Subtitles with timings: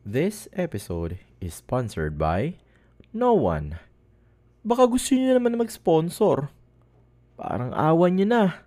[0.00, 2.56] This episode is sponsored by
[3.12, 3.76] no one.
[4.64, 6.48] Baka gusto niyo naman na mag-sponsor.
[7.36, 8.64] Parang awan niyo na.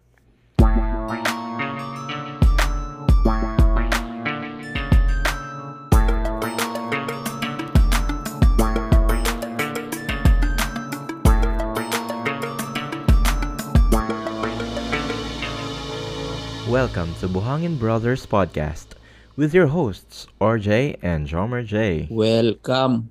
[16.70, 19.02] Welcome to Buhangin Brothers Podcast
[19.36, 22.06] with your hosts, RJ and Jomer J.
[22.10, 23.10] Welcome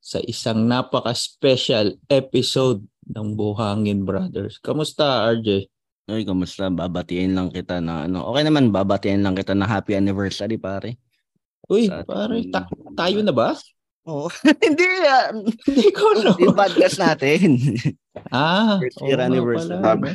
[0.00, 4.58] sa isang napaka-special episode ng Buhangin Brothers.
[4.58, 5.70] Kamusta, RJ?
[6.10, 6.66] Uy, kamusta?
[6.66, 8.26] Babatiin lang kita na ano.
[8.34, 10.98] Okay naman, babatiin lang kita na happy anniversary, pare.
[11.70, 12.66] Uy, Sa pare, ta-
[12.98, 13.54] tayo na ba?
[14.10, 14.26] Oo.
[14.64, 15.34] Hindi yan.
[15.46, 16.34] Hindi ko alam.
[16.40, 17.56] Yung podcast natin.
[18.34, 19.78] Ah, First year nga anniversary.
[19.80, 19.86] pala.
[19.86, 20.08] Sabi,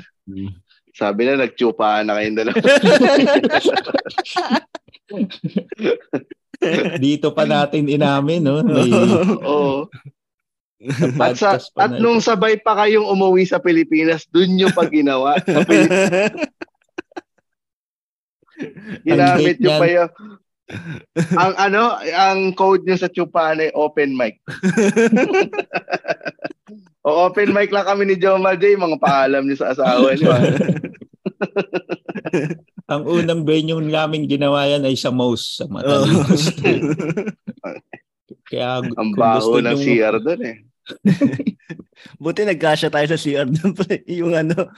[0.93, 2.59] sabi na nagtsupahan na kayong dalawa.
[7.03, 8.63] Dito pa natin inamin, no?
[8.63, 8.89] May
[9.49, 9.87] Oo.
[11.17, 15.39] At, sa, at na nung sabay pa kayong umuwi sa Pilipinas, dun nyo pa ginawa.
[15.41, 16.45] Sa Pilipinas,
[19.01, 20.11] ginamit nyo pa yung...
[21.37, 24.41] ang ano, ang code nyo sa ay open mic.
[27.05, 30.33] o open mic lang kami ni Joma J, mga paalam nyo sa asawa nyo.
[32.85, 36.53] Ang unang venue namin ginawa yan ay sa Mouse, sa Matalimos.
[38.49, 40.57] Kaya Ang baho ng CR dun eh.
[42.21, 43.89] Buti nagkasya tayo sa CR doon pa.
[44.05, 44.53] Yung ano.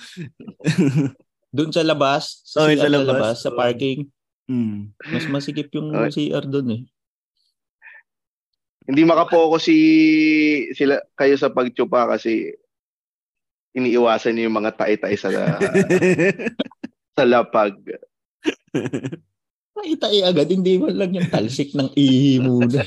[1.47, 3.35] Doon sa labas, sa, Oh, CR sa labas.
[3.39, 4.07] sa parking,
[4.47, 4.95] Hmm.
[5.03, 6.31] mas masikip yung Okay.
[6.31, 6.81] CR doon eh.
[8.83, 9.77] Hindi makapokus si
[10.71, 12.55] sila kayo sa pagtsupa kasi
[13.73, 15.27] iniiwasan niyo yung mga tae-tae sa
[17.17, 17.73] sa lapag.
[19.77, 22.85] Tayo agad, hindi man lang yung talsik ng ihi muna.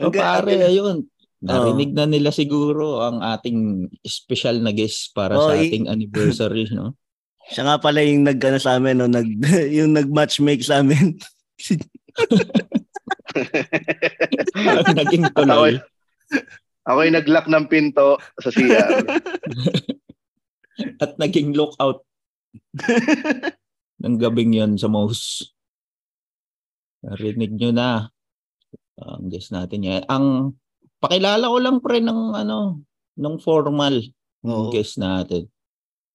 [0.04, 1.04] o pare, ayun.
[1.40, 6.96] Narinig na nila siguro ang ating special na guest para Oh, sa ating anniversary, no?
[7.52, 9.08] Siya nga pala yung nag ano, sa amin, no?
[9.08, 9.28] nag,
[9.76, 11.16] yung nag-matchmake sa amin.
[14.96, 15.80] Naging tuloy.
[16.84, 19.00] ako yung nag-lock ng pinto sa CR.
[21.02, 22.04] At naging lookout
[24.02, 25.52] ng gabing yon sa mouse.
[27.04, 27.90] Narinig nyo na.
[29.00, 30.02] Ang guest natin yan.
[30.08, 30.56] Ang
[31.00, 32.84] pakilala ko lang pre ng ano,
[33.16, 34.00] ng formal
[34.44, 34.72] ng Oo.
[34.72, 35.48] guest natin.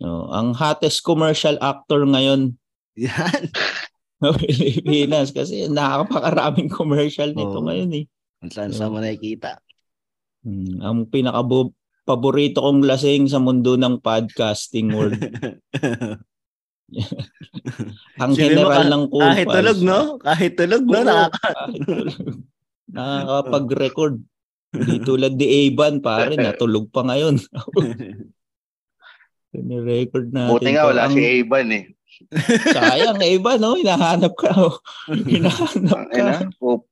[0.01, 2.59] No, ang hottest commercial actor ngayon
[2.99, 3.47] Yan.
[4.19, 7.65] sa Pilipinas kasi nakakapakaraming commercial nito Oo.
[7.67, 8.05] ngayon eh.
[8.43, 9.59] Kung saan saan mo nakikita.
[10.43, 11.41] Hmm, ang pinaka
[12.05, 15.17] paborito kong lasing sa mundo ng podcasting world.
[18.21, 19.99] ang Sino mo general ka- ng cool Kahit tulog, no?
[20.21, 20.99] Kahit tulog, no?
[21.01, 22.17] Nakaka- kahit tulog.
[22.85, 24.15] Nakakapag-record.
[24.69, 27.41] Hindi tulad ni Aban, pare, natulog pa ngayon.
[29.55, 30.51] Ni-record natin.
[30.51, 31.83] Buti nga wala Ang- si Aban eh.
[32.69, 33.75] Sayang, Aban, no?
[33.75, 34.51] Hinahanap ka.
[34.53, 34.77] oh.
[35.09, 36.23] Hinahanap Ay ka.
[36.23, 36.87] na, pup-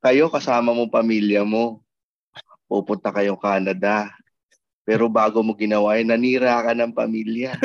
[0.00, 1.82] kayo kasama mo pamilya mo.
[2.66, 4.10] Pupunta kayong Canada.
[4.86, 7.58] Pero bago mo ginawa yun, nanira ka ng pamilya.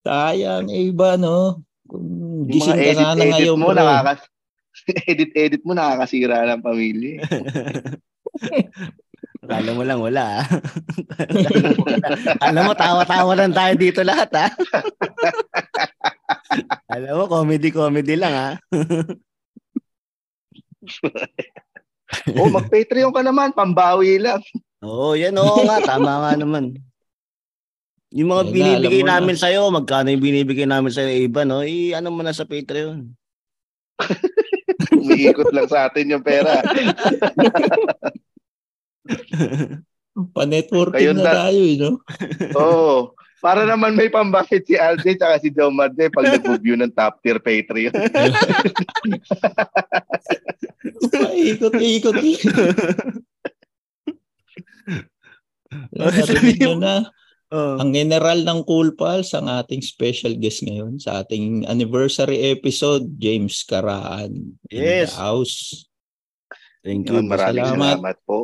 [0.00, 1.62] Sayang, Aban, no?
[1.88, 4.20] Kung gising ka sana edit-edit ngayon, mo, nakakas
[5.10, 7.20] edit-edit mo, nakakasira ng pamilya.
[7.20, 7.22] eh.
[9.50, 10.38] Alam mo lang, wala.
[10.40, 10.44] ah.
[12.38, 14.46] Alam mo, tawa-tawa lang tayo dito lahat, ha?
[16.88, 18.50] Alam mo, comedy-comedy lang, ha?
[22.40, 24.40] oh, mag-Patreon ka naman, pambawi lang.
[24.80, 25.78] Oo, yan, oo nga.
[25.84, 26.74] Tama nga naman.
[28.10, 29.10] Yung mga Ayun na, binibigay na.
[29.18, 31.62] namin sa'yo, magkano yung binibigay namin sa'yo, iba, no?
[31.62, 33.06] I, ano mo na sa Patreon.
[34.96, 36.58] Umiikot lang sa atin yung pera.
[40.34, 41.90] Pa-networking Kayo na na- tayo, eh, no?
[42.56, 42.96] Oo.
[43.40, 47.40] Para naman may pambakit si Alde tsaka si Joe Marde pag nag-review ng top tier
[47.40, 47.92] Patreon.
[55.94, 56.82] Narinig nyo mo.
[56.82, 56.94] na.
[57.54, 57.78] oh.
[57.78, 63.62] Ang general ng Cool Pals, ang ating special guest ngayon sa ating anniversary episode, James
[63.62, 64.58] Karaan.
[64.68, 65.14] in Yes.
[65.14, 65.56] the house.
[66.80, 67.20] Thank you.
[67.22, 67.96] Maraming Salamat.
[68.00, 68.16] salamat.
[68.24, 68.38] po.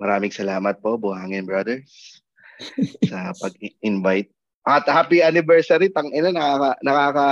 [0.00, 2.21] Maraming salamat po, Buhangin Brothers,
[3.04, 4.30] sa pag-invite.
[4.62, 7.26] At happy anniversary, tang ina nakaka, nakaka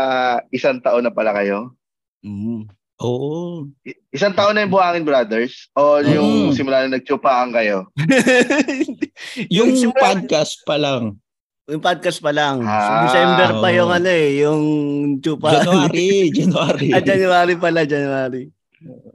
[0.51, 1.75] isang taon na pala kayo.
[2.21, 2.67] Mm.
[3.01, 3.65] Oo.
[3.81, 6.53] I- Isang taon na yung Buhangin Brothers o yung Mm.
[6.53, 7.87] simula na nagtsupaan kayo?
[9.49, 11.17] Yung simula- podcast pa lang.
[11.65, 12.61] Yung podcast pa lang.
[12.61, 13.77] Ah, December pa oo.
[13.79, 14.63] yung ano eh, yung
[15.19, 15.55] chupa.
[15.55, 16.89] January, January.
[16.91, 18.51] ah, January pala, January.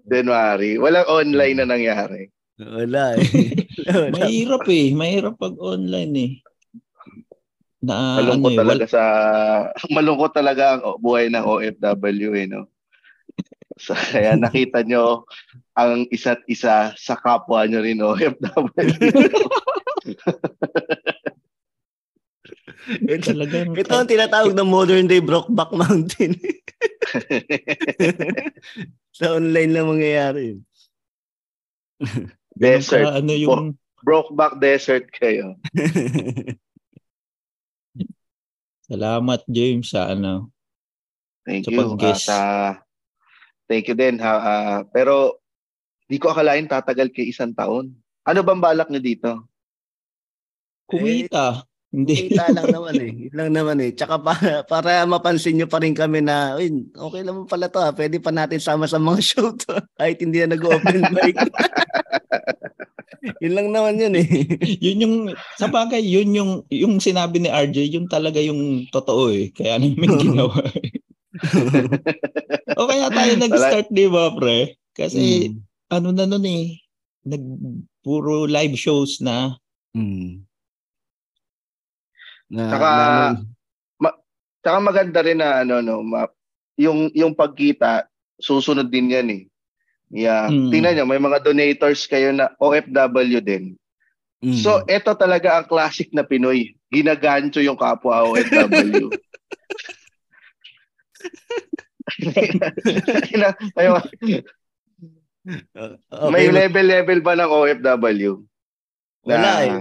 [0.06, 0.71] January.
[0.79, 2.31] Walang online na nangyari.
[2.56, 3.28] Wala eh.
[3.92, 4.16] Wala.
[4.16, 4.96] Mahirap eh.
[4.96, 6.31] Mahirap pag online eh.
[7.86, 9.04] Na Malungkot ano eh, talaga sa
[9.96, 12.66] malungkot talaga ang buhay ng OFW eh no.
[13.75, 15.28] So, kaya nakita nyo
[15.75, 18.72] ang isa't isa sa kapwa nyo rin OFW.
[23.04, 26.40] wal- talagang Ito ang tinatawag na modern day Brokeback Mountain.
[29.12, 30.63] Sa online lang mangyayari.
[32.56, 33.07] Desert.
[33.13, 35.56] ano yung Brokeback desert kayo.
[38.86, 40.54] salamat James sa ano.
[41.42, 41.78] Thank Sa you.
[41.78, 42.25] pag-guess.
[42.25, 42.78] Ah, sa-
[43.66, 44.18] thank you din.
[44.18, 45.42] Ha, Ah, pero
[46.06, 47.94] di ko akalain tatagal kay isang taon.
[48.25, 49.46] Ano bang balak nyo dito?
[50.86, 51.66] Kumita.
[51.95, 52.27] Hindi.
[52.27, 53.12] Kita lang naman eh.
[53.31, 53.95] Yun lang naman eh.
[53.95, 57.95] Tsaka para, para mapansin nyo pa rin kami na, uy, okay naman pala to ha.
[57.95, 59.80] Pwede pa natin sama sa mga show to.
[59.95, 61.39] Kahit hindi na nag-open mic.
[63.42, 64.27] yun lang naman yun eh.
[64.86, 65.15] yun yung
[65.56, 70.13] sa bagay yun yung yung sinabi ni RJ yun talaga yung totoo eh kaya namin
[70.21, 70.53] ginawa
[72.77, 75.57] o kaya tayo nag-start di ba pre kasi Mm.
[75.89, 76.77] ano na nun eh
[77.25, 77.42] nag
[78.00, 79.57] puro live shows na
[79.97, 80.44] Mm.
[82.51, 83.36] Na, Tsaka-
[84.00, 84.19] na-
[84.65, 86.25] Tsaka maganda rin na ano no, ma-
[86.74, 88.09] yung yung pagkita
[88.42, 89.44] susunod din 'yan eh.
[90.09, 90.50] Yeah.
[90.50, 90.69] Mm.
[90.69, 93.77] Tingnan nyo, may mga donators kayo na OFW din.
[94.42, 94.57] mm.
[94.57, 96.74] So, ito talaga ang classic na Pinoy.
[96.89, 99.09] Ginagancho yung kapwa OFW.
[103.77, 104.01] Ayun,
[105.45, 108.42] Okay, may ma- level-level ba ng OFW?
[109.21, 109.74] Wala eh.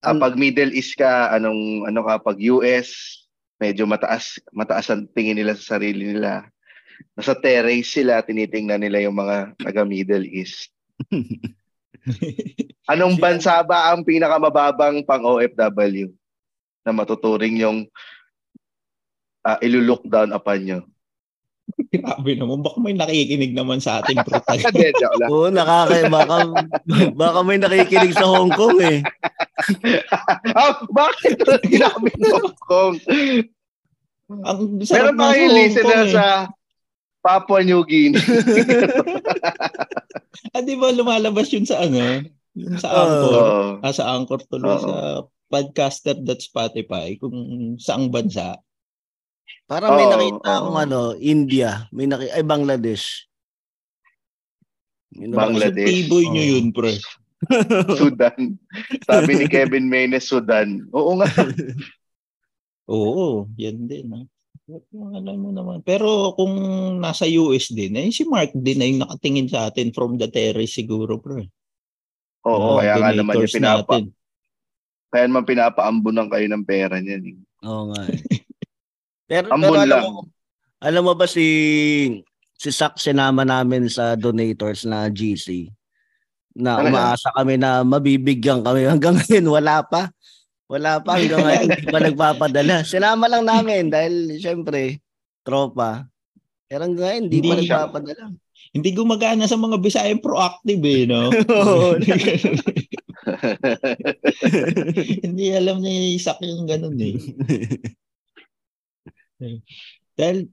[0.00, 3.20] Ah, pag Middle East ka, anong ano ka pag US,
[3.60, 6.48] medyo mataas mataas ang tingin nila sa sarili nila.
[7.12, 10.72] Nasa terrace sila, tinitingnan nila yung mga taga Middle East.
[12.92, 16.08] Anong bansa ba ang pinakamababang pang OFW
[16.80, 17.78] na matuturing yung
[19.44, 20.80] uh, ilulook down upon nyo?
[21.88, 25.28] Grabe naman baka may nakikinig naman sa lang.
[25.28, 26.36] Oo, nakaka baka
[27.14, 29.00] baka may nakikinig sa Hong Kong eh.
[30.58, 32.96] ah, bakit ginamit Hong Kong?
[34.42, 36.12] ang Meron pa Hong listener eh.
[36.12, 36.26] sa
[37.20, 38.20] Papua New Guinea.
[40.50, 42.88] ah, di ba lumalabas yun sa ano yung sa.
[42.90, 43.62] Anchor Oo.
[43.80, 44.80] ah, sa Anchor tuloy Oo.
[44.80, 44.94] sa
[45.50, 47.34] podcaster.spotify kung
[47.76, 48.58] saang bansa
[49.64, 53.30] Parang may Oo, nakita akong ano, India, may nakita ay Bangladesh.
[55.14, 55.30] Yun.
[55.30, 55.86] Bangladesh.
[55.86, 56.50] Sa tiboy nyo Oo.
[56.50, 56.92] yun, pre.
[57.98, 58.58] Sudan.
[59.02, 60.84] Sabi ni Kevin Menes, Sudan.
[60.90, 61.26] Oo nga.
[62.90, 64.10] Oo, yan din.
[64.10, 64.22] Ha?
[65.14, 65.78] Alam mo naman.
[65.82, 66.54] Pero kung
[66.98, 70.74] nasa US din, eh, si Mark din na yung nakatingin sa atin from the terrace
[70.74, 71.46] siguro, pre.
[72.42, 74.04] Oo, Mga kaya nga naman yung pinapa, natin.
[75.10, 77.22] kaya naman pinapaambunan kayo ng pera niyan.
[77.24, 77.36] Eh.
[77.62, 78.02] Oo nga.
[78.06, 78.18] eh.
[79.30, 80.02] Pero, Ambon pero alam lang.
[80.10, 80.20] mo,
[80.82, 81.46] alam mo ba si
[82.52, 85.70] si Sak sinama namin sa donators na GC
[86.50, 90.10] na umaasa kami na mabibigyan kami hanggang ngayon wala pa.
[90.66, 92.76] Wala pa hanggang ngayon hindi pa nagpapadala.
[92.82, 94.98] Sinama lang namin dahil syempre
[95.40, 96.10] tropa.
[96.66, 98.24] Pero hanggang ngayon hindi, pa Hindi siya- nagpapadala.
[98.70, 101.26] Hindi gumagana sa mga Bisayang proactive eh, no?
[105.24, 107.14] Hindi alam ni Isak yung ganun eh.
[110.14, 110.48] Dahil,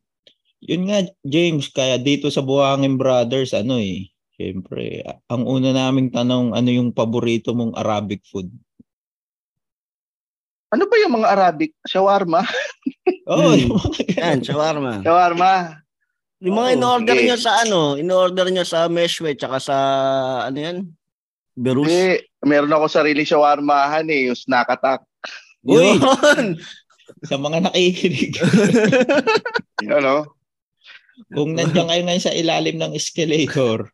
[0.59, 5.01] yun nga, James, kaya dito sa Buhangin Brothers, ano eh, Siyempre,
[5.33, 8.45] ang una naming tanong, ano yung paborito mong Arabic food?
[10.69, 11.73] Ano ba yung mga Arabic?
[11.83, 12.45] Shawarma?
[13.27, 13.59] Oh, Hmm.
[13.59, 14.91] yung mga- Yan, shawarma.
[15.03, 15.51] Shawarma.
[16.39, 17.25] Yung mga Oo, in-order sige.
[17.27, 19.75] nyo sa ano, in-order nyo sa Meshwe tsaka sa
[20.47, 20.77] ano yan?
[21.51, 21.87] Berus.
[21.91, 25.01] Hindi, meron ako sarili shawarmahan eh, yung snack attack.
[25.65, 25.97] Uy!
[25.99, 26.55] Yun!
[27.25, 28.33] sa mga nakikinig.
[29.87, 30.25] Ano?
[31.29, 33.93] Kung nandiyan kayo ngayon sa ilalim ng escalator,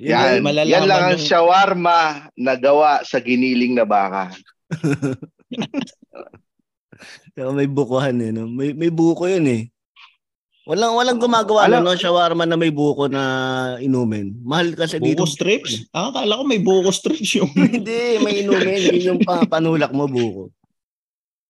[0.00, 4.32] Yan, malalaman yan lang ang yung- shawarma na gawa sa giniling na baka.
[7.36, 8.32] Saka may bukuhan eh.
[8.32, 8.48] No?
[8.48, 9.62] May, may buko yun eh.
[10.68, 13.22] Walang walang gumagawa Alam- no, no, shawarma na may buko na
[13.80, 14.36] inumin.
[14.44, 15.24] Mahal kasi dito.
[15.24, 15.88] buko strips?
[15.90, 17.48] Ah, akala ko may buko strips yung...
[17.56, 18.80] Hindi, may inumin.
[18.92, 20.52] Yun yung pa, panulak mo buko.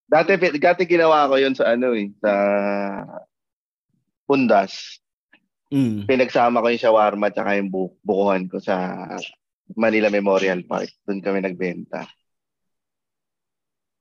[0.06, 2.32] Dati, dati ginawa ko yun sa ano eh, sa
[4.30, 5.02] Pundas.
[5.74, 6.06] Mm.
[6.06, 9.06] Pinagsama ko yung shawarma at yung bu- bukuhan ko sa
[9.74, 10.90] Manila Memorial Park.
[11.02, 12.06] Doon kami nagbenta.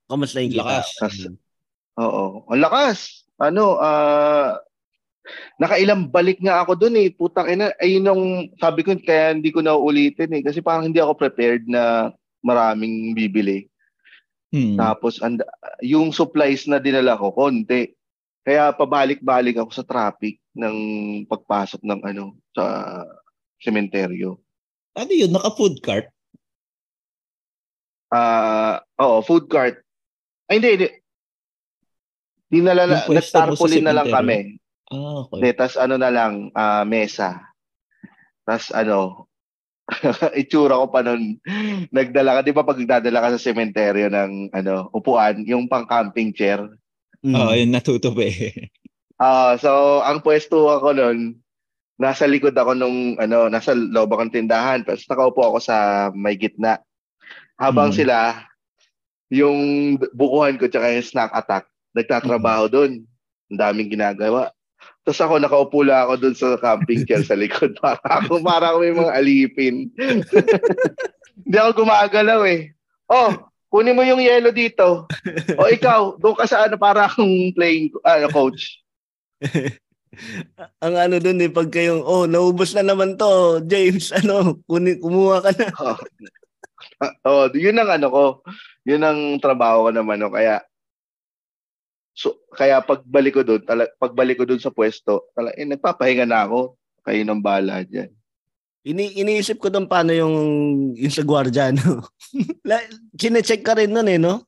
[0.06, 0.66] Kamusta yung kita?
[0.66, 0.88] Lakas.
[1.02, 1.34] Kas-
[1.98, 2.46] Oo.
[2.50, 3.26] Ang lakas.
[3.42, 4.58] Ano, ah
[5.60, 7.12] nakailang balik nga ako dun eh.
[7.12, 8.24] Putang ina, ayun yung
[8.58, 13.12] sabi ko kaya hindi ko na uulitin eh kasi parang hindi ako prepared na maraming
[13.14, 13.68] bibili.
[14.50, 14.80] Hmm.
[14.80, 15.46] Tapos and,
[15.86, 17.94] yung supplies na dinala ko konti.
[18.42, 20.78] Kaya pabalik-balik ako sa traffic ng
[21.30, 22.66] pagpasok ng ano sa
[23.62, 24.40] sementeryo.
[24.98, 25.30] Ano yun?
[25.30, 26.10] Naka-food cart?
[28.10, 29.78] Ah, oo, food cart.
[30.50, 30.90] Ay hindi, hindi.
[32.50, 34.58] Dinala na, nagtarpaulin na lang kami.
[34.90, 35.38] Ah, okay.
[35.38, 37.54] Hindi, tas ano na lang, ah, mesa.
[38.46, 39.30] Tas ano,
[40.42, 41.38] itsura ko pa nun,
[41.94, 46.34] nagdala ka, di ba pag nagdadala ka sa sementeryo ng ano, upuan, yung pang camping
[46.34, 46.62] chair.
[47.22, 47.36] Mm.
[47.36, 48.30] Oo, yun natutupi.
[49.20, 51.36] Ah, so ang pwesto ako nun,
[52.00, 56.80] nasa likod ako nung ano, nasa loob akong tindahan, tapos nakaupo ako sa may gitna.
[57.60, 57.98] Habang Mm.
[58.00, 58.18] sila
[59.28, 59.60] yung
[60.16, 63.04] bukuhan ko tsaka yung snack attack, nagtatrabaho doon.
[63.52, 64.56] Ang daming ginagawa.
[65.10, 67.74] Tapos ako nakaupo lang ako doon sa camping chair sa likod.
[67.82, 69.90] Para ako, para ako may mga alipin.
[71.42, 72.78] Hindi ako gumagalaw eh.
[73.10, 75.10] Oh, kunin mo yung yellow dito.
[75.58, 78.86] O ikaw, doon ka sa ano para akong playing ano, coach.
[80.86, 85.42] Ang ano dun eh, pag kayong, oh, naubos na naman to, James, ano, kunin, kumuha
[85.42, 85.98] ka na.
[87.26, 88.26] Oh, yun ang ano ko.
[88.86, 90.30] Yun ang trabaho ko naman no.
[90.30, 90.62] Kaya
[92.20, 96.44] so kaya pagbalik ko doon, tala, pagbalik ko doon sa pwesto, tala, eh, nagpapahinga na
[96.44, 96.76] ako.
[97.00, 98.12] Kayo ng bala diyan.
[98.84, 100.36] Ini iniisip ko doon paano yung,
[101.00, 102.04] yung sa gwardiya, no?
[103.20, 104.44] Chine-check ka rin nun eh, no?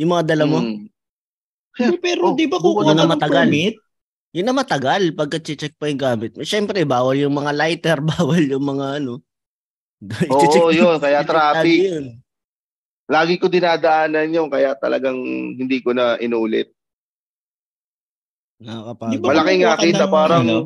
[0.00, 0.64] Yung mga dala mo.
[0.64, 0.88] Mm.
[1.74, 3.44] Pero, pero Oh, di ba kukuha na matagal.
[3.44, 3.76] permit?
[4.34, 6.34] Yun na matagal pagka check pa yung gamit.
[6.42, 9.20] Siyempre, bawal yung mga lighter, bawal yung mga ano.
[10.32, 10.96] Oo, yun.
[10.98, 11.78] Kaya traffic.
[11.84, 12.04] yun.
[13.04, 14.48] Lagi ko dinadaanan yun.
[14.48, 15.16] Kaya talagang
[15.54, 16.72] hindi ko na inulit.
[18.62, 19.12] Nakakapagod.
[19.12, 20.42] Di ba Malaking kumukuha ka akin na ng, parang...
[20.46, 20.58] ano,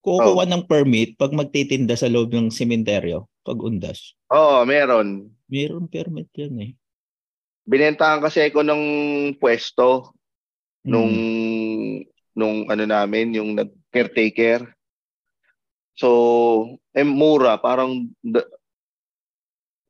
[0.00, 4.16] Kukuha ng permit pag magtitinda sa loob ng sementeryo, pag undas.
[4.32, 5.28] Oo, meron.
[5.52, 6.70] Mayroon permit yan eh.
[7.68, 8.82] Binentahan kasi ako ng
[9.36, 10.16] pwesto
[10.88, 12.08] nung Hmm.
[12.32, 14.64] nung ano namin, yung nag caretaker.
[15.92, 16.08] So,
[16.96, 18.08] eh, mura, parang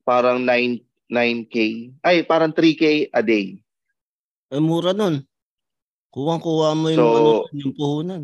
[0.02, 1.54] parang 9 9k.
[2.02, 3.62] Ay, parang 3k a day.
[4.50, 5.22] Ay, mura nun.
[6.10, 8.22] Kuwang-kuha mo yung, So- ano, yung puhunan.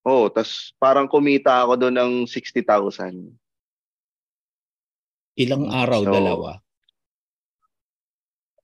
[0.00, 3.36] Oh, tas parang kumita ako doon ng 60,000.
[5.36, 6.50] Ilang araw, So- dalawa?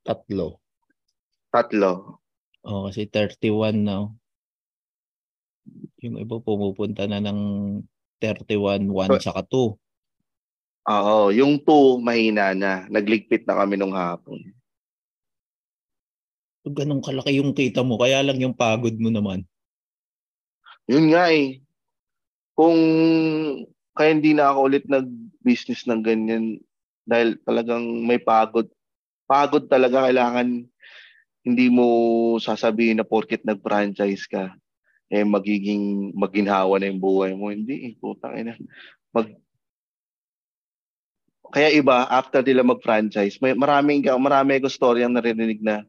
[0.00, 0.62] Tatlo.
[1.52, 2.22] Tatlo.
[2.64, 4.08] Oh, kasi 31 na.
[6.00, 7.40] Yung iba pumupunta na ng
[8.22, 9.76] 31, 1 saka 2.
[10.86, 12.86] Oo, yung 2 mahina na.
[12.86, 14.55] Nagligpit na kami nung hapon.
[16.66, 19.46] Ganun kalaki yung kita mo, kaya lang yung pagod mo naman.
[20.90, 21.62] Yun nga eh.
[22.58, 22.78] Kung
[23.94, 26.58] kaya hindi na ako ulit nag-business ng ganyan
[27.06, 28.66] dahil talagang may pagod.
[29.30, 30.66] Pagod talaga kailangan
[31.46, 31.86] hindi mo
[32.42, 34.50] sasabihin na porket nag-franchise ka
[35.06, 37.54] eh magiging maginhawa na yung buhay mo.
[37.54, 38.58] Hindi eh, putang ina.
[39.14, 39.30] Mag
[41.46, 45.86] kaya iba after nila mag-franchise, may maraming marami ako story ang narinig na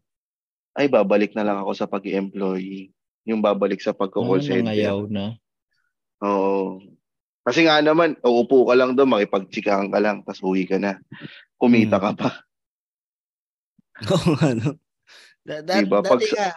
[0.77, 2.93] ay babalik na lang ako sa pag-employee.
[3.25, 4.62] Yung babalik sa pagko-call center.
[4.63, 5.36] nangayaw na.
[6.22, 6.79] Oo.
[7.41, 11.00] Kasi nga naman, uupo ka lang doon, makipagtsikahan ka lang, tapos uwi ka na.
[11.55, 12.03] Kumita Hmm.
[12.03, 12.29] ka pa.
[14.13, 14.77] Oo, ano.
[15.41, 16.50] Da, da, Diba, dati pag sa- nga,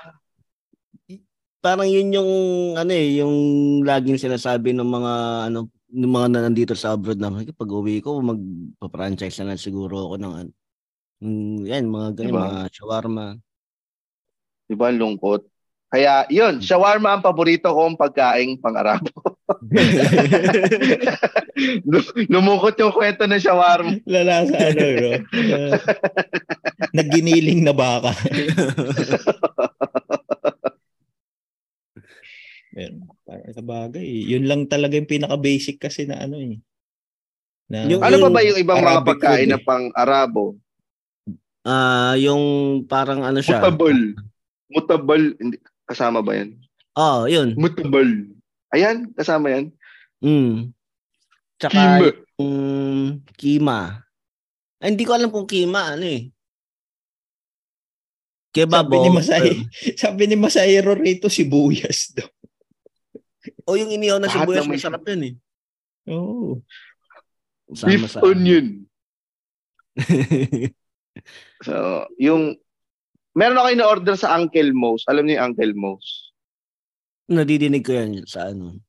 [1.08, 1.22] y-
[1.62, 2.30] parang yun yung,
[2.76, 3.34] ano eh, yung
[3.80, 5.12] laging sinasabi ng mga,
[5.48, 10.10] ano, ng mga na nandito sa abroad na, pag uwi ko, magpa-franchise na lang siguro
[10.10, 10.32] ako ng,
[11.22, 12.46] mm, yan, mga ganyan, Diba?
[12.46, 13.26] mga shawarma.
[14.70, 15.42] Di ba, ang lungkot.
[15.90, 19.10] Kaya, yun, shawarma ang paborito kong pagkaing pang-Arabo.
[21.82, 23.98] Lu- Lumukot yung kwento ng shawarma.
[24.06, 25.10] Lala sa ano, no?
[25.50, 25.74] Uh,
[26.94, 28.14] nagginiling na baka.
[32.70, 32.94] Pero,
[33.26, 36.62] para sa bagay, yun lang talaga yung pinaka-basic kasi na ano eh.
[37.66, 39.66] Na, Yung- Ano pa ba yung ibang mga Arabic pagkain food na eh.
[39.66, 40.44] pang-Arabo?
[41.60, 42.42] Ah, yung
[42.86, 43.58] parang ano siya.
[43.58, 44.14] Mutabal.
[44.70, 45.34] Mutabal.
[45.36, 46.54] Hindi, kasama ba yan?
[46.94, 47.54] Oh, yun.
[47.58, 48.06] Mutabal.
[48.70, 49.64] Ayan, kasama yan.
[50.22, 50.70] Mm.
[51.58, 51.96] Tsaka Kima.
[52.38, 52.54] yung
[53.36, 53.80] kima.
[54.80, 56.32] Ay, hindi ko alam kung kima, ano eh.
[58.50, 59.48] Kebab sabi ni o- Masay,
[59.94, 62.26] sabi ni Masayro rito sibuyas daw.
[63.62, 65.34] O yung inihaw na Lahat sibuyas, masarap yun eh.
[66.10, 66.58] Oo.
[67.70, 68.66] Beef Sama sa- onion.
[71.60, 72.56] So, yung
[73.34, 75.06] meron ako in-order sa Uncle Mo's.
[75.06, 76.06] Alam niyo yung Uncle Mo's?
[77.30, 78.82] Nadidinig ko yan sa ano.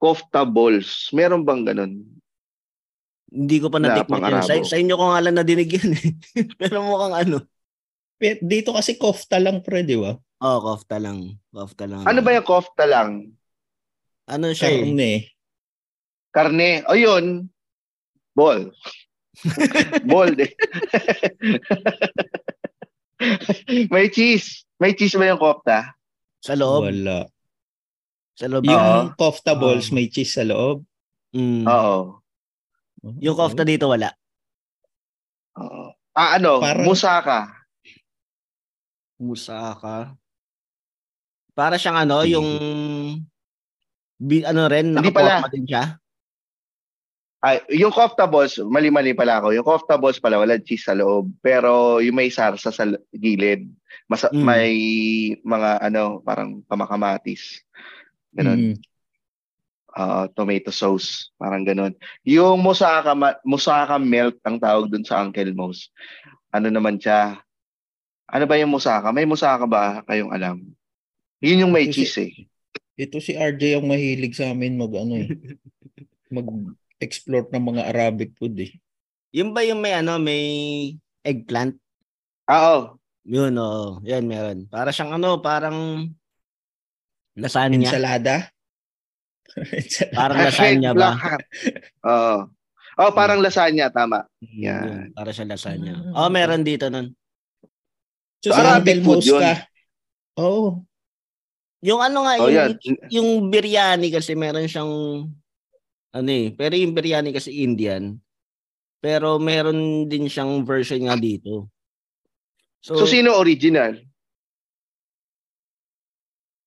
[0.00, 1.12] Kofta balls.
[1.12, 1.92] Meron bang ganun?
[3.30, 4.42] Hindi ko pa Na natikman yan.
[4.42, 6.08] Sa, sa inyo ko nga lang nadinig yan eh.
[6.60, 7.38] Pero mukhang ano.
[8.20, 10.12] Dito kasi kofta lang pre, di ba?
[10.40, 11.36] Oh, kofta lang.
[11.52, 12.04] Kofta lang.
[12.08, 13.36] Ano ba yung kofta lang?
[14.24, 14.80] Ano siya eh?
[14.80, 15.12] Karne.
[16.32, 16.70] Karne.
[16.88, 17.52] O yun.
[18.32, 18.72] Ball.
[20.10, 20.52] Ball eh.
[23.92, 24.64] May cheese.
[24.80, 25.92] May cheese ba yung kofta?
[26.40, 26.88] Sa loob.
[26.88, 27.28] Wala.
[28.34, 28.64] Sa loob.
[28.64, 29.12] Yung Oo.
[29.14, 29.94] kofta balls Oo.
[29.94, 30.82] may cheese sa loob.
[31.36, 31.68] Mm.
[31.68, 32.20] Oo.
[33.20, 34.08] Yung kofta dito wala.
[35.60, 35.92] Oo.
[36.16, 36.58] Ah, ano?
[36.58, 37.40] Parang- Musaka.
[39.20, 40.16] Musaka.
[41.52, 42.48] Para siyang ano, yung
[44.16, 45.52] bi, ano rin, Hindi nakaporma pala.
[45.52, 45.84] din siya.
[47.40, 49.56] Ay, yung kofta balls, mali-mali pala ako.
[49.56, 51.32] Yung kofta balls pala, wala cheese sa loob.
[51.40, 52.84] Pero yung may sarsa sa
[53.16, 53.64] gilid.
[54.04, 54.44] Mas, Mm.
[54.44, 54.74] May
[55.40, 57.64] mga ano, parang pamakamatis.
[58.36, 58.76] Ganun.
[58.76, 58.76] Mm.
[59.90, 61.32] Ah, tomato sauce.
[61.40, 61.96] Parang ganun.
[62.28, 65.88] Yung musaka, musaka melt ang tawag dun sa Uncle Mo's.
[66.52, 67.40] Ano naman siya?
[68.28, 69.10] Ano ba yung musaka?
[69.10, 70.62] May musaka ba kayong alam?
[71.40, 72.32] Yun yung may Kasi- cheese eh.
[73.00, 75.28] Ito si RJ ang mahilig sa amin mag ano eh.
[77.00, 78.76] Mag-explore ng mga Arabic food eh.
[79.32, 80.44] Yung ba yung may ano, may
[81.24, 81.72] eggplant?
[82.44, 83.00] Ah, oh.
[83.24, 84.04] Yun, oo.
[84.04, 84.68] Yan, meron.
[84.68, 86.12] Para siyang ano, parang
[87.32, 87.80] lasagna.
[87.88, 88.52] Ensalada.
[90.14, 91.16] Parang lasagna ba?
[92.06, 92.36] Oo.
[93.00, 94.22] Oh, parang lasagna, tama.
[94.38, 94.84] Mm, Yan.
[94.84, 96.04] yun, para siya lasagna.
[96.14, 97.16] Oh, meron dito nun.
[98.44, 99.40] So, So, Arabic food yun.
[99.40, 99.66] ka.
[100.38, 100.84] Oo.
[101.80, 102.96] Yung ano nga, Oh, yung, yan.
[103.08, 104.92] yung biryani kasi meron siyang
[106.10, 108.18] ano eh, pero yung biryani kasi Indian.
[109.00, 111.72] Pero meron din siyang version nga dito.
[112.84, 113.96] So, So, sino original?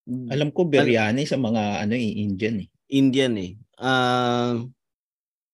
[0.05, 2.67] Alam ko biryani sa mga ano eh, Indian eh.
[2.91, 3.51] Indian eh.
[3.79, 4.59] Ah,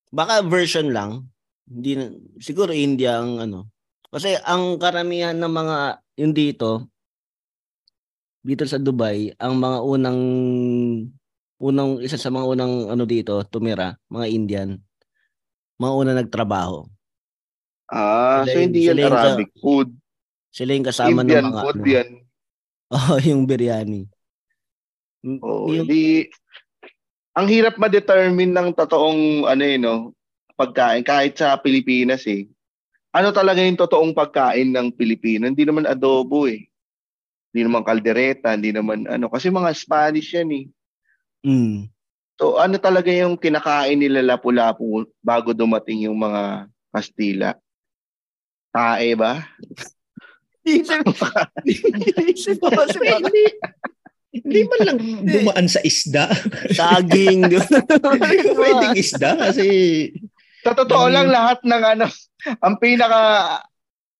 [0.09, 1.29] baka version lang.
[1.69, 2.05] Hindi na,
[2.41, 3.69] siguro India ang ano.
[4.09, 5.77] Kasi ang karamihan ng mga
[6.17, 6.89] yung dito
[8.39, 10.19] dito sa Dubai, ang mga unang
[11.59, 14.69] unang isa sa mga unang ano dito tumira, mga Indian.
[15.79, 16.87] Mga unang nagtrabaho.
[17.91, 19.89] Ah, Sila so hindi yan yung ka- Arabic food.
[20.49, 21.87] Sila yung kasama Indian ng mga food ano.
[21.87, 22.09] yan.
[22.89, 24.09] Oh, yung biryani.
[25.45, 26.25] Oh, yung- hindi
[27.37, 30.11] ang hirap ma-determine ng totoong ano eh, no,
[30.57, 32.49] pagkain kahit sa Pilipinas eh.
[33.13, 35.45] Ano talaga yung totoong pagkain ng Pilipino?
[35.45, 36.65] Hindi naman adobo eh.
[37.53, 40.65] Hindi naman kaldereta, hindi naman ano kasi mga Spanish yan eh.
[41.45, 41.87] Mm.
[42.39, 47.53] So ano talaga yung kinakain nila lapu-lapu bago dumating yung mga Kastila?
[48.73, 49.43] Tae ba?
[53.19, 53.43] Hindi,
[54.29, 56.29] hindi man lang dumaan sa isda.
[56.73, 57.49] saging.
[58.59, 59.67] Pwedeng isda kasi
[60.61, 62.05] Sa totoo Yung- lang lahat ng ano,
[62.59, 63.21] ang pinaka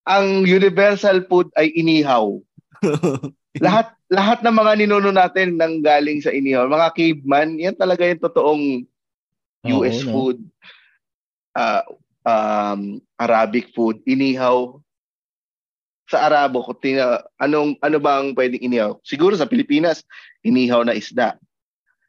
[0.08, 2.40] ang universal food ay inihaw.
[3.66, 6.66] lahat lahat ng mga ninuno natin nang galing sa inihaw.
[6.66, 8.64] Mga caveman, yan talaga yung totoong
[9.70, 10.12] US Oo, no?
[10.12, 10.38] food.
[11.54, 11.86] Ah,
[12.26, 14.82] um, Arabic food, inihaw.
[16.10, 18.98] Sa Arabo, kung tina, anong ano ba ang pwedeng inihaw?
[19.06, 20.02] Siguro sa Pilipinas,
[20.42, 21.38] inihaw na isda.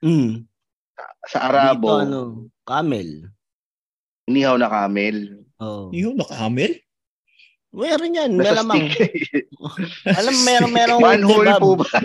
[0.01, 0.49] Mm.
[1.29, 2.21] Sa Arabo, Dito, ano,
[2.65, 3.29] camel.
[4.25, 5.45] inihaw na camel.
[5.61, 5.93] Oh.
[5.93, 6.81] Yun, nakamel?
[7.71, 8.91] Meron yan, malamang.
[10.19, 11.63] Alam, meron, merong one whole kebab.
[11.63, 11.87] po ba?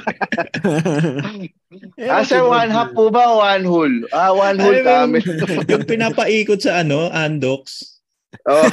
[2.08, 3.95] Ah, sir, one half po ba o one whole?
[4.15, 5.19] Ah, one whole Ay, camel.
[5.67, 7.97] yung pinapaikot sa ano, Andox.
[8.47, 8.63] Oh,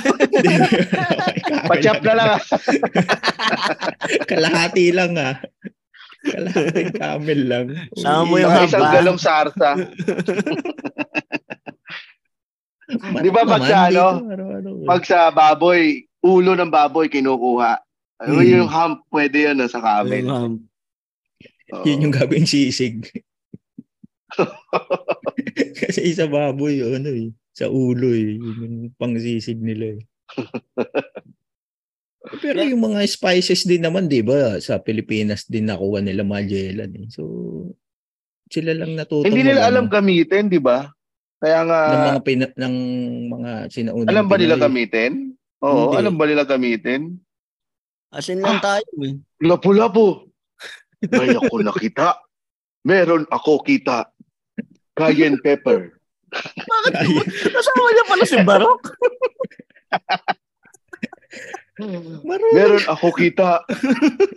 [1.73, 2.29] pachap na lang.
[2.31, 2.41] ah.
[4.23, 5.35] Kalahati lang ah.
[6.23, 7.67] Kalahati camel lang.
[7.99, 8.67] Sama mo yung haba.
[8.71, 9.71] isang galong sarsa.
[13.19, 14.05] Di ba pag sa ano,
[14.87, 17.83] Pag sa baboy, ulo ng baboy kinukuha.
[18.23, 18.47] Ano Hmm.
[18.47, 20.23] yung hump, pwede no, sa camel.
[20.23, 20.55] Yung, um,
[21.73, 21.85] Oo.
[21.85, 23.11] Yun yung gagawin sisig.
[25.83, 28.39] Kasi sa baboy, ano eh, sa ulo eh.
[28.39, 30.03] Yun yung pangsisig nila eh.
[32.39, 37.07] Pero yung mga spices din naman, di ba, sa Pilipinas din nakuha nila Magellan eh.
[37.11, 37.23] So,
[38.47, 39.27] sila lang natuto.
[39.27, 40.87] Hindi nila alam ano, gamitin, di ba?
[41.43, 42.75] Kaya nga, ng mga pina- ng
[43.27, 45.35] mga sinaunang alam ba nila gamitin?
[45.63, 45.97] Oo, Hindi.
[46.03, 47.17] alam ba nila gamitin?
[48.13, 49.17] asin lang tayo eh.
[49.41, 50.29] Lapu-lapu.
[51.09, 52.21] May ako nakita.
[52.85, 54.13] Meron ako kita.
[54.93, 55.97] Cayenne pepper.
[56.29, 56.93] Bakit?
[57.49, 58.83] Kasama niya pala si Barok.
[62.53, 63.65] Meron ako kita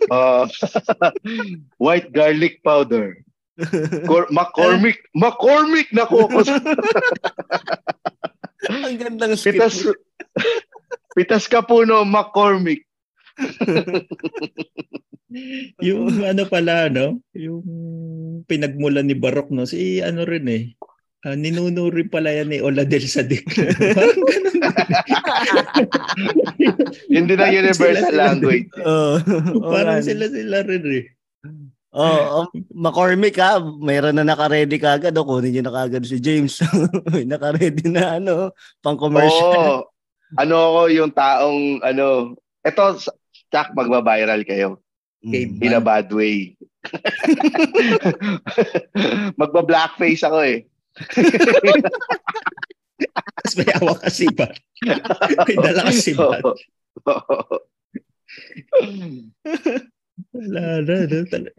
[0.08, 0.48] ah,
[1.84, 3.20] white garlic powder.
[4.08, 5.04] Cor- McCormick.
[5.12, 6.48] McCormick na kokos.
[8.72, 9.60] Ang gandang skit.
[9.60, 9.84] Pitas,
[11.16, 12.84] pitas ka puno, McCormick.
[15.86, 17.24] yung ano pala, no?
[17.32, 17.64] Yung
[18.44, 19.64] pinagmulan ni Barok, no?
[19.64, 20.64] Si ano rin eh.
[21.26, 23.50] Ah, ninuno rin pala yan ni Oladel Sadik.
[23.50, 24.58] Parang ganun.
[27.10, 28.70] Hindi na universal sila- sila language.
[28.86, 29.18] Oh,
[29.66, 31.04] Parang oh, sila sila rin eh.
[31.96, 35.16] Oh, oh, McCormick ha, mayroon na naka-ready kagad.
[35.16, 36.60] O, kunin niyo na kagad si James.
[37.10, 38.52] May naka-ready na ano,
[38.84, 39.50] pang commercial.
[39.50, 39.95] Oo.
[40.34, 42.34] Ano ako yung taong, ano,
[42.66, 42.98] eto,
[43.46, 44.82] Chuck, magba-viral kayo.
[45.22, 45.62] Mm.
[45.62, 46.58] In a bad way.
[49.40, 50.66] Magba-blackface ako eh.
[53.46, 54.50] Tapos may awa kasi ba?
[55.46, 56.42] May dala kasi ba?
[60.32, 60.94] Wala na.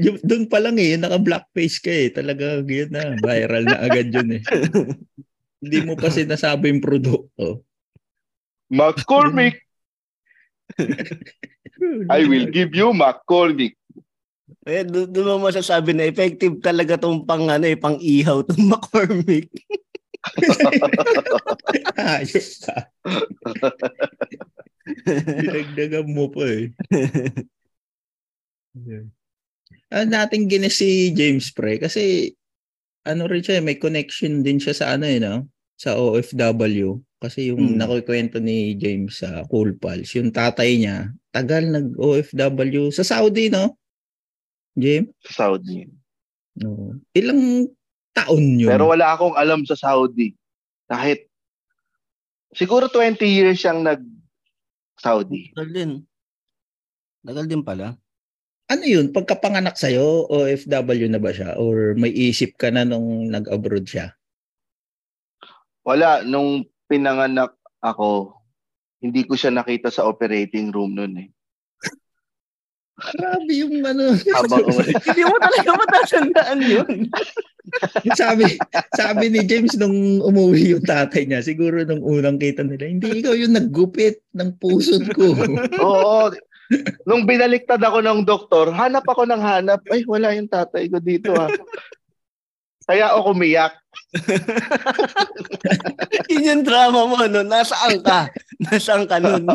[0.02, 2.10] Yung, doon pa lang eh, naka-blackface ka eh.
[2.12, 3.16] Talaga yun na.
[3.22, 4.42] Viral na agad yun eh.
[5.64, 7.66] Hindi mo pa sinasabi yung produkto.
[8.68, 9.64] McCormick,
[12.10, 13.78] I will give you McCormick.
[14.68, 18.68] Eh, doon do mo masasabi na effective talaga tong pang ano eh, pang ihaw tong
[18.72, 19.48] McCormick.
[21.96, 22.92] Ayos ka.
[25.24, 26.72] Dinagdagan mo pa eh.
[29.88, 32.36] Ah, nating gina si James Pre kasi
[33.08, 35.48] ano rin siya, eh, may connection din siya sa ano eh, no?
[35.80, 37.07] Sa OFW.
[37.18, 37.82] Kasi yung Mm.
[37.82, 43.74] nakukwento ni James sa Cool Pals, yung tatay niya, tagal nag-OFW sa Saudi, no?
[44.78, 45.10] James?
[45.26, 45.90] Sa Saudi.
[46.54, 46.94] No.
[47.18, 47.74] Ilang
[48.14, 48.70] taon yun?
[48.70, 50.38] Pero wala akong alam sa Saudi.
[50.86, 51.26] Kahit,
[52.54, 55.58] siguro 20 years siyang nag-Saudi.
[55.58, 55.92] Tagal din.
[57.26, 57.98] Tagal din pala.
[58.68, 59.16] ano yun?
[59.16, 61.56] Pagkapanganak sa'yo, OFW na ba siya?
[61.56, 64.12] Or may isip ka na nung nag-abroad siya?
[65.88, 68.34] Wala, nung pinanganak ako,
[69.04, 71.30] hindi ko siya nakita sa operating room noon eh.
[72.98, 74.18] Grabe yung ano.
[74.18, 74.98] Habang umalis.
[75.06, 76.96] Hindi mo talaga matatandaan yun.
[78.18, 78.58] sabi,
[78.98, 83.38] sabi ni James nung umuwi yung tatay niya, siguro nung unang kita nila, hindi ikaw
[83.38, 85.38] yung naggupit ng pusod ko.
[85.86, 86.34] Oo.
[87.08, 89.80] Nung binaliktad ako ng doktor, hanap ako ng hanap.
[89.94, 91.48] Ay, wala yung tatay ko dito ha.
[92.88, 93.76] Kaya ako umiyak.
[96.32, 97.44] Yun yung drama mo, no?
[97.44, 98.32] Nasaan ka?
[98.64, 99.44] Nasaan ka nun?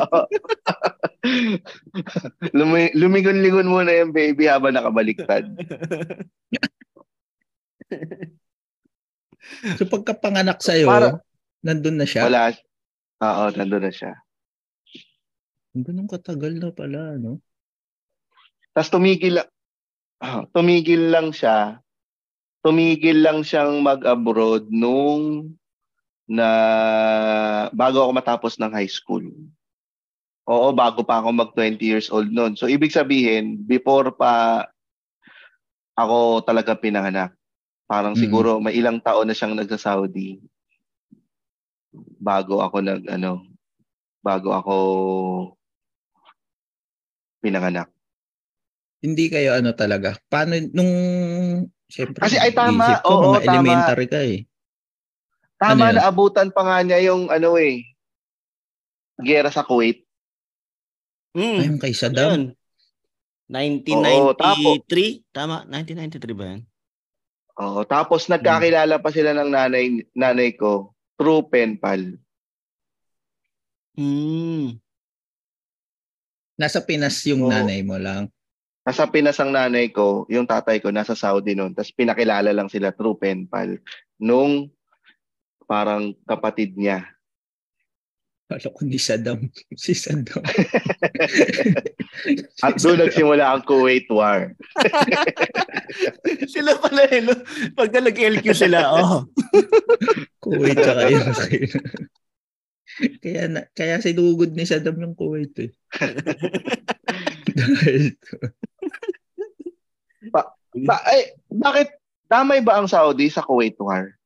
[2.58, 5.48] Lumi- lumigon-ligon muna yung baby habang nakabaliktad.
[9.80, 11.24] so pagkapanganak sa'yo, Para-
[11.64, 12.28] nandun na siya?
[12.28, 12.52] Wala.
[13.22, 14.12] Oo, nandun na siya.
[15.72, 17.40] Ganun katagal na pala, no?
[18.76, 19.40] Tapos tumigil
[20.20, 21.80] ah, tumigil lang siya.
[22.62, 25.50] Tumigil lang siyang mag-abroad nung
[26.30, 26.48] na
[27.74, 29.26] bago ako matapos ng high school.
[30.46, 32.54] Oo, bago pa ako mag 20 years old noon.
[32.54, 34.66] So ibig sabihin, before pa
[35.98, 37.34] ako talaga pinanganak.
[37.90, 38.22] Parang Mhm.
[38.22, 40.38] siguro may ilang taon na siyang nagsa-Saudi
[42.22, 43.44] bago ako nag ano,
[44.22, 44.76] bago ako
[47.42, 47.90] pinanganak.
[49.02, 50.14] Hindi kayo ano talaga.
[50.30, 50.92] Paano nung
[51.92, 53.52] Siyempre, Kasi ay tama, ko, oo, mga tama.
[53.52, 54.38] elementary ka eh.
[55.60, 57.84] Tama Ano na abutan pa nga niya yung ano eh,
[59.20, 60.00] gera sa Kuwait.
[61.32, 61.60] Ay, Hmm.
[61.68, 62.28] yung kay Saddam.
[62.32, 62.42] Yun.
[63.52, 64.16] 1993?
[64.16, 64.70] Oo, tapo.
[65.36, 65.68] Tama?
[65.68, 66.60] 1993 ba yan?
[67.60, 69.84] Oo, tapos nagkakilala pa sila ng nanay
[70.16, 72.00] nanay ko through pen pal.
[73.92, 74.80] Hmm.
[76.56, 77.52] Nasa Pinas yung Oo.
[77.52, 78.32] nanay mo lang.
[78.82, 81.70] Nasa Pinas ang nanay ko, yung tatay ko nasa Saudi noon.
[81.70, 83.78] Tapos pinakilala lang sila through pen pal
[84.18, 84.74] nung
[85.70, 87.06] parang kapatid niya.
[88.50, 89.48] Kala ko ni Saddam.
[89.82, 90.42] Si Saddam.
[92.66, 94.52] At doon nagsimula ang Kuwait War.
[96.52, 97.24] sila pala eh.
[97.24, 97.32] no?
[97.72, 99.24] Pagka nag-LQ sila, oh.
[100.42, 101.50] Kuwait tsaka Iraq.
[103.24, 105.70] kaya, na, kaya sinugod ni Saddam yung Kuwait eh.
[107.56, 108.18] Dahil
[110.74, 111.92] Ba- ay, bakit
[112.26, 114.16] damay ba ang Saudi sa Kuwait War?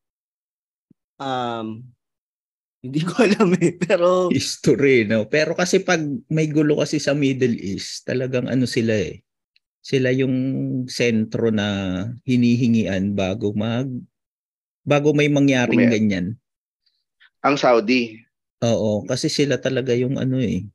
[1.18, 1.82] Um,
[2.80, 3.74] hindi ko alam eh.
[3.74, 5.26] Pero, history, no?
[5.26, 9.26] Pero kasi pag may gulo kasi sa Middle East, talagang ano sila eh.
[9.82, 10.34] Sila yung
[10.86, 11.66] sentro na
[12.22, 13.86] hinihingian bago mag
[14.82, 16.26] bago may mangyaring May- ganyan.
[17.42, 18.18] Ang Saudi.
[18.62, 20.66] Oo, kasi sila talaga yung ano eh.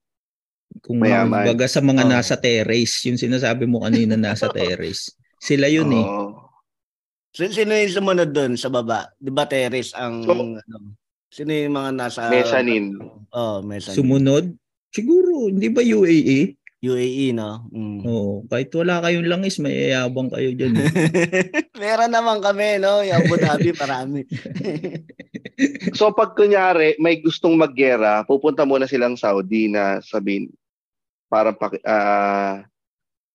[0.79, 1.43] Kung Mayaman.
[1.43, 2.11] baga sa mga Oo.
[2.11, 5.11] nasa terrace, yung sinasabi mo kanina nasa terrace.
[5.41, 6.05] Sila yun eh.
[6.05, 6.37] Oo.
[7.33, 9.09] Sino, sino yung sumunod doon sa baba?
[9.17, 10.21] Di ba terrace ang...
[10.21, 10.93] So- ano,
[11.31, 12.29] sino yung mga nasa...
[12.29, 12.93] Mezzanine.
[13.33, 13.97] Oh, mezzanine.
[13.97, 14.45] Sumunod,
[14.93, 16.53] siguro, hindi ba UAE?
[16.81, 17.69] UAE, no?
[17.69, 18.01] Mm.
[18.03, 20.75] Oo, kahit wala kayong langis, may yayabang kayo dyan.
[20.81, 20.89] eh.
[21.81, 22.99] Meron naman kami, no?
[23.01, 24.21] Yung Abu Dhabi, parami.
[25.93, 30.49] So pag kunyari may gustong maggera, pupunta muna silang Saudi na sabihin
[31.29, 32.65] para paki, ah,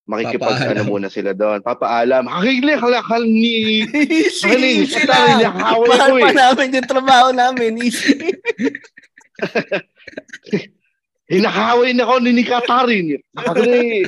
[0.07, 0.73] makikipag Papaalam.
[0.73, 1.59] ano muna sila doon.
[1.61, 2.25] Papaalam.
[2.27, 5.39] Hakili halakal ni Hakili Easy Qatar lang.
[5.39, 6.37] ni haway Mahal ko pa eh.
[6.37, 7.73] namin yung trabaho namin.
[11.27, 13.07] Hinahaway na ako ni Katarin.
[13.35, 14.07] Hakili.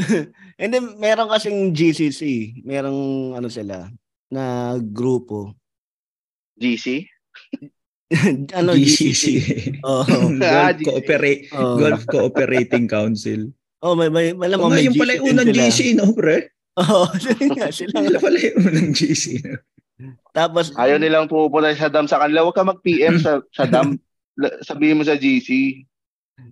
[0.60, 2.20] And then, meron kasing GCC.
[2.62, 3.88] Merong ano sila,
[4.28, 5.56] na grupo.
[6.54, 7.08] GC?
[8.60, 9.24] ano, GCC?
[9.80, 10.84] Oh, Ah, Golf, GC.
[10.84, 11.74] Cooperate, oh.
[11.80, 13.48] Golf Cooperating Council.
[13.82, 15.56] Oh, may, may, O malamang nga, may yung pala GC yung unang sila.
[15.62, 16.36] GC, no, pre?
[16.76, 19.24] Oo, sila nga, sila pala yung unang GC.
[19.42, 19.58] no?
[20.30, 22.40] Tapos, Ayaw nilang pupunta sa dam sa kanila.
[22.40, 23.98] Huwag ka mag-PM sa, sa dam.
[24.62, 25.82] Sabihin mo sa GC.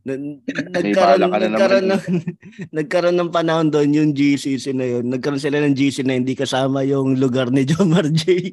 [0.04, 1.96] nagkaroon, na nagkaroon, naman.
[1.96, 2.04] ng,
[2.76, 5.08] nagkaroon ng panahon doon yung GCC na yun.
[5.08, 8.52] Nagkaroon sila ng GC na hindi kasama yung lugar ni Jomar J.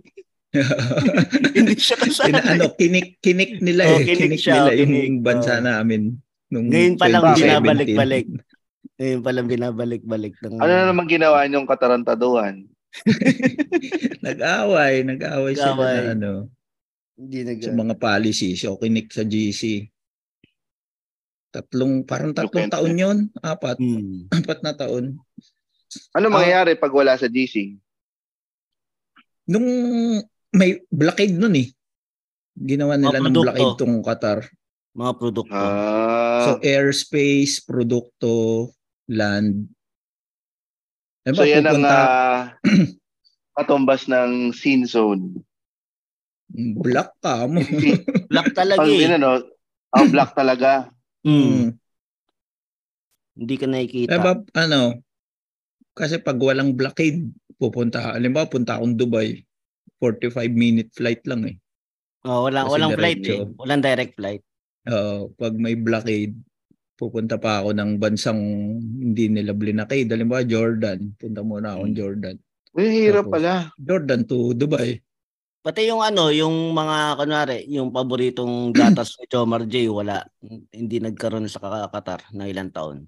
[1.52, 2.28] hindi siya kasama.
[2.32, 4.08] Kina, ano, kinik, kinik nila Oh, eh.
[4.08, 5.12] kinik Kinik, siya, nila oh, yung kinik.
[5.20, 5.64] bansa Oh.
[5.66, 6.02] namin.
[6.48, 7.36] Nung Ngayon pa lang 2017.
[7.36, 8.26] binabalik-balik.
[8.96, 10.34] Ngayon pa lang binabalik-balik.
[10.40, 12.64] Ng, Ano na naman ginawa niyong katarantaduhan?
[14.26, 15.96] Nag-away, nag-away sila Nag-away.
[16.00, 16.32] na ano,
[17.16, 18.64] Hindi nag sa mga policies.
[18.66, 19.88] O kinik sa GC.
[21.50, 22.76] Tatlong, parang tatlong Depende.
[22.76, 23.18] taon yun.
[23.38, 23.80] Apat.
[23.80, 24.28] Hmm.
[24.30, 25.16] Apat na taon.
[26.12, 26.34] Ano Ah.
[26.34, 27.80] mangyayari pag wala sa GC?
[29.48, 29.68] Nung
[30.52, 31.72] may blockade nun eh.
[32.54, 34.44] Ginawa nila ng blockade tong Qatar.
[34.92, 35.56] Mga produkto.
[35.56, 38.72] Ah, So airspace, produkto,
[39.10, 39.70] land.
[41.26, 42.39] So ba, yan ang pupunta, ah,
[43.58, 45.41] katumbas ng scene zone.
[46.54, 47.58] black ka mo.
[48.32, 49.02] Black talaga Pag eh.
[49.02, 49.32] yun, ano,
[49.89, 50.94] ang black talaga.
[51.26, 51.41] Hmm.
[51.41, 51.70] Hmm.
[53.36, 54.12] Hindi ka nakikita.
[54.13, 55.02] Diba, ano,
[55.98, 59.41] kasi pag walang blockade, pupunta, alam ba, punta akong Dubai,
[60.00, 61.56] 45 minute flight lang eh.
[62.26, 63.41] Oh, walang Kasi walang flight eh.
[63.58, 64.44] Walang direct flight.
[64.86, 66.38] Uh, pag may blockade,
[66.96, 68.40] pupunta pa ako ng bansang
[68.80, 70.08] hindi nila blinakade.
[70.10, 71.12] Alam ba, Jordan.
[71.16, 72.00] Punta muna akong Hmm.
[72.00, 72.36] Jordan.
[72.76, 73.54] Uy, hirap Tapos, pala.
[73.80, 75.00] Jordan to Dubai.
[75.60, 80.24] Pati yung ano, yung mga kunwari, yung paboritong gatas ni Jomar J, wala.
[80.72, 83.08] Hindi nagkaroon sa Qatar na ilang taon.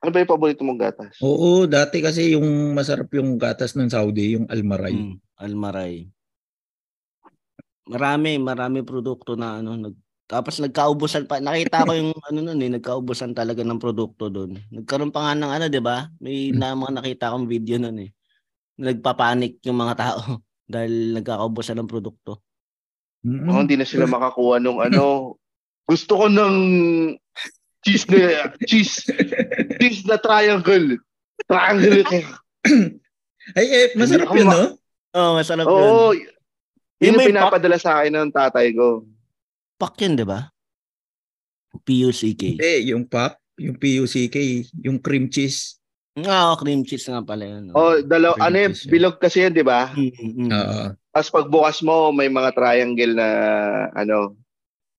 [0.00, 1.12] Ano ba yung paborito mong gatas?
[1.20, 4.96] Oo, dati kasi yung masarap yung gatas ng Saudi, yung Almaray.
[4.96, 5.20] Hmm.
[5.36, 6.08] Almaray.
[7.84, 9.94] Marami, marami produkto na ano, nag,
[10.30, 11.42] tapos nagkaubusan pa.
[11.42, 14.62] Nakita ko yung ano nun eh, nagkaubusan talaga ng produkto doon.
[14.70, 16.06] Nagkaroon pa nga ng ano, 'di ba?
[16.22, 18.10] May na mga nakita akong video nun eh.
[18.78, 20.38] Nagpapanik yung mga tao
[20.72, 22.46] dahil nagkakaubusan ng produkto.
[23.26, 23.50] Mm-mm.
[23.50, 25.34] Oh, hindi na sila makakuha nung ano.
[25.90, 26.54] Gusto ko ng
[27.82, 29.10] cheese na cheese
[29.82, 30.94] cheese na triangle.
[31.50, 32.06] Triangle.
[33.58, 34.78] Ay, eh, masarap yun, no?
[35.10, 35.74] Oh, masarap yun.
[35.74, 36.14] Oo.
[36.14, 36.22] Yun
[37.02, 39.02] Yung yung may pinapadala sa akin ng tatay ko.
[39.80, 40.52] Pak yun, 'di ba?
[41.72, 42.60] PUCK.
[42.60, 44.36] Eh, yung pop, yung PUCK,
[44.84, 45.80] yung cream cheese.
[46.20, 47.72] Ah, oh, cream cheese nga pala yun.
[47.72, 48.92] Oh, dalaw Cream ano yun, cheese, yeah.
[48.92, 49.88] bilog kasi yun, 'di ba?
[49.96, 50.50] Mm.
[50.52, 50.82] Oo.
[51.10, 53.28] Tapos pagbukas mo, may mga triangle na
[53.96, 54.36] ano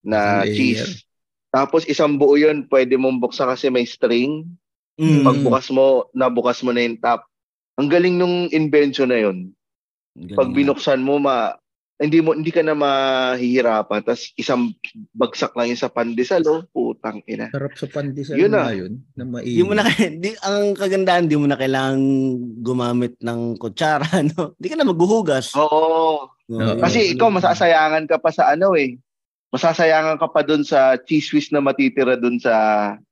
[0.02, 0.56] na Layer.
[0.58, 1.06] cheese.
[1.54, 4.50] Tapos isang buo yun, pwede mong buksan kasi may string.
[4.98, 5.22] Mm.
[5.28, 7.28] Pagbukas mo, nabukas mo na yung top.
[7.78, 9.52] Ang galing nung invention na yun.
[10.16, 11.56] Ganun Pag binuksan mo, ma
[12.02, 14.02] hindi mo hindi ka na mahihirapan.
[14.02, 14.74] Tapos isang
[15.14, 17.54] bagsak lang yung sa pandesal, oh, putang ina.
[17.54, 19.06] Sarap sa pandesal Yun na yun.
[19.14, 22.02] Na Di mo na di, ang kagandaan di mo na kailangan
[22.66, 24.58] gumamit ng kutsara no.
[24.58, 25.54] Di ka na maghuhugas.
[25.54, 26.26] Oo.
[26.26, 26.74] Oo.
[26.82, 28.98] Kasi ikaw masasayangan ka pa sa ano eh.
[29.54, 32.56] Masasayangan ka pa doon sa cheese whiz na matitira doon sa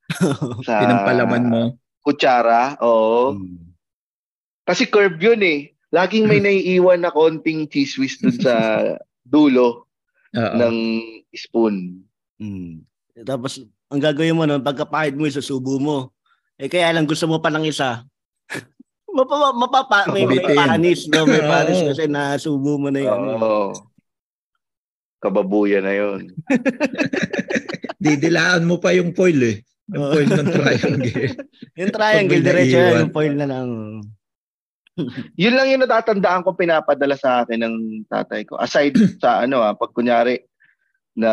[0.65, 1.61] sa Pinampalaman mo.
[2.01, 2.73] kutsara.
[2.81, 3.37] Oo.
[3.37, 3.69] Mm.
[4.65, 5.77] Kasi curve yun eh.
[5.89, 8.53] Laging may naiiwan na konting cheese whiz doon sa
[9.25, 9.89] dulo
[10.33, 10.55] Oo.
[10.57, 10.75] ng
[11.33, 12.01] spoon.
[12.37, 12.85] Mm.
[13.25, 15.97] Tapos ang gagawin mo nun pagkapahid mo susubo mo.
[16.59, 18.05] Eh kaya lang gusto mo pa ng isa.
[19.09, 21.25] Mapa, mapapa, may, may panis, no?
[21.25, 23.17] May panis kasi nasubo mo na yun.
[23.41, 23.73] Oo.
[25.17, 26.29] Kababuya na yun.
[27.97, 29.57] Didilaan mo pa yung foil eh.
[29.89, 31.25] Yung foil ng triangle.
[31.73, 33.67] Yung triangle, diretso yan, yung foil na lang.
[35.41, 37.75] Yun lang yung natatandaan ko pinapadala sa akin ng
[38.07, 38.59] tatay ko.
[38.59, 40.43] Aside sa ano ah, pag kunyari
[41.15, 41.31] na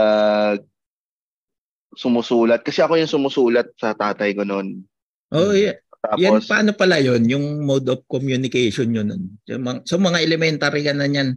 [1.96, 2.60] sumusulat.
[2.60, 4.84] Kasi ako yung sumusulat sa tatay ko noon.
[5.32, 5.74] Oh, yeah.
[6.20, 9.10] Yan, Tapos, paano pala yon Yung mode of communication yun.
[9.10, 9.22] nun?
[9.50, 11.34] Yung mga, so, mga elementary ka na yan.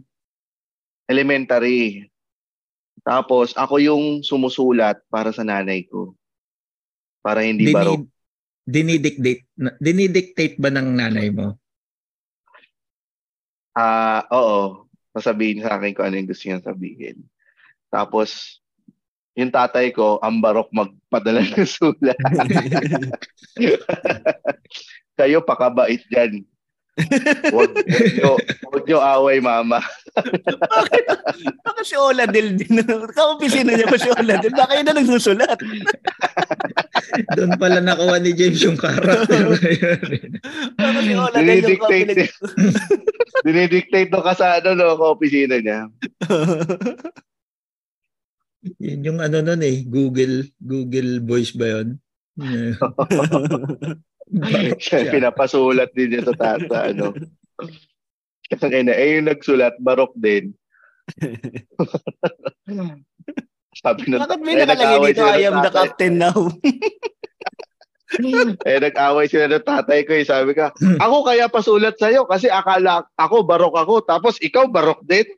[1.10, 2.06] elementary.
[3.02, 6.14] Tapos, ako yung sumusulat para sa nanay ko.
[7.18, 8.02] Para hindi Dini- barok.
[8.70, 9.50] Dinidictate,
[9.82, 11.58] dinidictate ba ng nanay mo?
[13.76, 14.86] Ah, oo.
[15.14, 17.22] Sasabihin sa akin kung ano yung gusto niya sabihin.
[17.90, 18.60] Tapos,
[19.34, 22.18] yung tatay ko, ang barok magpadala ng sulat.
[25.18, 26.46] Kayo, pakabait dyan.
[27.50, 28.32] Huwag, huwag, nyo,
[28.68, 29.80] huwag nyo away, mama.
[30.14, 31.04] Bakit?
[31.64, 32.82] Bakit si Oladil din?
[33.16, 34.52] Kaopisina niya pa si Oladil.
[34.52, 35.58] Baka yun na nagsusulat.
[37.34, 40.00] Doon pala nakuha ni James yung character na yun.
[40.76, 42.34] Bakit si Oladil yung Dinidictate, kapilig-
[43.46, 45.88] dinidictate no kasano no, ka-opisina niya.
[48.76, 51.96] Yun yung ano nun eh, Google, Google Voice ba yun?
[52.36, 52.76] Yeah.
[55.14, 57.10] Pinapasulat din niya sa tata, ano.
[58.50, 60.54] Kasi na, eh, yung nagsulat, barok din.
[63.80, 66.34] Sabi na, Bakit may eh, nakalagay dito, I am the captain now?
[68.66, 70.18] eh, nag-away sila ng tatay ko.
[70.18, 70.26] Eh.
[70.26, 74.02] Sabi ka, ako kaya pasulat sa'yo kasi akala ako, barok ako.
[74.02, 75.30] Tapos ikaw, barok din.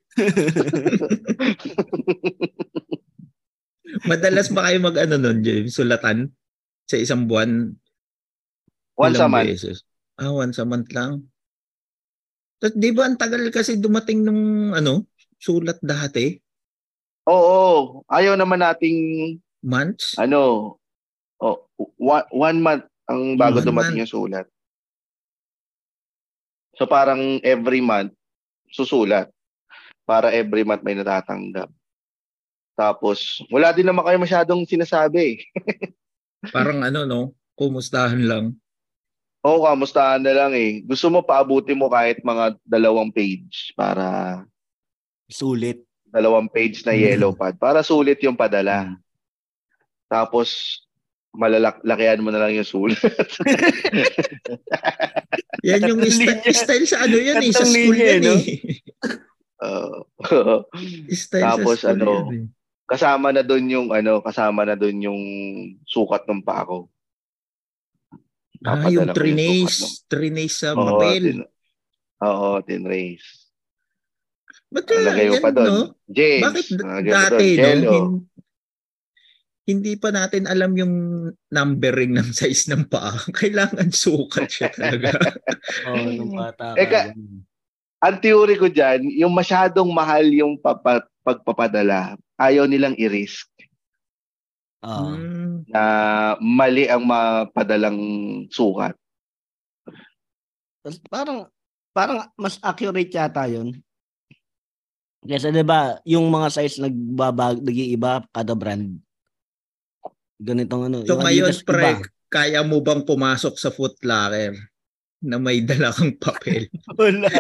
[4.09, 5.77] Madalas ba kayo mag ano nun, James?
[5.77, 6.33] Sulatan?
[6.89, 7.77] Sa isang buwan?
[8.97, 9.49] Once a month.
[9.49, 9.79] beses?
[10.21, 11.27] Ah, once a month lang.
[12.63, 15.09] Tapos di ba ang tagal kasi dumating nung ano,
[15.43, 16.39] sulat dati?
[17.27, 18.99] Oo, ayaw naman nating,
[19.63, 20.19] Months?
[20.19, 20.75] ano,
[21.39, 21.59] oh,
[21.99, 24.47] one, one month ang bago One dumating yung sulat.
[26.79, 28.15] So parang every month,
[28.71, 29.31] susulat.
[30.03, 31.71] Para every month may natatanggap.
[32.73, 35.45] Tapos, wala din naman kayo masyadong sinasabi.
[36.57, 37.21] Parang ano, no?
[37.55, 38.57] Kumustahan lang.
[39.43, 40.87] Oo, kamustahan na lang eh.
[40.87, 44.39] Gusto mo paabuti mo kahit mga dalawang page para
[45.27, 45.83] Sulit.
[46.07, 48.95] dalawang page na yellow pad para sulit yung padala.
[50.07, 50.79] Tapos
[51.33, 53.01] malalaki mo na lang yung sulat.
[55.67, 56.37] Yan yung linya.
[56.53, 57.53] style sa ano yan eh.
[57.55, 58.37] Sa school yan no?
[58.37, 58.61] eh.
[59.65, 60.69] Oo.
[61.09, 62.45] style Tapos sa ano, yan eh.
[62.85, 65.23] kasama na doon yung ano, kasama na doon yung
[65.89, 66.92] sukat ng paa ko.
[68.63, 70.07] Ah, yung trinace.
[70.07, 71.23] Trinace sa Oo, papel.
[71.35, 71.51] tin-
[72.21, 73.51] Oo, tinrace.
[74.73, 75.67] Ba't lagay mo yan, pa doon.
[75.67, 75.81] no?
[76.07, 76.43] James.
[76.43, 76.67] Bakit
[77.05, 77.93] dati, doon, no?
[77.93, 78.21] Hin-
[79.63, 80.95] hindi pa natin alam yung
[81.49, 83.15] numbering ng size ng paa.
[83.39, 85.13] Kailangan sukat siya talaga.
[85.87, 87.15] Oo, oh, nung bata Eh, ka-
[88.03, 93.47] Ang theory ko dyan, yung masyadong mahal yung papa, pagpapadala, ayaw nilang i-risk
[94.83, 95.63] Hmm.
[95.71, 95.83] na
[96.43, 97.99] mali ang mapadalang
[98.51, 98.99] sukat.
[101.07, 101.47] Parang
[101.95, 103.79] parang mas accurate yata 'yun.
[105.23, 108.99] Kasi 'di ba, yung mga size nagbabag nag-iiba kada brand.
[110.43, 112.03] Ganitong ano, So yung ngayon, Adidas pre, iba.
[112.27, 114.72] kaya mo bang pumasok sa Foot Locker
[115.23, 116.67] na may dala kang papel?
[116.99, 117.31] Wala.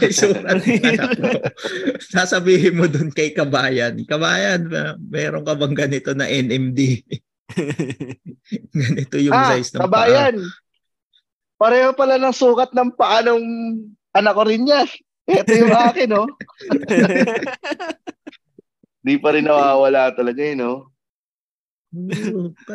[0.00, 1.30] may anak mo.
[2.00, 6.80] Sasabihin mo dun kay kabayan, kabayan, ba- meron ka bang ganito na NMD?
[8.80, 9.86] ganito yung ah, size ng paa.
[9.86, 10.34] kabayan.
[11.60, 13.44] Pareho pala ng sukat ng paa ng
[14.16, 14.88] anak ko rin yan.
[15.28, 16.24] Ito yung akin, no?
[19.04, 20.95] Di pa rin nawawala talaga, eh, no?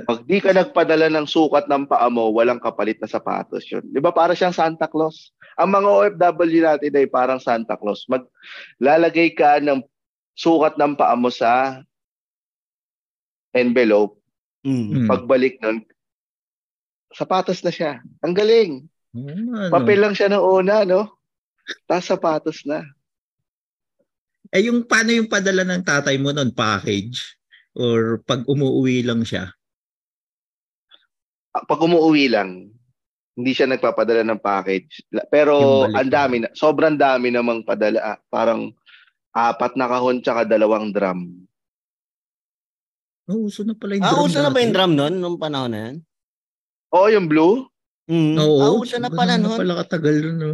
[0.07, 3.83] Pag di ka nagpadala ng sukat ng paa mo, walang kapalit na sapatos yun.
[3.91, 5.35] Di ba para siyang Santa Claus?
[5.59, 8.07] Ang mga OFW natin ay parang Santa Claus.
[8.07, 9.83] Maglalagay ka ng
[10.33, 11.83] sukat ng paa mo sa
[13.51, 14.17] envelope.
[14.61, 14.85] Mm.
[14.93, 15.07] Hmm.
[15.09, 15.81] Pagbalik nun,
[17.11, 17.99] sapatos na siya.
[18.23, 18.71] Ang galing.
[19.11, 19.73] Ano.
[19.73, 21.19] Papel lang siya ng una, no?
[21.89, 22.85] Tapos sapatos na.
[24.51, 26.51] Eh yung paano yung padala ng tatay mo nun?
[26.51, 27.40] Package?
[27.75, 29.51] Or pag umuwi lang siya?
[31.51, 32.71] Ah, Pag umuwi lang,
[33.35, 35.03] hindi siya nagpapadala ng package.
[35.31, 38.15] Pero ang dami na, sobrang dami namang padala.
[38.15, 38.71] Ah, Parang
[39.31, 41.47] apat na kahon tsaka dalawang drum.
[43.31, 45.71] Oh, uso na pala yung Ah, drum uso na ba yung drum noon nung panahon
[45.71, 45.95] na yan?
[46.91, 47.63] Oo, yung blue.
[48.11, 48.35] Mm.
[48.35, 48.59] Oo.
[48.59, 49.55] Ah, uso na pala noon.
[49.55, 50.51] pala katagal nun, no?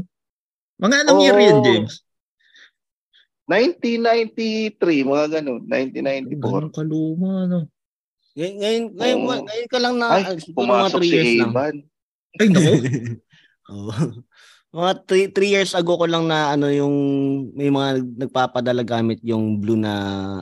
[0.78, 1.58] Mga anong year yun.
[1.66, 2.06] James?
[3.48, 5.62] 1993, mga ganun.
[5.66, 6.38] 1994.
[6.38, 7.60] Ganun kaluma, no?
[8.38, 9.46] Ngay- Ngayon, ngayon, Oo.
[9.48, 10.24] ngayon ka lang na, Ay,
[10.54, 11.50] pumasok 3 si years lang.
[11.50, 11.76] Evan.
[12.38, 12.72] Ay, nako.
[13.74, 13.92] Oo.
[14.68, 14.92] Mga
[15.34, 16.96] 3 years ago ko lang na ano yung
[17.56, 17.90] may mga
[18.28, 19.94] nagpapadala gamit yung blue na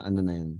[0.01, 0.51] ano na yun.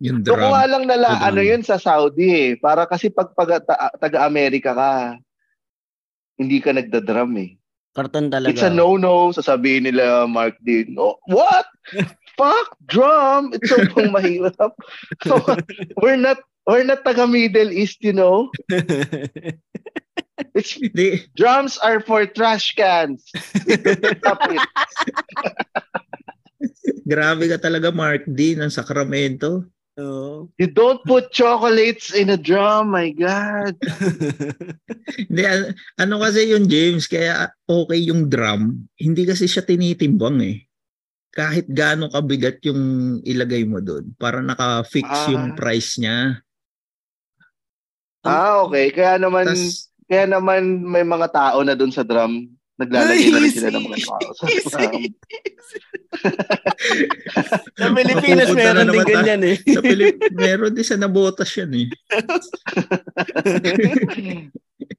[0.00, 0.50] Yung Doon drum.
[0.50, 2.50] nga lang nala, ano yun sa Saudi eh.
[2.56, 4.90] Para kasi pag, pag ta- taga-Amerika ka,
[6.34, 7.50] hindi ka nagda-drum eh.
[7.94, 8.50] Karton talaga.
[8.50, 10.98] It's a no-no, sasabihin nila Mark Dean.
[10.98, 11.66] Oh, what?
[12.36, 13.54] Fuck drum.
[13.54, 14.74] It's so pang mahirap.
[15.22, 15.38] So,
[16.02, 18.50] we're not we're not taga Middle East, you know.
[20.58, 20.74] It's
[21.38, 23.22] drums are for trash cans.
[27.06, 29.70] Grabe ka talaga, Mark D, ng Sacramento.
[29.94, 30.50] Oo.
[30.58, 33.78] You don't put chocolates in a drum, my God.
[35.30, 40.66] Hindi, an- ano kasi yung James, kaya okay yung drum, hindi kasi siya tinitimbang eh.
[41.30, 42.82] Kahit gaano kabigat yung
[43.22, 45.30] ilagay mo doon, para naka-fix Ah.
[45.30, 46.42] yung price niya.
[48.22, 48.90] Ah, okay.
[48.90, 52.53] Kaya naman, Tas, kaya naman may mga tao na doon sa drum.
[52.74, 54.34] Naglalagay na rin sila ng mga tao
[57.78, 59.56] sa Pilipinas meron din ganyan eh.
[59.62, 61.86] sa Pilip, meron din sa nabotas yan eh.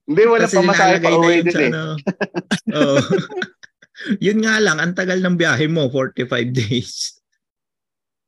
[0.06, 1.68] Hindi, wala Kasi pa masahe pa uwi din eh.
[1.68, 1.96] ano.
[2.72, 2.96] Oo.
[4.22, 7.20] yun nga lang, ang tagal ng biyahe mo, 45 days.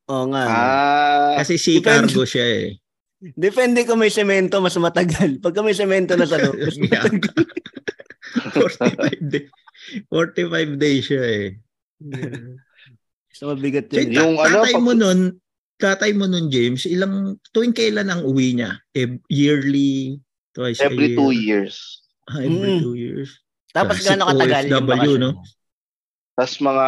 [0.08, 0.44] Oo nga.
[0.44, 1.84] Ah, Kasi Depende.
[1.84, 2.68] cargo siya eh.
[3.18, 5.42] Depende kung may semento, mas matagal.
[5.42, 7.34] Pagka may semento na sa loob, mas matagal.
[8.52, 9.48] 45 days.
[10.10, 11.46] 45 days siya eh.
[13.30, 14.10] So, mabigat So, yun.
[14.12, 15.20] Yung ano, tatay pag- mo nun,
[15.78, 18.82] tatay mo nun, James, ilang, tuwing kailan ang uwi niya?
[18.90, 20.18] Eh, yearly,
[20.50, 21.18] twice every a year?
[21.18, 21.74] two years.
[22.26, 22.82] Ah, every Mm.
[22.82, 23.30] two years.
[23.70, 25.30] Tapos Classic gaano katagal yung OFW, bakasyon no?
[25.32, 25.42] mo?
[26.34, 26.86] Tapos mga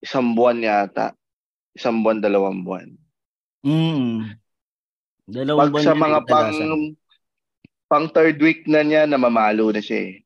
[0.00, 1.06] isang buwan yata.
[1.72, 2.88] Isang buwan, dalawang buwan.
[3.64, 4.36] Mm.
[5.24, 6.56] Dalawang Pag buwan sa mga pang.
[7.90, 10.22] Pang third week na niya, namamalo na siya eh.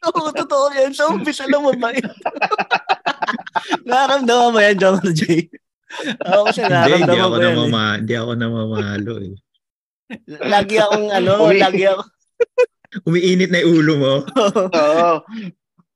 [0.12, 0.92] Oo, totoo yan.
[0.92, 2.04] Sa umpisa lang mabait.
[3.88, 5.48] Naramdaman mo yan, John J.
[6.28, 7.08] Oo, kasi ako ko yan.
[7.08, 7.40] eh.
[7.48, 9.34] namama, hindi ako namamalo eh.
[10.44, 12.02] Lagi akong ano, Umi- lagi ako.
[13.08, 14.14] Umiinit na yung ulo mo.
[14.68, 15.10] Oo.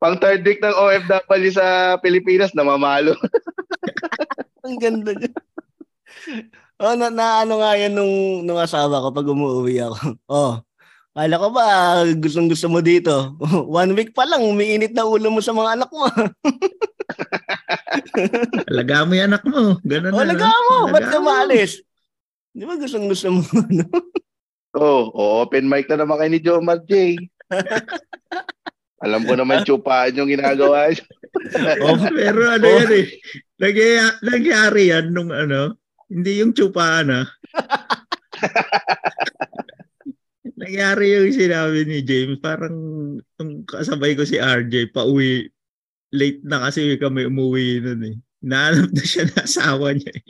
[0.01, 3.13] Pang third week ng OFW sa Pilipinas, namamalo.
[4.65, 5.33] Ang ganda niya.
[6.77, 9.97] Oh, na, na ano nga yan nung, nung asawa ko pag umuwi ako.
[10.29, 10.61] Oh,
[11.17, 11.65] kala ko ba
[12.13, 13.35] gustong gusto mo dito?
[13.73, 16.05] One week pa lang, umiinit na ulo mo sa mga anak mo.
[18.69, 19.81] Alaga mo yung anak mo.
[19.81, 20.29] Ganun Oh, na.
[20.29, 21.27] laga mo, ba't ka Alaga mo.
[21.27, 21.81] maalis?
[22.53, 23.41] Di ba gustong gusto mo?
[23.41, 23.85] ano?
[24.77, 27.17] Oh, oh, open mic na naman kayo ni Joe Mark J.
[29.01, 31.05] Alam ko naman tsupaan yung ginagawa niya.
[31.81, 33.07] Oh, pero ano yan eh.
[34.21, 35.75] Nangyari yan nung ano,
[36.11, 37.27] hindi yung tsupaan ah.
[40.57, 42.75] nangyari yung sinabi ni James, parang
[43.21, 45.53] nung kasabay ko si RJ, pauwi,
[46.17, 48.17] late na kasi kami umuwi nun eh.
[48.47, 50.25] Nahanap na siya na asawa niya eh.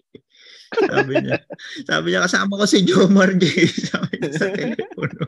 [0.77, 1.39] Sabi niya,
[1.87, 3.47] sabi niya kasama ko si Jomar J.
[3.95, 5.25] Sabi niya sa telepono.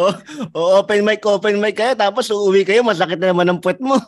[0.00, 0.14] oh,
[0.56, 4.00] oh, open mic, open mic kayo, tapos uuwi kayo, masakit na naman ang puwet mo.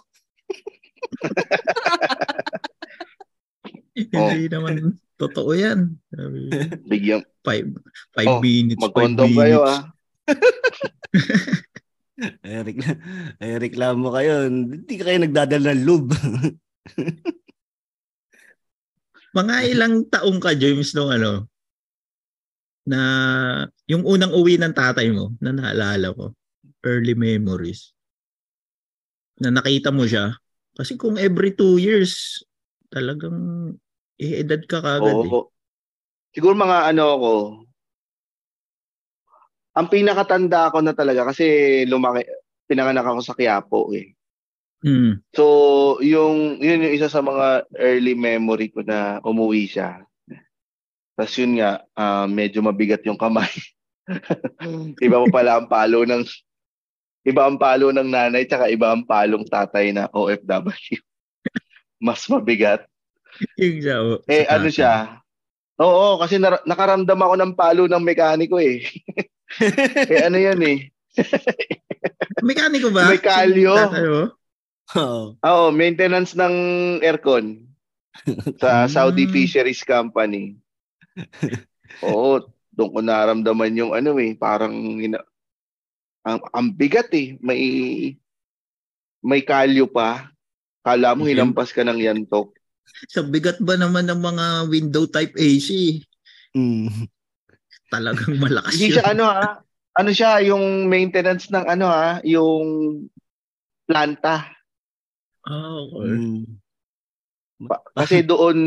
[3.97, 5.97] Hindi naman totoo yan.
[6.90, 7.64] Bigyan, five,
[8.12, 9.40] five Oh, minutes, five mag-condom minutes.
[9.40, 9.82] kayo ah.
[12.44, 13.01] Ay, rekla-
[13.40, 14.53] ay reklamo kayo.
[14.53, 16.12] Hindi kayo nagdadala ng lube.
[19.36, 21.44] Mga ilang taong ka, James, nung ano,
[22.88, 23.01] na
[23.84, 26.32] yung unang uwi ng tatay mo, na naalala ko,
[26.86, 27.92] early memories,
[29.36, 30.32] na nakita mo siya.
[30.72, 32.40] Kasi kung every two years,
[32.88, 33.36] talagang
[34.16, 35.30] eh, edad ka kagad eh.
[35.30, 35.52] Oo.
[36.32, 37.32] Siguro mga ano ako,
[39.76, 42.24] ang pinakatanda ko na talaga kasi lumaki,
[42.64, 44.16] pinanganak ako sa Quiapo eh.
[44.84, 45.20] Mm.
[45.32, 45.44] So,
[46.04, 50.04] yung, yun yung isa sa mga early memory ko na umuwi siya.
[51.16, 53.48] Tapos yun nga, ah, medyo mabigat yung kamay.
[55.04, 56.22] iba pa pala ang palo ng
[57.26, 61.00] iba ang palo ng nanay tsaka iba ang palong tatay na OFW.
[62.06, 62.86] Mas mabigat.
[63.61, 64.93] Yung siya, oh, Eh, sa ano siya?
[65.76, 68.80] Oo, kasi nar- nakaramdam ako ng palo ng mekaniko eh.
[70.12, 70.78] eh, ano yan eh.
[72.49, 73.09] Mekaniko ba?
[73.09, 73.72] May kalyo.
[73.72, 74.22] Si tatay mo?
[74.97, 75.22] Oo.
[75.37, 76.55] Oo, maintenance ng
[77.03, 77.61] aircon
[78.57, 78.93] sa Hmm.
[78.93, 80.57] Saudi Fisheries Company.
[82.01, 82.41] Oo,
[82.72, 85.24] doon ko naramdaman yung ano eh, parang ina-
[86.24, 87.37] ang, ang bigat eh.
[87.41, 87.61] May
[89.20, 90.30] may kalyo pa.
[90.87, 91.34] Kala mo Okay.
[91.34, 92.55] hinampas ka ng yantok.
[93.11, 96.01] Sa bigat ba naman ng mga window type AC?
[96.57, 97.07] Mm.
[97.93, 98.97] Talagang malakas Hindi yun.
[98.99, 99.47] siya ano ha.
[99.97, 102.64] Ano siya yung maintenance ng ano ha, yung
[103.89, 104.49] planta.
[105.47, 106.11] Ah, okay.
[106.11, 106.45] Mm.
[107.64, 108.59] Pa- kasi doon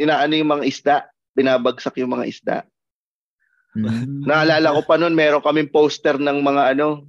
[0.00, 0.96] inaano yung mga isda,
[1.36, 2.56] binabagsak yung mga isda.
[3.76, 4.24] Mm.
[4.24, 7.04] Naalala ko pa noon, meron kaming poster ng mga ano,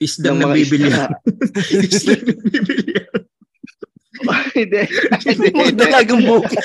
[0.00, 0.88] Isdang ng mga nabibili.
[0.88, 1.04] isda.
[1.92, 2.92] Isdang nabibili.
[4.60, 4.82] Hindi.
[5.24, 5.80] Hindi, Mga hindi.
[5.80, 6.60] dalagang bukid.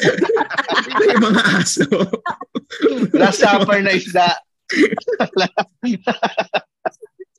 [0.99, 1.85] May mga aso.
[3.15, 4.27] Last supper na isda.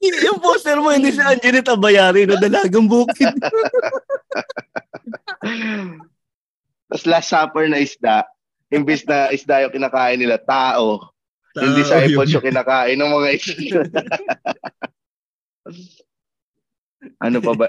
[0.00, 3.32] yung poster mo, hindi si Angelita Bayari na dalagang bukid.
[6.86, 8.22] Tapos last supper na isda,
[8.70, 11.10] imbis na isda yung kinakain nila, tao.
[11.56, 13.80] Yung disciples yung kinakain ng mga isda.
[17.18, 17.68] ano pa ba?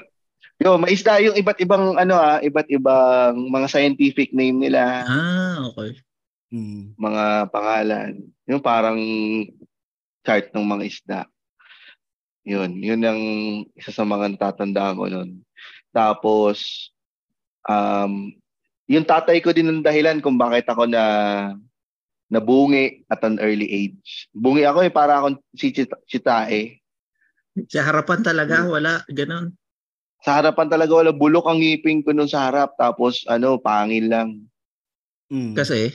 [0.57, 5.61] Yo, may isda yung iba't ibang ano ah, iba't ibang mga scientific name nila, Ah,
[5.69, 5.93] okay.
[6.49, 6.97] Hmm.
[6.97, 8.25] mga pangalan.
[8.49, 8.97] Yung parang
[10.25, 11.21] chart ng mga isda.
[12.47, 13.21] Yun, yun ang
[13.75, 15.43] isa sa mga natatandaan ko nun.
[15.91, 16.89] Tapos,
[17.67, 18.31] um,
[18.87, 21.03] yung tatay ko din ang dahilan kung bakit ako na
[22.31, 24.31] nabungi at an early age.
[24.31, 26.79] Bungi ako eh, para akong si Chita, Chitae.
[27.67, 29.03] Sa harapan talaga, wala.
[29.11, 29.51] Ganon.
[30.21, 34.29] Sa harapan talaga wala bulok ang ngipin ko nun sa harap tapos ano, pangil lang.
[35.27, 35.53] Hmm.
[35.53, 35.93] Kasi,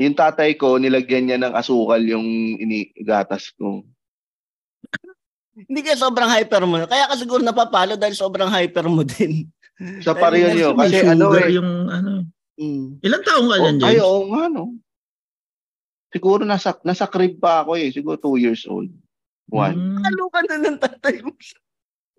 [0.00, 2.24] Yung tatay ko, nilagyan niya ng asukal yung
[2.56, 3.84] inigatas ko.
[5.52, 6.80] Hindi ka sobrang hyper mo.
[6.88, 9.44] Kaya ka siguro napapalo dahil sobrang hyper mo din.
[10.00, 10.72] Sa pa rin yun.
[10.72, 11.52] may Kasi ano eh.
[11.52, 12.24] yung ano.
[12.56, 12.96] Hmm.
[13.04, 14.04] Ilang taong ka Oh, dyan, ay, James?
[14.04, 14.64] oo nga, no.
[16.08, 17.92] Siguro nasa, nasa crib pa ako eh.
[17.92, 18.88] Siguro two years old.
[19.52, 19.76] One.
[19.76, 21.36] Hmm, Palo ka na ng tatay mo.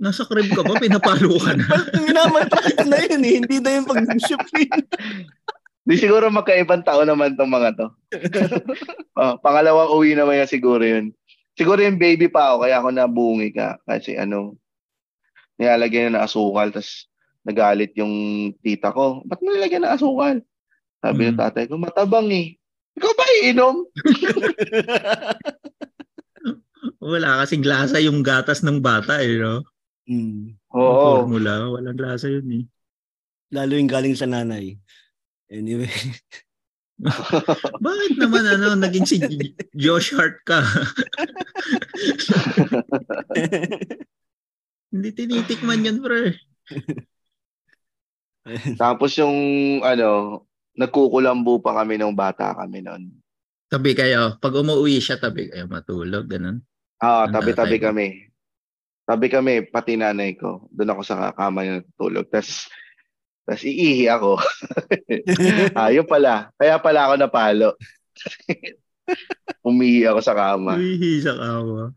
[0.01, 0.81] Nasa crib ka ba?
[0.81, 1.65] Pinapalo ka na.
[2.01, 3.33] Minamaltrato na yun eh.
[3.37, 4.41] Hindi na yung pag-ship
[5.81, 7.87] Di siguro magkaibang tao naman tong mga to.
[9.21, 11.13] oh, pangalawang uwi naman yan siguro yun.
[11.57, 13.77] Siguro yung baby pa ako, kaya ako nabungi ka.
[13.85, 14.57] Kasi ano,
[15.57, 17.09] nilalagyan na ng asukal, tapos
[17.45, 18.13] nagalit yung
[18.61, 19.25] tita ko.
[19.25, 20.41] Ba't mo nilagyan ng asukal?
[21.01, 21.41] Sabi ng Mm.
[21.41, 22.57] tatay ko, matabang eh.
[22.97, 23.75] Ikaw ba iinom?
[27.01, 29.65] Wala kasing lasa yung gatas ng bata eh, no?
[30.09, 31.25] Yung Oo.
[31.27, 32.63] Formula, walang lasa yun eh.
[33.51, 34.79] Lalo yung galing sa nanay.
[35.51, 35.91] Anyway.
[37.85, 39.17] Bakit naman ano, naging si
[39.73, 40.61] Josh Hart ka?
[44.91, 46.37] Hindi tinitikman yun, pre.
[48.77, 49.37] Tapos yung
[49.81, 50.43] ano,
[50.75, 53.11] nagkukulambo pa kami nung bata kami noon.
[53.71, 54.35] Tabi kayo.
[54.37, 56.27] Pag umuwi siya, tabi kayo matulog.
[56.27, 56.59] Ganun.
[56.99, 58.30] Ah, Ang tabi-tabi kami.
[59.11, 60.71] Tabi kami, pati nanay ko.
[60.71, 62.31] Doon ako sa kama niya natutulog.
[62.31, 62.71] Tapos,
[63.43, 64.39] tapos iihi ako.
[65.75, 66.47] ah, yun pala.
[66.55, 67.69] Kaya pala ako napalo.
[69.67, 70.79] Umihi ako sa kama.
[70.79, 71.91] Uy, sa kawa.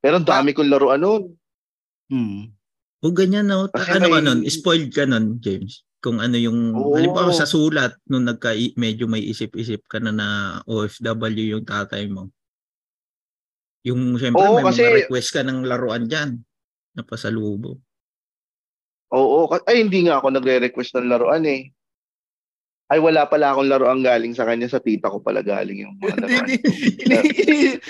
[0.00, 1.36] Pero ang dami kong laruan noon.
[2.08, 2.48] hmm.
[3.04, 3.68] O ganyan, no?
[3.68, 4.40] Kasi ano ka may- nun?
[4.48, 5.84] Spoiled ka nun, James?
[6.00, 6.96] Kung ano yung, Oo.
[6.96, 10.28] halimbawa sa sulat, nung nagka, medyo may isip-isip ka na na
[10.64, 12.32] OFW yung tatay mo.
[13.88, 16.36] Yung, syempre, Oo, may kasi- mga request ka ng laruan dyan.
[16.92, 17.80] Na pasalubo.
[19.08, 21.72] Oo, ay hindi nga ako nagre-request ng laruan eh.
[22.86, 26.16] Ay wala pala akong laruan galing sa kanya, sa tita ko pala galing yung mga
[26.22, 26.46] laruan.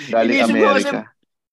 [0.09, 0.99] galing Inisip ko kasi- Amerika.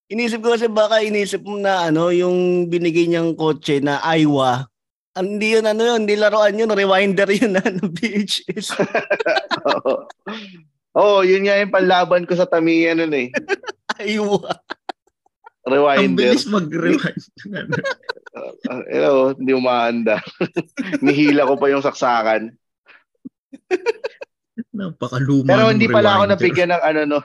[0.06, 4.62] Inisip ko kasi baka inisip mo na ano, yung binigay niyang kotse na Aiwa.
[5.12, 8.70] Ang- Hindi yun ano yun, hindi laruan yun, rewinder yun na ng VHS.
[10.96, 11.20] Oo.
[11.20, 13.28] Oo, yun nga yung panlaban ko sa Tamiya nun eh.
[15.66, 16.14] Ang Rewinder.
[16.30, 17.22] bilis mag-rewind.
[18.70, 20.22] Uh, you know, hindi umaanda.
[21.04, 22.54] Nihila ko pa yung saksakan.
[24.70, 26.36] Napakaluma Pero hindi pala ako rewinder.
[26.38, 27.20] nabigyan ng ano no.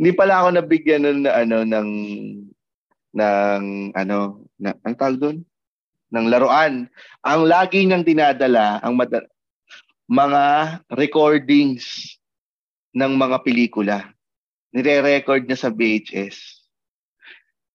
[0.00, 1.88] Hindi pala ako nabigyan ng ano ng
[3.12, 3.62] ng
[3.92, 4.18] ano
[4.56, 5.36] na ang tawag doon
[6.12, 6.88] ng laruan.
[7.22, 9.28] Ang lagi niyang dinadala ang mada-
[10.08, 10.44] mga
[10.96, 12.11] recordings
[12.92, 13.98] ng mga pelikula.
[14.72, 16.36] Nire-record niya sa VHS.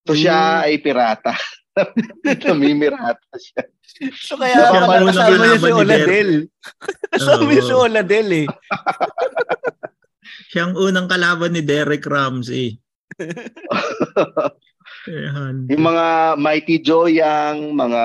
[0.08, 1.36] So siya ay pirata.
[2.48, 3.68] Namimirata siya.
[4.18, 6.32] So kaya Napapanood kasama ng niya si Oladel.
[7.14, 7.74] Kasama niya si.
[7.76, 8.48] Oladel eh.
[10.48, 12.80] Siya ang unang kalaban ni Derek Ramsey.
[15.72, 18.04] Yung mga Mighty Joyang, mga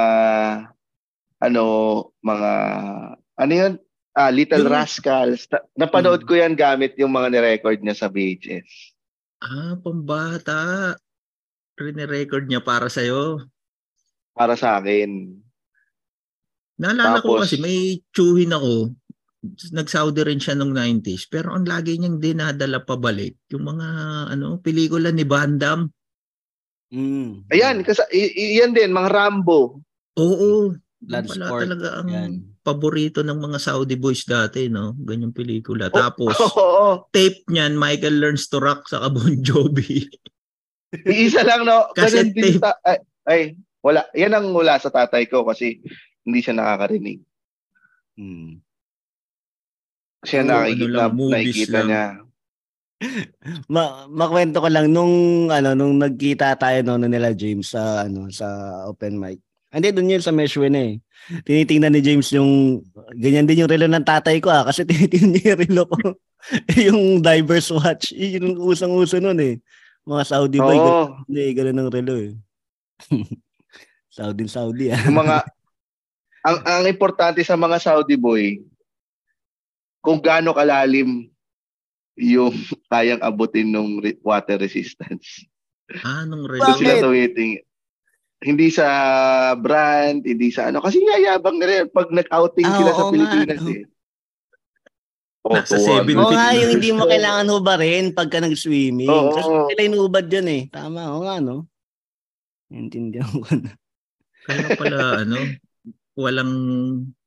[1.42, 1.64] ano,
[2.22, 2.50] mga
[3.38, 3.72] ano yun?
[4.12, 5.48] Ah, Little Yung- Rascals.
[5.48, 8.92] Na- napanood ko yan gamit yung mga ni-record niya sa VHS.
[9.40, 10.94] Ah, pambata.
[11.80, 13.48] Rine-record niya para sa'yo.
[14.36, 15.32] Para sa akin.
[16.76, 18.92] Naalala ko kasi may tsuhin ako.
[19.74, 21.26] Nag-Saudi rin siya nung 90s.
[21.26, 23.88] Pero ang lagi niyang dinadala pabalik, yung mga
[24.30, 25.90] ano pelikula ni Van Damme.
[26.92, 27.48] Mm.
[27.48, 29.80] Ayan, kasi i- i- yan din, mga Rambo.
[30.20, 30.76] Oo.
[31.02, 31.60] Blood Wala sport.
[31.66, 32.32] talaga ang Yan.
[32.62, 34.94] paborito ng mga Saudi boys dati, no?
[34.94, 35.90] Ganyang pelikula.
[35.90, 37.10] Oh, Tapos, Oo.
[37.10, 40.06] tape niyan, Michael Learns to Rock sa Bon Jovi.
[41.10, 41.90] Iisa lang, no?
[41.90, 43.40] Kasi Ganun din ta- ay, ay,
[43.82, 44.06] wala.
[44.14, 45.82] Yan ang wala sa tatay ko kasi
[46.22, 47.18] hindi siya nakakarinig.
[48.14, 48.62] Hmm.
[50.22, 51.86] Siya Oo, nakikita, ano lang, nakikita lang.
[51.90, 52.04] niya.
[53.74, 55.10] Ma makwento ko lang nung
[55.50, 58.46] ano nung nagkita tayo no, no nila James sa ano sa
[58.86, 59.42] open mic.
[59.72, 60.94] Hindi doon yun sa Meshwe na eh.
[61.48, 62.84] Tinitingnan ni James yung
[63.16, 65.96] ganyan din yung relo ng tatay ko ah kasi tinitingnan niya yung relo ko.
[66.90, 69.54] yung diver's watch, yun yung usang-uso noon eh.
[70.02, 71.22] Mga Saudi boy, Oo.
[71.24, 72.34] ganun, eh, ganun ang relo eh.
[74.16, 74.98] Saudi Saudi ah.
[75.06, 75.36] Yung mga,
[76.42, 78.58] ang, ang importante sa mga Saudi boy,
[80.02, 81.30] kung gaano kalalim
[82.18, 82.52] yung
[82.90, 85.46] kayang abutin ng water resistance.
[86.02, 87.00] Ah, nung Doon Bakit?
[87.00, 87.62] sila.
[88.42, 88.86] Hindi sa
[89.54, 90.82] brand, hindi sa ano.
[90.82, 93.70] Kasi yayabang na rin pag nag-outing Ah, sila oo sa nga, Pilipinas no.
[93.70, 93.84] eh.
[95.42, 96.06] Oh, Nasa tuwa.
[96.06, 99.10] 70 Oo nga, yung hindi mo kailangan hubarin pagka nag-swimming.
[99.10, 99.34] Oo.
[99.34, 100.62] Kasi sila inubad yun eh.
[100.70, 101.66] Tama, oo nga no.
[102.70, 103.74] Intindihan ko na.
[104.42, 105.38] Kaya pala, ano,
[106.18, 106.52] walang,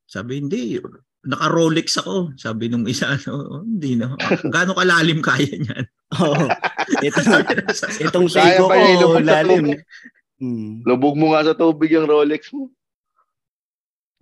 [0.07, 0.79] sabi, hindi,
[1.27, 2.35] naka-Rolex ako.
[2.35, 4.15] Sabi nung isa, ano, "Oh, hindi na.
[4.53, 5.85] Gaano kalalim kaya niyan?
[6.15, 6.45] Oo.
[7.07, 7.19] Ito,
[8.03, 9.75] itong Kaya Seiko ko, lalim.
[10.39, 10.83] Hmm.
[10.83, 12.67] Lubog mo nga sa tubig yung Rolex mo.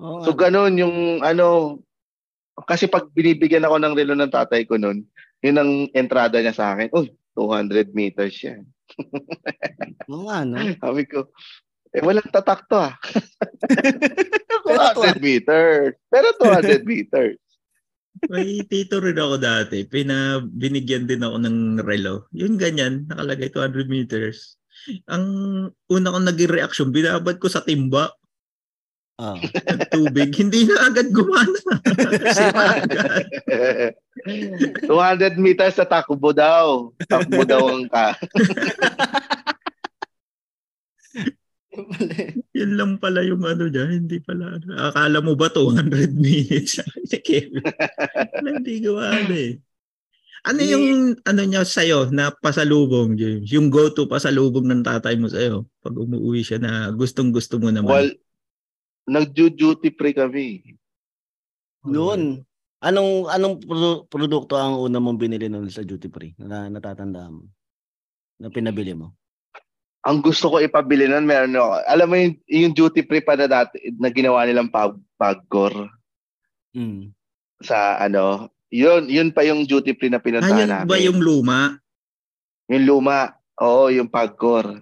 [0.02, 1.80] Oo So ganun yung ano,
[2.70, 5.06] kasi pag binibigyan ako ng relo ng tatay ko noon,
[5.42, 6.94] yun ang entrada niya sa akin.
[6.94, 8.62] Uy, 200 meters yan.
[10.14, 10.62] Oo nga, no?
[10.78, 11.34] Sabi ko,
[11.94, 12.94] eh walang tatak to ah.
[14.66, 15.94] Pero 200 meters.
[16.10, 17.38] Pero 200 meters.
[18.30, 19.84] May tito rin ako dati.
[19.90, 22.30] Pina, binigyan din ako ng relo.
[22.32, 24.56] Yun ganyan, nakalagay 200 meters.
[25.08, 25.26] Ang
[25.88, 28.12] una kong naging reaction, binabad ko sa timba
[29.14, 29.38] Ah.
[29.94, 30.34] tubig.
[30.42, 31.54] Hindi na agad gumana.
[32.34, 33.30] Sira agad.
[34.90, 36.90] 200 meters sa takbo daw.
[37.06, 38.18] Takbo daw ang ka.
[42.54, 43.86] Yun lang pala yung ano niya.
[43.90, 44.58] Hindi pala.
[44.90, 46.82] Akala mo ba 200 minutes?
[48.42, 49.62] Hindi gumana eh.
[50.44, 53.48] Ano yung ano niya sa'yo na pasalubong, James?
[53.56, 57.88] Yung go-to pasalubong ng tatay mo sa'yo pag umuwi siya na gustong-gusto mo naman.
[57.88, 58.12] Well,
[59.08, 60.76] nag-duty free kami.
[61.88, 62.44] Noon,
[62.84, 66.36] anong anong produ- produkto ang una mong binili noon sa duty free?
[66.40, 67.44] Na natatandaan mo?
[68.40, 69.16] Na pinabili mo?
[70.04, 71.72] Ang gusto ko ipabili nun, meron ako.
[71.88, 75.88] Alam mo yung, yung duty free pa na dati, na ginawa nilang pag, pagkor
[76.76, 77.14] Mm.
[77.64, 80.90] sa ano, yun, yun pa yung duty free na Ah, pinuntahan yun namin.
[80.90, 81.60] ba yung luma?
[82.66, 83.30] Yung luma,
[83.62, 84.82] oo, yung pagkor.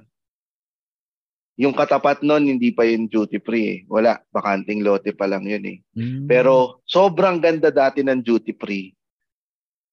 [1.59, 3.79] Yung katapat nun, hindi pa yung duty free eh.
[3.85, 5.77] Wala, bakanting lote pa lang yun eh.
[5.93, 6.25] Mm.
[6.25, 8.95] Pero sobrang ganda dati ng duty free.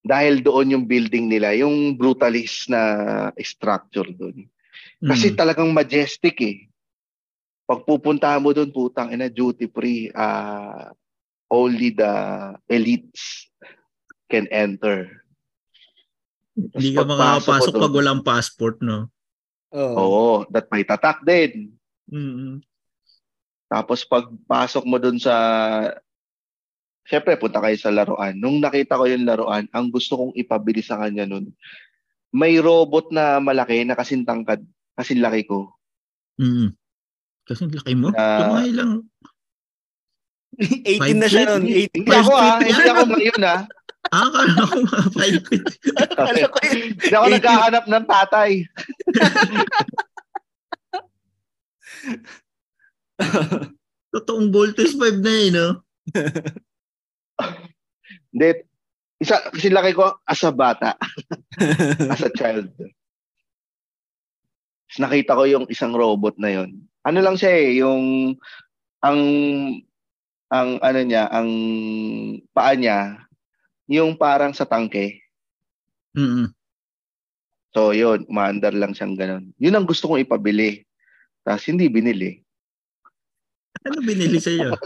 [0.00, 2.80] Dahil doon yung building nila, yung brutalist na
[3.36, 4.46] structure doon.
[5.02, 5.36] Kasi Mm.
[5.36, 6.70] talagang majestic eh.
[7.66, 10.08] Pag pupuntahan mo doon, putang ina, duty free.
[10.14, 10.88] ah
[11.48, 12.12] only the
[12.68, 13.48] elites
[14.28, 15.24] can enter.
[16.54, 19.08] Hindi ka makakapasok pag walang passport, no?
[19.72, 21.72] Oo, that may tatak din.
[22.08, 22.64] Mm.
[23.68, 25.34] Tapos pagpasok mo doon sa
[27.08, 28.36] Siyempre, punta kayo sa laruan.
[28.36, 31.48] Nung nakita ko yung laruan, ang gusto kong ipabili sa kanya nun,
[32.28, 34.60] may robot na malaki na kasintangkad,
[34.92, 35.72] kasing laki ko.
[36.36, 36.76] Mm.
[37.48, 38.12] Kasi ang laki mo.
[38.12, 39.08] Tumahay lang.
[40.84, 41.64] 18 na siya noon.
[41.64, 41.96] 18.
[41.96, 43.60] Hindi ako ah, hindi ako ngayon ah.
[44.08, 45.68] Ah, akala ko mga five feet.
[45.96, 46.96] Akala ko yun.
[46.96, 48.50] Hindi ako naghahanap ng tatay.
[54.14, 55.84] Totoong voltage 5 na eh, no?
[58.32, 58.48] Hindi,
[59.20, 60.96] isa, kasi laki ko as a bata,
[62.12, 62.70] as a child.
[64.88, 66.80] Tapos nakita ko yung isang robot na yon.
[67.04, 68.32] Ano lang siya eh, yung
[69.04, 69.20] ang
[70.48, 71.50] ang ano niya, ang
[72.56, 73.27] paa niya,
[73.88, 75.24] yung parang sa tangke.
[76.12, 76.52] Mm.
[77.72, 79.44] So yun, umaandar lang siyang ganun.
[79.56, 80.84] Yun ang gusto kong ipabili.
[81.42, 82.38] Tapos hindi binili.
[83.88, 84.76] Ano binili sa iyo?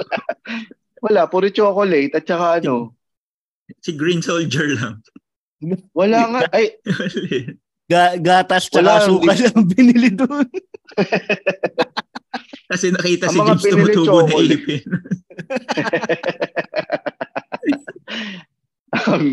[1.05, 2.95] Wala, puro chocolate at saka ano,
[3.81, 5.01] Si Green Soldier lang.
[5.99, 6.77] wala nga, ay,
[7.93, 10.49] Ga- gatas Wala, tsaka asukal ang binili doon.
[12.73, 14.83] Kasi nakita Ang si James tumutubo na ipin.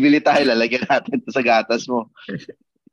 [0.00, 2.08] Bibili tayo, lalagyan natin sa gatas mo.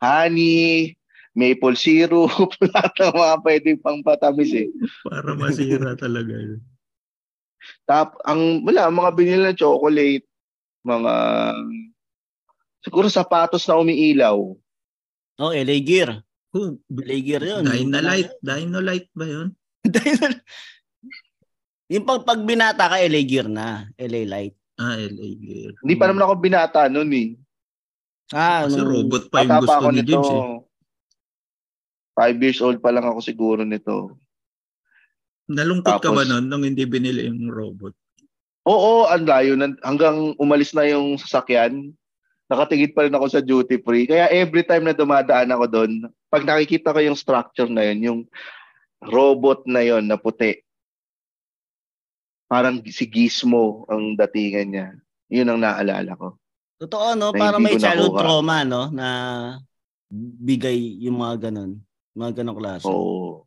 [0.03, 0.91] Honey,
[1.31, 4.67] maple syrup, lahat ng mga pwedeng pang patamis eh.
[5.07, 6.59] Para masira talaga yun.
[7.87, 10.27] Tap, ang wala, mga binili na chocolate,
[10.83, 11.13] mga
[12.83, 14.35] siguro sapatos na umiilaw.
[15.39, 16.19] Oh, LA Gear.
[16.51, 17.63] Oh, LA Gear yun.
[17.63, 18.35] Dynalite.
[18.43, 19.47] Dynalite ba yun?
[19.95, 20.43] Dynalite.
[21.87, 23.87] yung pag, pag binata ka, LA Gear na.
[23.95, 24.57] LA Light.
[24.77, 25.73] Ah, LA Gear.
[25.81, 27.29] Hindi pa naman ako binata noon eh.
[28.29, 30.05] Ah, Kasi nung- robot pa yung gusto ni nito.
[30.07, 30.45] James eh.
[32.13, 34.17] Five years old pa lang ako siguro nito.
[35.47, 37.93] Nalungkot ka ba Tapos- nun nung hindi binili yung robot?
[38.67, 39.55] Oo, ang layo.
[39.55, 41.95] Nan- Hanggang umalis na yung sasakyan,
[42.45, 44.03] nakatingin pa rin ako sa duty free.
[44.05, 45.91] Kaya every time na dumadaan ako doon,
[46.27, 48.19] pag nakikita ko yung structure na yun, yung
[49.01, 50.59] robot na yun na puti,
[52.47, 54.87] parang si Gizmo ang datingan niya.
[55.27, 56.39] Yun ang naalala ko.
[56.79, 57.31] Totoo, no?
[57.31, 58.21] Na Para hindi may childhood nakuha.
[58.23, 58.83] trauma, no?
[58.89, 59.07] Na
[60.41, 61.83] bigay yung mga ganun.
[62.15, 62.87] Mga ganong klase.
[62.87, 63.43] Oo.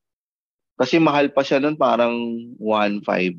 [0.77, 2.13] Kasi mahal pa siya nun, parang
[2.57, 3.37] 1.5.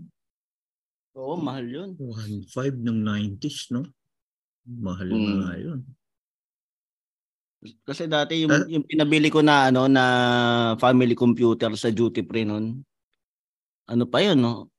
[1.14, 1.89] Oo, mahal yun.
[1.97, 3.86] 1.5 ng 90s, no?
[4.66, 5.18] Mahal Mm.
[5.18, 5.80] na nga yun.
[7.86, 8.66] Kasi dati yung, Ah.
[8.66, 10.03] yung pinabili ko na ano na
[10.82, 12.82] family computer sa duty free nun.
[13.86, 14.72] Ano pa yun, no?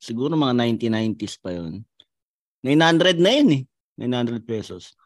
[0.00, 1.84] Siguro mga 1990s pa yun.
[2.64, 3.62] 900 na yun eh.
[4.00, 4.96] 900 pesos.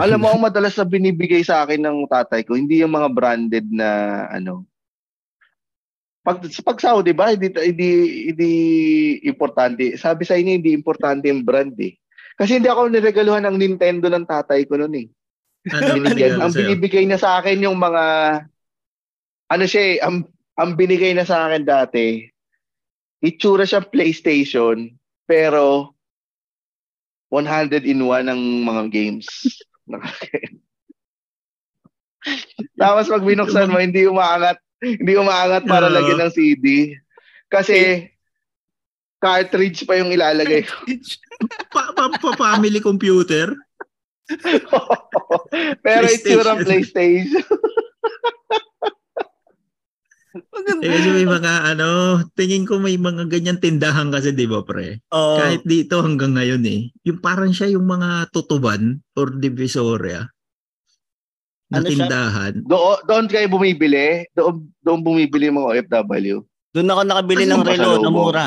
[0.00, 3.68] Alam mo, ang madalas na binibigay sa akin ng tatay ko, hindi yung mga branded
[3.68, 4.64] na ano.
[6.24, 7.36] Pag sa pagsaw, di ba?
[7.36, 7.90] Hindi, hindi,
[8.32, 8.52] hindi
[9.28, 9.96] importante.
[10.00, 11.96] Sabi sa inyo, hindi importante yung brand eh.
[12.40, 15.06] Kasi hindi ako niregaluhan ng Nintendo ng tatay ko noon eh.
[15.68, 18.04] Ano Binigyan, binigyan ang binibigay niya sa akin yung mga
[19.50, 20.24] ano siya eh, ang,
[20.56, 22.29] ang binigay na sa akin dati,
[23.20, 24.88] itsura siya PlayStation,
[25.28, 25.94] pero
[27.30, 29.28] 100 in 1 ang mga games.
[32.80, 35.94] Tapos pag binuksan mo, hindi umaangat, hindi umaangat para Oo.
[35.94, 36.96] lagyan ng CD.
[37.48, 38.08] Kasi
[39.20, 40.76] cartridge pa yung ilalagay ko.
[41.72, 43.56] Pa, pa, pa, family computer?
[45.86, 47.40] Pero itsura PlayStation.
[50.30, 51.88] Eh, kasi may mga ano,
[52.38, 55.02] tingin ko may mga ganyan tindahan kasi, di ba, pre?
[55.10, 55.42] Oo.
[55.42, 56.86] Kahit dito hanggang ngayon eh.
[57.02, 60.30] Yung parang siya yung mga tutuban or divisoria
[61.70, 62.06] na Ano siya?
[62.06, 62.52] tindahan.
[62.62, 64.26] Doon, doon kayo bumibili?
[64.34, 66.46] Doon, doon bumibili mga OFW?
[66.70, 68.46] Doon ako nakabili Kasi ng relo na mura.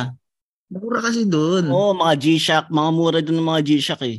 [0.71, 1.67] Mura kasi doon.
[1.67, 2.65] Oo, mga G-Shock.
[2.71, 4.17] Mga mura doon ng mga G-Shock eh.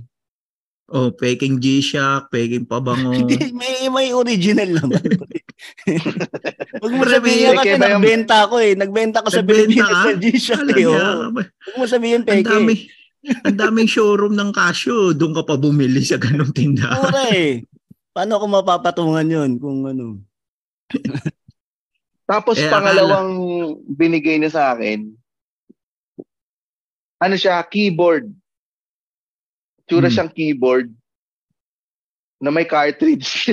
[0.93, 3.09] Oh, peking G-Shock, peking pabango.
[3.57, 5.01] May, may original naman.
[6.81, 8.73] Huwag mo sabihin may- kasi ba yung- nagbenta ako eh.
[8.75, 10.85] Nagbenta ko sa Pilipinas ng G-Shock eh.
[10.85, 11.43] Ba?
[11.43, 12.47] Huwag mo sabihin Ang peke.
[12.47, 12.75] dami.
[13.43, 15.11] Ang daming showroom ng Casio.
[15.11, 17.01] Doon ka pa bumili sa ganong tindahan.
[17.01, 17.65] Mura eh.
[18.11, 20.21] Paano ko mapapatungan yun kung ano?
[22.25, 23.33] Tapos Eh, pangalawang
[23.87, 25.13] binigay niya sa akin,
[27.19, 28.33] ano siya, keyboard.
[29.85, 30.15] Tsura Hmm.
[30.15, 30.89] siyang keyboard
[32.39, 33.53] na may cartridge.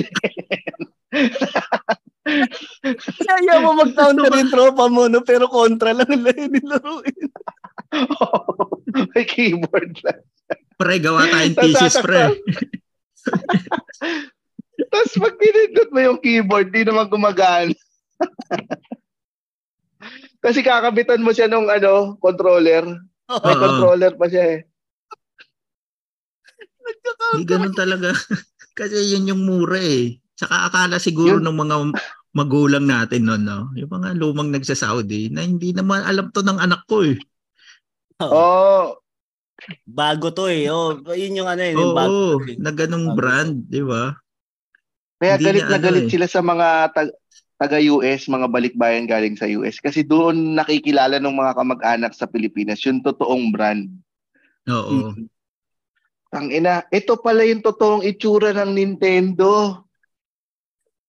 [2.82, 5.22] Kaya mo mag-counter yung tropa mo, no?
[5.22, 7.30] pero kontra lang lang yung nilaruin.
[9.14, 10.22] may keyboard lang.
[10.74, 12.34] Pre, gawa tayong thesis, pre.
[14.92, 17.72] Tapos pag pinindot mo yung keyboard, di naman gumagana.
[20.42, 22.82] Kasi kakabitan mo siya nung ano, controller.
[23.30, 23.62] May Oo.
[23.62, 24.66] controller pa siya eh.
[27.32, 28.10] Hindi ganun talaga.
[28.74, 30.18] Kasi yun yung mura eh.
[30.34, 31.46] Saka akala siguro Yun.
[31.46, 31.76] ng mga
[32.32, 33.68] magulang natin noon, no?
[33.76, 37.16] Yung mga lumang nagsa-Saudi na hindi naman alam to ng anak ko eh.
[38.22, 38.96] Oh,
[39.86, 40.66] Bago to eh.
[40.72, 41.74] Oh, yun yung ano eh.
[41.74, 42.18] yung Oo, bago
[42.50, 42.58] eh.
[42.58, 43.18] na ganung Bago.
[43.18, 44.16] brand, di ba?
[45.22, 46.12] Kaya Hindi galit niya na ano galit eh.
[46.12, 47.16] sila sa mga tag-
[47.62, 49.78] taga-US, mga balikbayan galing sa US.
[49.78, 53.86] Kasi doon nakikilala ng mga kamag-anak sa Pilipinas yung totoong brand.
[54.66, 55.14] Oo.
[56.32, 59.78] Ang ina, ito pala yung totoong itsura ng Nintendo.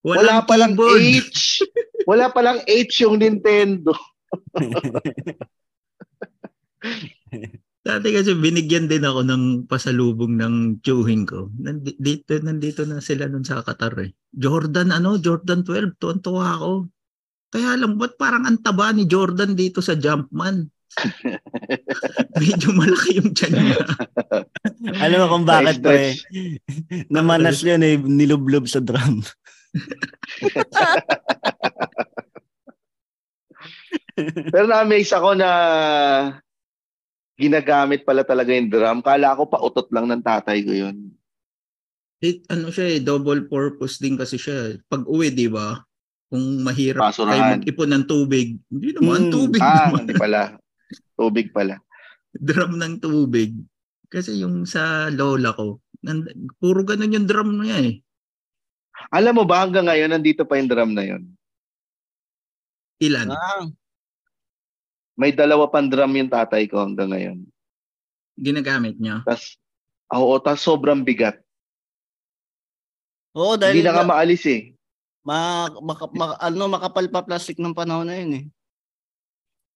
[0.03, 0.99] Wala Walang palang keyboard.
[0.99, 1.63] H.
[2.03, 3.95] Wala palang H yung Nintendo.
[7.83, 11.51] Dati kasi binigyan din ako ng pasalubong ng tiyuhin ko.
[11.55, 14.15] Nandi- Dito, nandito na sila nun sa Qatar eh.
[14.31, 16.87] Jordan ano, Jordan 12, tuwan-tuwa ako.
[17.51, 20.63] Kaya lang, ba't parang ang taba ni Jordan dito sa Jumpman?
[22.39, 23.77] Medyo malaki yung tiyan niya.
[25.03, 26.13] Alam mo kung bakit Nice to eh.
[27.13, 27.97] Namanas yun eh.
[27.97, 29.25] Nilublob sa drum.
[34.49, 35.49] Pero na-amaze ako na
[37.35, 38.99] ginagamit pala talaga yung drum.
[39.01, 40.97] Kala ko pautot lang ng tatay ko yun.
[42.23, 44.79] it, ano siya eh, double purpose din kasi siya.
[44.87, 45.75] Pag uwi, di ba?
[46.31, 47.35] Kung mahirap Basurahan.
[47.35, 48.47] kayo mag-ipon ng tubig.
[48.71, 49.31] Hindi naman, Hmm.
[49.33, 49.99] tubig Ah, naman.
[50.07, 50.41] hindi pala.
[51.13, 51.75] Tubig pala.
[52.33, 53.53] drum ng tubig.
[54.07, 56.25] Kasi yung sa lola ko, nan-
[56.57, 57.99] puro ganun yung drum niya eh.
[59.09, 61.23] Alam mo ba hanggang ngayon nandito pa yung drum na yun?
[63.01, 63.33] Ilan?
[63.33, 63.67] Ah,
[65.13, 67.37] May dalawa pang drum yung tatay ko hanggang ngayon.
[68.33, 69.21] Ginagamit niya.
[69.21, 69.59] Tas
[70.09, 71.37] oo, tas sobrang bigat.
[73.33, 74.73] oo, dahil Hindi na nga maalis eh.
[75.21, 78.45] ma, maka, ma- ano, makapal pa plastic ng panahon na yun eh.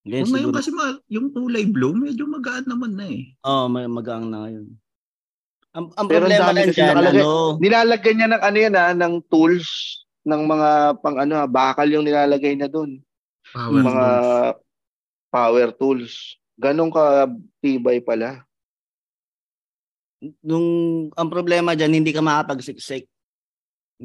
[0.07, 3.35] Ngayon Kung ngayon siguro, kasi ma- yung kulay blue, medyo magaan naman na eh.
[3.43, 4.67] oh, may magaang na ngayon.
[5.75, 7.21] Ang, ang Pero problema lang kasi dyan, nakalagay.
[7.23, 9.67] ano, Nilalagyan niya ng ano yan ah, ng tools
[10.27, 12.99] ng mga pang ano, ah, bakal yung nilalagay niya doon.
[13.51, 14.55] Power Mga tools.
[15.27, 16.13] power tools.
[16.57, 17.29] Ganon ka
[17.61, 18.43] tibay pala.
[20.41, 20.67] nung,
[21.13, 23.05] ang problema dyan, hindi ka makapagsiksik.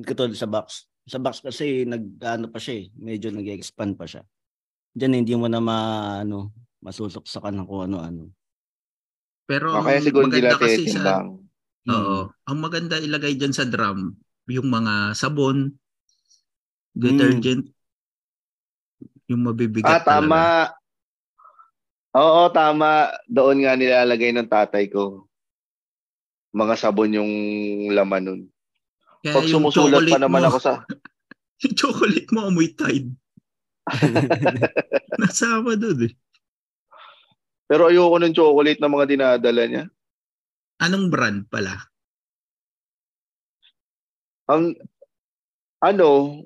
[0.04, 0.84] Katulad sa box.
[1.08, 4.20] Sa box kasi, nag, ano pa siya eh, medyo nag-expand pa siya.
[4.92, 5.78] Diyan hindi mo na ma,
[6.20, 6.52] ano,
[6.84, 8.28] masusuksakan ng kung ano-ano.
[9.48, 11.24] Pero O ang kaya siguro natin kasi sa.
[11.90, 12.30] Oo.
[12.46, 14.14] Ang maganda ilagay dyan sa drum,
[14.46, 15.74] yung mga sabon,
[16.94, 17.72] detergent,
[19.26, 20.20] yung mabibigat Ah, talaga.
[20.20, 20.42] tama.
[22.12, 23.08] Oo, tama.
[23.24, 25.24] Doon nga nilalagay ng tatay ko.
[26.52, 27.32] Mga sabon yung
[27.96, 28.40] laman nun.
[29.24, 30.72] Kaya Pag sumusulat pa naman mo, ako sa...
[31.64, 33.10] yung chocolate mo amoy Tide.
[35.22, 36.14] Nasama doon eh.
[37.64, 39.84] Pero ayoko ng chocolate na mga dinadala niya.
[40.82, 41.78] Anong brand pala?
[44.50, 44.74] Ang
[45.78, 46.42] ano,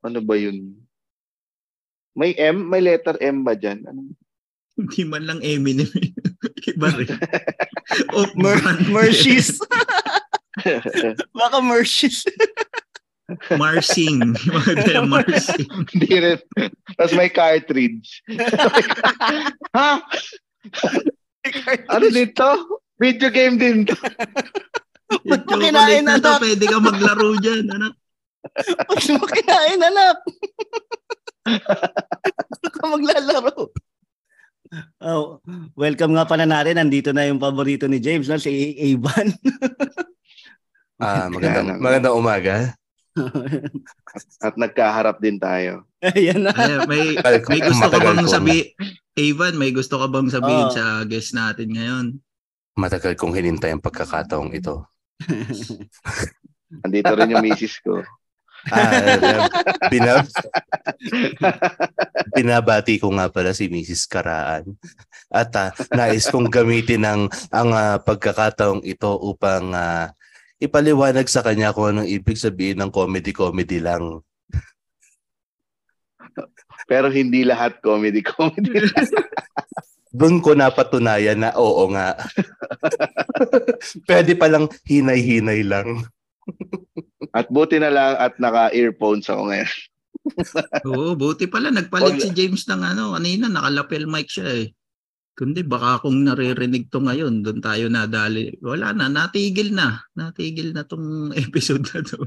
[0.00, 0.78] ano ba yun?
[2.14, 2.70] May M?
[2.70, 3.82] May letter M ba dyan?
[3.82, 4.14] Ano?
[4.78, 5.90] Hindi man lang Eminem.
[5.98, 6.14] eh.
[6.70, 7.10] Iba rin.
[8.14, 8.86] Off Mer- brand.
[8.90, 9.58] Mercies.
[11.38, 12.22] Baka Mercies.
[13.58, 14.38] Marsing.
[15.04, 15.68] Marsing.
[15.92, 16.38] Hindi rin.
[16.94, 18.22] Tapos may cartridge.
[19.74, 19.98] ha?
[21.90, 22.46] Ano dito?
[22.98, 23.94] Video game din to.
[25.24, 26.42] Ba't mo kinain, na to, anak?
[26.42, 27.64] pwede ka maglaro dyan.
[27.70, 27.94] Anak.
[28.90, 30.16] Huwag mo kinain, anak.
[32.60, 33.72] Baka maglalaro.
[35.00, 35.40] Oh,
[35.72, 36.76] welcome nga pala natin.
[36.76, 38.36] Nandito na yung paborito ni James, no?
[38.36, 39.32] si Ivan.
[40.98, 42.74] Ah, magandang, magandang umaga.
[44.42, 45.86] At nagkaharap din tayo.
[46.02, 46.50] Ayan na.
[46.50, 47.04] Ay, may,
[47.46, 48.74] may gusto ka bang sabi
[49.14, 50.74] Evan, may gusto ka bang sabihin Oo.
[50.74, 52.06] sa guest natin ngayon?
[52.78, 54.86] Matagal kong hinintay ang pagkakataong ito.
[56.86, 57.98] Andito rin yung misis ko.
[58.70, 59.46] Ah,
[59.86, 60.26] binab
[62.34, 64.06] binabati ko nga pala si Mrs.
[64.06, 64.78] Karaan.
[65.26, 70.14] At ah, nais kong gamitin ang ang ah, pagkakataong ito upang ah,
[70.62, 74.22] ipaliwanag sa kanya kung anong ibig sabihin ng comedy-comedy lang.
[76.86, 78.86] Pero hindi lahat comedy-comedy.
[80.12, 82.16] Doon ko napatunayan na oo nga.
[84.08, 86.08] Pwede palang hinay-hinay lang.
[87.36, 89.72] At buti na lang at naka-earphones ako ngayon.
[90.88, 94.68] Oo, buti pala nagpalit si James ng ano, kanina nakalapel mic siya eh.
[95.38, 98.58] Kundi baka kung naririnig to ngayon, doon tayo nadali.
[98.58, 100.02] Wala na, natigil na.
[100.18, 102.18] Natigil na tong episode na to.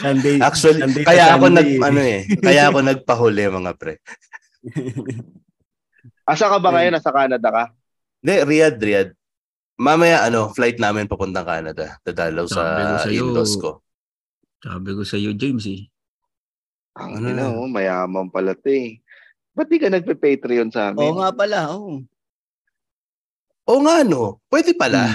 [0.00, 0.40] Sunday.
[0.40, 4.00] Actually, Sunday kaya ako nag ano eh, kaya ako nagpahuli mga pre.
[6.24, 6.92] Asa ka ba ngayon?
[6.96, 7.64] Nasa Canada ka?
[8.20, 9.12] Hindi, Riyadh, Riyadh.
[9.74, 12.00] Mamaya ano, flight namin papuntang Canada.
[12.00, 12.62] Dadalaw sa
[13.04, 13.28] sa'yo.
[13.28, 13.82] in-laws ko.
[14.64, 15.84] Sabi ko sa iyo, James eh.
[16.96, 17.44] Ang Ano na?
[17.52, 19.02] oh, mayaman pala to eh.
[19.52, 21.04] Ba't di ka nagpe-Patreon sa amin?
[21.04, 21.58] Oo nga pala.
[21.74, 22.00] Oo.
[23.64, 25.12] Oo nga no, pwede pala.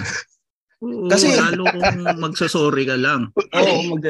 [0.83, 1.81] Oo, Kasi- lalo kung
[2.19, 3.31] magsasorry ka lang.
[3.33, 4.05] Oo, mag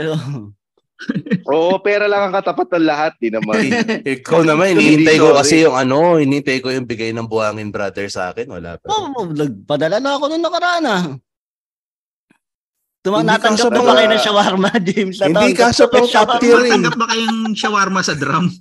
[1.51, 3.13] Oo, pera lang ang katapat ng lahat.
[3.19, 3.55] Di naman.
[4.19, 8.31] Ikaw naman, hinihintay ko kasi yung ano, hinihintay ko yung bigay ng buhangin brother sa
[8.31, 8.51] akin.
[8.51, 8.91] Wala pa.
[8.91, 11.03] Oo, nagpadala na ako nung nakaraan ah.
[12.99, 15.17] Tuma, Hindi natanggap ba kayo ng shawarma, James?
[15.23, 16.35] Hindi Natanggap mo pang yung shawarma?
[16.35, 16.71] top tier eh.
[16.75, 18.45] Tanggap ba kayong shawarma sa drum?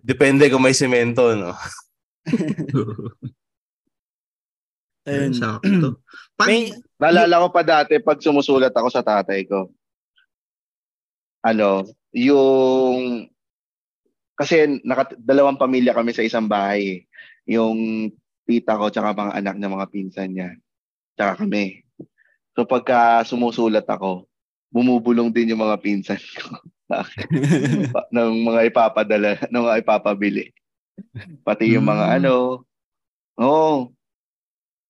[0.00, 1.52] Depende kung may semento, no?
[5.04, 5.32] Ayun.
[5.36, 6.00] Sakto.
[6.36, 6.68] Pag, May,
[7.00, 9.72] Naalala ko pa dati pag sumusulat ako sa tatay ko.
[11.40, 13.28] Ano, yung
[14.36, 16.82] kasi naka, dalawang pamilya kami sa isang bahay.
[16.84, 16.98] eh.
[17.56, 18.08] Yung
[18.44, 20.50] tita ko tsaka mga anak ng mga pinsan niya.
[21.16, 21.80] Tsaka kami.
[22.52, 24.28] So pagka sumusulat ako,
[24.68, 26.52] bumubulong din yung mga pinsan ko.
[28.14, 30.54] Ng mga ipapadala, ng mga ipapabili.
[31.42, 32.14] Pati yung mga Mm.
[32.22, 32.34] ano.
[33.36, 33.90] Oo.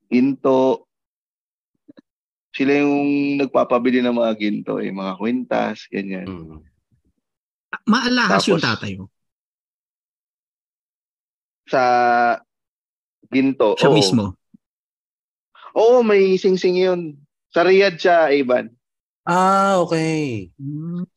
[0.06, 0.85] ginto.
[2.56, 6.24] Sila yung nagpapabili ng mga ginto, eh, mga kwintas, ganyan.
[6.24, 6.64] Mm.
[7.84, 9.12] Maalahas yung Tapos- tatay mo.
[11.68, 11.82] Sa
[13.28, 13.96] ginto, Siya oo.
[13.96, 14.24] mismo.
[15.76, 17.20] Oo, may sing-sing yun.
[17.52, 18.72] Sa Riyadh siya, Ivan.
[19.26, 20.48] Ah, okay.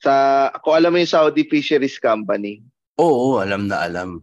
[0.03, 2.59] Sa, kung alam mo yung Saudi Fisheries Company.
[2.99, 4.19] Oo, alam na alam.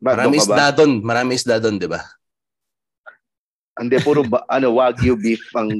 [0.00, 1.02] Marami isda doon.
[1.04, 2.00] Marami isda doon, di ba?
[3.78, 5.70] Hindi, puro ba, ano, Wagyu beef ang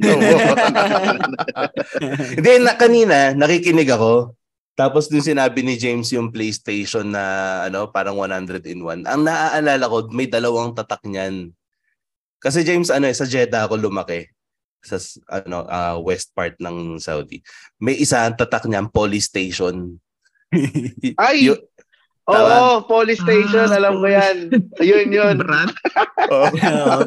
[2.39, 4.33] Hindi, na, kanina, nakikinig ako.
[4.79, 7.23] Tapos dun sinabi ni James yung PlayStation na
[7.67, 9.03] ano, parang 100 in 1.
[9.03, 11.51] Ang naaalala ko, may dalawang tatak niyan.
[12.39, 14.31] Kasi James, ano eh, sa Jeddah ako lumaki
[14.79, 14.95] sa
[15.27, 17.43] ano ah, west part ng Saudi.
[17.83, 19.99] May isa ang tatak niyan, police station.
[21.19, 21.51] Ay!
[21.51, 21.68] Yun-
[22.31, 24.37] Oo, police station, Ah, alam ko yan.
[24.77, 25.35] Yun, yun.
[25.35, 25.73] Brad?
[26.31, 26.47] Oo,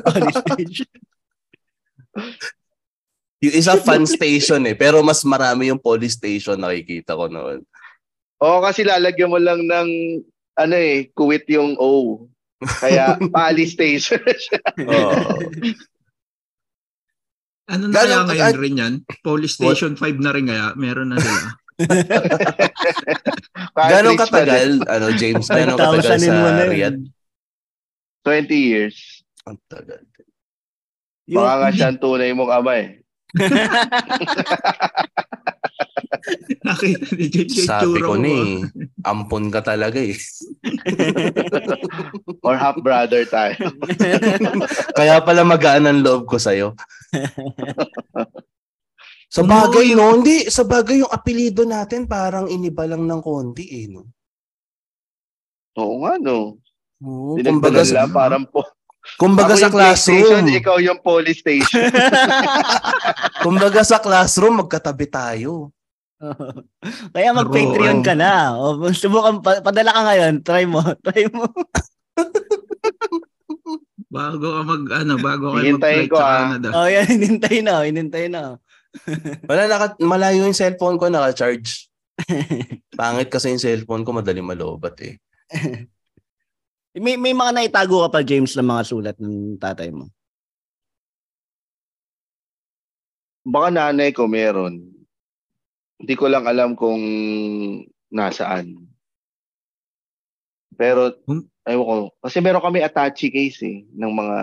[0.03, 0.89] police station.
[3.41, 7.67] Yung isa fan station eh, pero mas marami yung police station nakikita ko noon.
[8.39, 9.89] Oo, kasi lalagyan mo lang ng,
[10.57, 12.27] ano eh, kuwit yung O.
[12.61, 14.61] Kaya, police station siya.
[14.81, 15.35] Oo.
[17.65, 18.95] Ano na kaya Ganon- ngayon ay- rin yan?
[19.21, 20.75] Police Station 5 na rin kaya?
[20.75, 21.55] Meron na sila.
[23.93, 26.67] Gano'ng katagal, ano James, gano'ng katagal 5,000 in one sa.
[26.69, 27.01] Riyadh?
[28.23, 29.25] 20 years.
[29.47, 30.03] Ang tagal.
[31.33, 32.89] Baka nga siya ang tunay mong ama eh.
[36.63, 38.63] Nakita ni James yung Sabi ko ni,
[39.03, 40.15] ampon ka talaga eh.
[42.47, 43.59] Or half brother tayo.
[44.95, 46.79] Kaya pala magaan ang loob ko sa'yo.
[49.33, 50.21] Sa bagay, no?
[50.21, 54.13] Hindi, sa bagay yung apelido natin parang iniba lang ng konti eh, no?
[55.81, 56.61] Oo nga, no.
[57.01, 58.61] Oo, kumbaga, sa, lang, parang po.
[59.17, 61.89] kumbaga sa classroom, ikaw yung police station.
[63.45, 65.73] kumbaga sa classroom, magkatabi tayo.
[67.17, 68.55] Kaya mag-Patreon ka na.
[68.55, 70.35] O, subukan, pa- padala ka ngayon.
[70.47, 70.85] Try mo.
[71.09, 71.51] Try mo.
[74.13, 76.37] Bago ka mag, ano, bago ka mag-flight ko, sa ah.
[76.47, 76.69] Canada.
[76.77, 77.09] Oh, yan.
[77.11, 77.75] Inintay na.
[77.83, 78.62] Inintay na.
[79.51, 81.89] Wala, naka, malayo yung cellphone ko, naka-charge.
[82.99, 85.17] Pangit kasi yung cellphone ko, madali malobat eh.
[86.93, 90.13] May, may mga naitago ka pa, James, ng mga sulat ng tatay mo.
[93.49, 94.93] Baka nanay ko meron.
[95.97, 97.01] Hindi ko lang alam kung
[98.13, 98.77] nasaan.
[100.77, 101.49] Pero, Hmm?
[101.65, 101.95] ayaw ko.
[102.21, 104.39] Kasi meron kami attache case eh, ng mga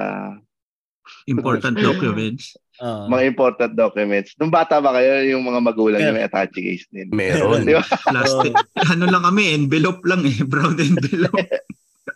[1.28, 2.55] Important documents.
[2.80, 3.12] Oo.
[3.12, 4.39] mga important documents.
[4.39, 6.16] Nung bata ba kayo, yung mga magulang Yeah.
[6.16, 7.12] may attache case din?
[7.12, 7.68] Meron.
[7.68, 7.84] Di ba?
[7.84, 8.55] Plastic.
[8.95, 10.39] ano lang kami, envelope lang eh.
[10.47, 11.36] Brown envelope.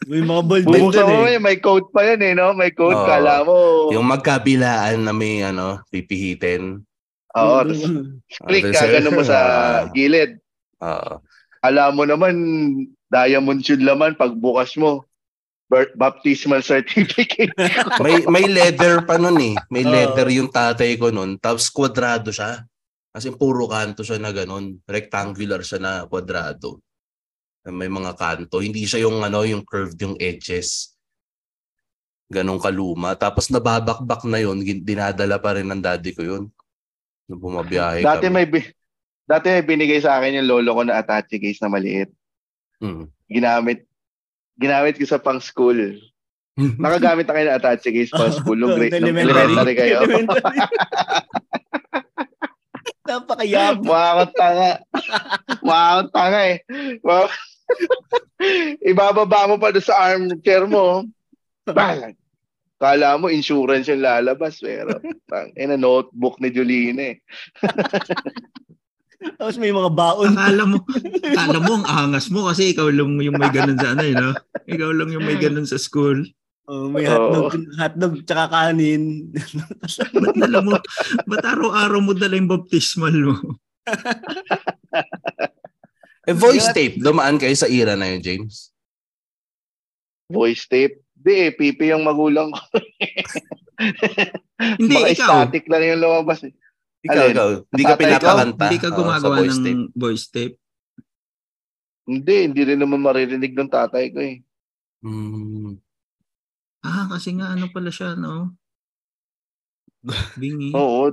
[0.09, 1.35] May mga bold din mo eh.
[1.35, 2.51] eh, may code pa yan eh, no?
[2.51, 3.05] May code, Oo.
[3.07, 3.87] kala mo.
[3.93, 6.81] Yung magkabilaan na may ano, pipihitin.
[7.33, 7.81] Oo, tapos
[8.45, 9.39] click ka, gano'n mo sa
[9.93, 10.37] gilid.
[10.81, 11.21] Oo.
[11.61, 12.35] Alam mo naman,
[13.07, 15.05] diamond yung laman pagbukas mo.
[15.71, 17.49] Birth, baptismal certificate.
[18.03, 19.55] may may leather pa nun eh.
[19.71, 21.39] May leather yung tatay ko nun.
[21.39, 22.61] Tapos kwadrado siya.
[23.13, 24.81] Kasi puro kanto siya na ganun.
[24.83, 26.81] Rectangular siya na kwadrado.
[27.69, 28.59] May mga kanto.
[28.59, 30.93] Hindi siya yung ano, yung curved yung edges.
[32.27, 33.15] Ganong kaluma.
[33.15, 34.59] Tapos nababakbak na yun.
[34.65, 36.43] gin- Dinadala pa rin ng daddy ko yun.
[37.29, 38.35] Nung bumabiyahe dati kami.
[38.35, 38.73] may bi-
[39.23, 42.11] dati may binigay sa akin yung lolo ko na attache case na maliit.
[42.83, 43.07] Mm.
[43.31, 43.87] Ginamit
[44.57, 45.77] ginamit ko sa pang school.
[46.81, 50.05] Nakagamit na kayo ng attache case pang school nung, grade, nung elementary kayo.
[50.05, 50.59] Elementary.
[53.03, 53.83] Napakayab.
[53.83, 54.71] Mukha akong tanga.
[55.59, 56.57] Mukha akong tanga eh.
[57.03, 57.35] Mukha-
[58.91, 61.03] Ibababa mo pa doon sa armchair mo.
[61.67, 62.15] Bang!
[62.79, 64.59] Kala mo insurance yung lalabas.
[64.59, 67.17] Pero, tang, ina notebook ni Julina eh.
[69.39, 70.35] Tapos may mga baon.
[70.35, 70.77] Akala mo,
[71.31, 74.31] akala mo ang angas mo kasi ikaw lang yung may ganun sa ano, eh, no?
[74.67, 76.23] Ikaw lang yung may ganun sa school.
[76.63, 79.35] Oh, may hotdog, hotdog tsaka kanin.
[80.23, 80.79] Ba't dala mo,
[81.27, 83.35] ba't araw-araw mo dala yung baptismal mo?
[86.23, 87.03] Eh, voice tape.
[87.03, 88.71] Dumaan kayo sa era na yun, James.
[90.31, 91.03] Voice tape.
[91.11, 92.63] Di eh, pipi yung magulang ko.
[94.79, 95.27] Hindi, Baka ikaw.
[95.27, 96.55] static lang yung lumabas eh.
[97.03, 97.33] Ikaw, Alin?
[97.35, 97.49] ikaw.
[97.67, 98.63] Hindi ka pinapakanta.
[98.63, 99.91] Hindi ka Oo, gumagawa sa voice ng tape.
[99.93, 100.55] voice tape.
[102.03, 104.35] Hindi, hindi rin naman maririnig ng tatay ko eh.
[105.03, 105.79] Hmm.
[106.79, 108.55] Ah, kasi nga ano pala siya, no?
[110.35, 110.71] Bingi.
[110.79, 111.11] Oo.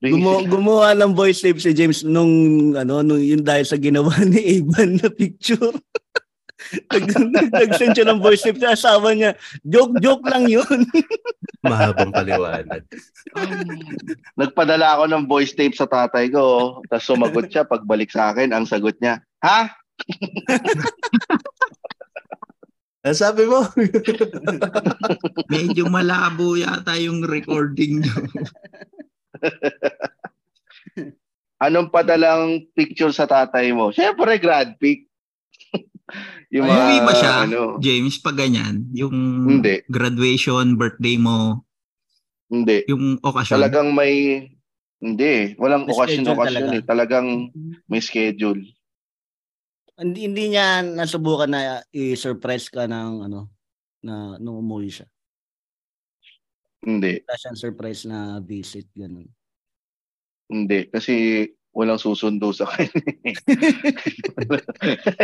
[0.00, 2.32] Gumo, gumawa ng voice tape si James nung
[2.72, 5.76] ano nung yun dahil sa ginawa ni Ivan na picture.
[6.92, 9.34] Nag- nag- Nag-send siya ng voice tip sa asawa niya.
[9.62, 10.66] Joke-joke lang yun.
[11.66, 12.82] Mahabang paliwanag.
[14.40, 16.78] Nagpadala ako ng voice tape sa tatay ko.
[16.86, 17.66] Tapos sumagot siya.
[17.66, 19.70] Pagbalik sa akin, ang sagot niya, Ha?
[23.14, 23.62] Sabi mo?
[25.46, 28.16] Medyo malabo yata yung recording nyo.
[31.56, 33.94] Anong padalang picture sa tatay mo?
[33.94, 35.05] Siyempre, grad pic.
[36.54, 38.86] Yung Umuwi ba siya, Ano, James, pag ganyan?
[38.94, 39.14] Yung
[39.48, 39.82] Hindi.
[39.90, 41.66] graduation, birthday mo,
[42.46, 42.86] hindi.
[42.86, 43.58] yung okasyon?
[43.58, 44.46] Talagang may...
[44.96, 45.52] Hindi.
[45.60, 46.78] Walang May schedule okasyon-okasyon talaga.
[46.80, 46.84] eh.
[46.88, 47.26] Talagang
[47.84, 48.60] may schedule.
[49.92, 51.60] Hindi, hindi niya nasubukan na
[51.92, 53.52] i-surprise ka ng ano
[54.00, 55.08] na nung umuwi siya.
[56.80, 57.20] Hindi.
[57.24, 59.28] Wala siyang surprise na visit ganun.
[60.46, 60.86] Hindi.
[60.88, 61.44] Kasi
[61.76, 62.88] walang susundo sa kanya.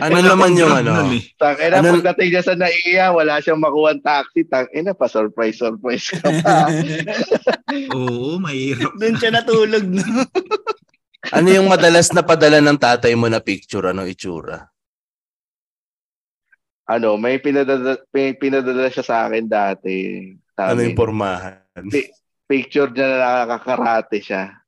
[0.05, 1.09] ano naman yung ano?
[1.09, 1.25] eh.
[1.41, 4.45] Tangina, Ano- pagdating niya sa naiya, wala siyang makuha taxi.
[4.45, 6.69] Tangina, pa surprise, surprise ka pa.
[7.97, 8.93] Oo, mahirap.
[9.01, 10.05] Doon siya natulog no.
[11.33, 13.89] Ano yung madalas na padala ng tatay mo na picture?
[13.89, 14.69] Ano itsura?
[16.83, 20.29] ano, may pinadala, may pinadala siya sa akin dati.
[20.53, 21.65] Sa Ano yung pormahan?
[22.45, 23.17] Picture niya na
[23.49, 24.61] nakakarate siya.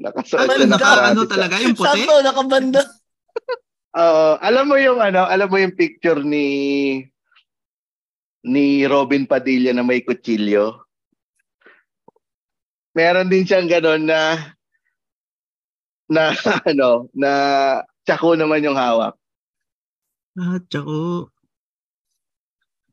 [0.00, 1.30] Nakasuot Ano, siya ng karate ano siya.
[1.30, 2.00] talaga, yung puti?
[2.00, 2.80] Sakto nakabanda.
[4.00, 6.46] Oo, alam mo yung ano, alam mo yung picture ni
[8.48, 10.80] ni Robin Padilla na may kutsilyo.
[12.96, 14.20] Meron din siyang gano'n na
[16.10, 16.32] na
[16.70, 17.30] ano, na
[18.02, 19.14] tsako naman yung hawak.
[20.38, 21.30] Ah, tsako,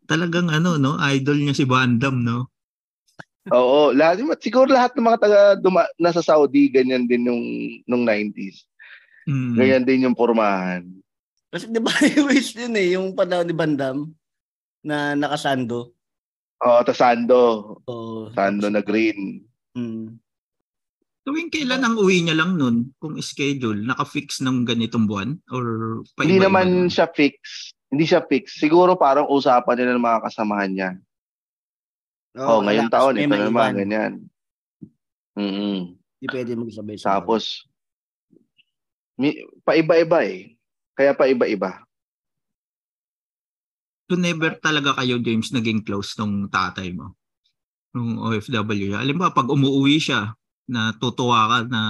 [0.09, 0.97] talagang ano, no?
[0.99, 2.49] Idol niya si Bandam, no?
[3.53, 7.45] Oo, lahat siguro lahat ng mga taga duma, nasa Saudi ganyan din nung
[7.87, 8.67] nung 90s.
[9.27, 9.53] Mm.
[9.55, 10.87] Ganyan din yung pormahan.
[11.51, 13.97] Kasi di ba yung wish yun eh, yung panahon ni Bandam
[14.83, 15.95] na nakasando.
[16.63, 17.77] Oo, ta Sando.
[17.85, 19.45] So, Sando na green.
[19.77, 20.17] Mm.
[21.27, 25.35] Tuwing kailan ang uwi niya lang nun, kung schedule, naka-fix ng ganitong buwan?
[25.51, 27.35] Or pa Hindi naman siya fix.
[27.91, 28.55] Hindi siya fix.
[28.55, 30.89] Siguro parang usapan nila ng mga kasamahan niya.
[32.37, 33.73] Oh, ngayong kailangan taon, ito naman, maiwan.
[33.73, 34.13] ganyan.
[35.33, 35.77] mm
[36.17, 37.65] Hindi pwede magsabay sa Tapos,
[39.17, 40.57] mi, paiba-iba eh.
[40.97, 41.81] Kaya paiba-iba.
[44.07, 47.17] So never talaga kayo, James, naging close nung tatay mo?
[47.91, 48.95] Nung OFW.
[48.95, 50.31] Alam ba, pag umuwi siya,
[50.69, 51.81] natutuwa ka na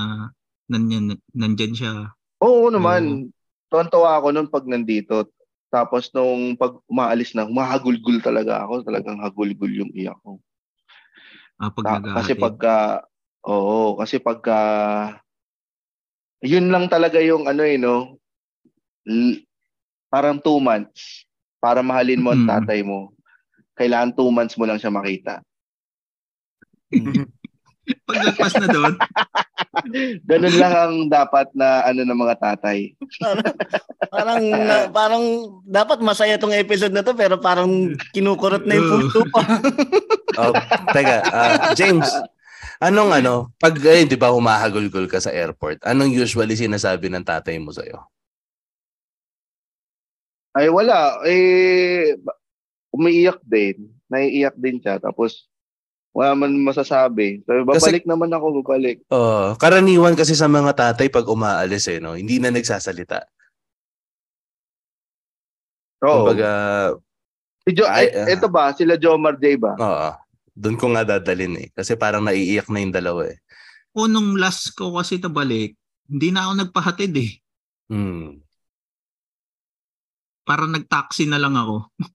[0.65, 1.93] nandyan, nandyan siya.
[2.41, 3.29] Oo naman.
[3.67, 5.29] Tuwan-tuwa ako noon pag nandito.
[5.67, 8.87] Tapos nung pag umaalis na, humahagulgul talaga ako.
[8.87, 10.39] Talagang hagulgul yung iyak ko.
[11.59, 13.03] ah, pag Ta- kasi pagka,
[13.43, 14.59] oo, kasi pagka,
[16.39, 18.15] yun lang talaga yung ano eh, no?
[19.07, 19.43] L-
[20.07, 21.27] parang two months
[21.59, 22.49] para mahalin mo ang Mm.
[22.49, 23.11] tatay mo.
[23.75, 25.43] Kailangan two months mo lang siya makita.
[28.07, 28.93] Paglagpas na doon,
[30.29, 32.93] Ganun lang ang dapat na ano ng mga tatay.
[34.09, 35.23] Parang na- parang
[35.63, 39.41] dapat masaya tong episode na to pero parang kinukurot na yung puso pa.
[40.37, 40.53] Oh,
[40.93, 42.05] teka, ah, James,
[42.77, 47.57] anong ano, pag eh, di ba humahagulgol ka sa airport, anong usually sinasabi ng tatay
[47.57, 48.05] mo sa'yo?
[50.53, 52.13] Ay wala, eh
[52.93, 53.89] umiiyak din.
[54.13, 55.49] Naiiyak din siya tapos
[56.17, 57.45] wala man masasabi.
[57.45, 59.05] Sabi, babalik naman ako, babalik.
[59.13, 63.21] Oh, karaniwan kasi sa mga tatay pag umaalis eh, no, hindi na nagsasalita.
[66.01, 66.25] Oo.
[66.25, 66.49] Kumbaga,
[67.67, 68.27] Si Jo, Ay, ay, ah.
[68.31, 68.71] ito ba?
[68.71, 69.75] Sila Jomar J ba?
[69.75, 70.09] oo,
[70.55, 71.67] doon ko nga dadalin eh.
[71.75, 73.37] Kasi parang naiiyak na yung dalawa eh.
[73.91, 75.75] o nung last ko kasi tabalik,
[76.07, 77.31] hindi na ako nagpahatid eh.
[77.91, 78.39] Hmm.
[80.47, 81.91] Parang nag-taxi na lang ako.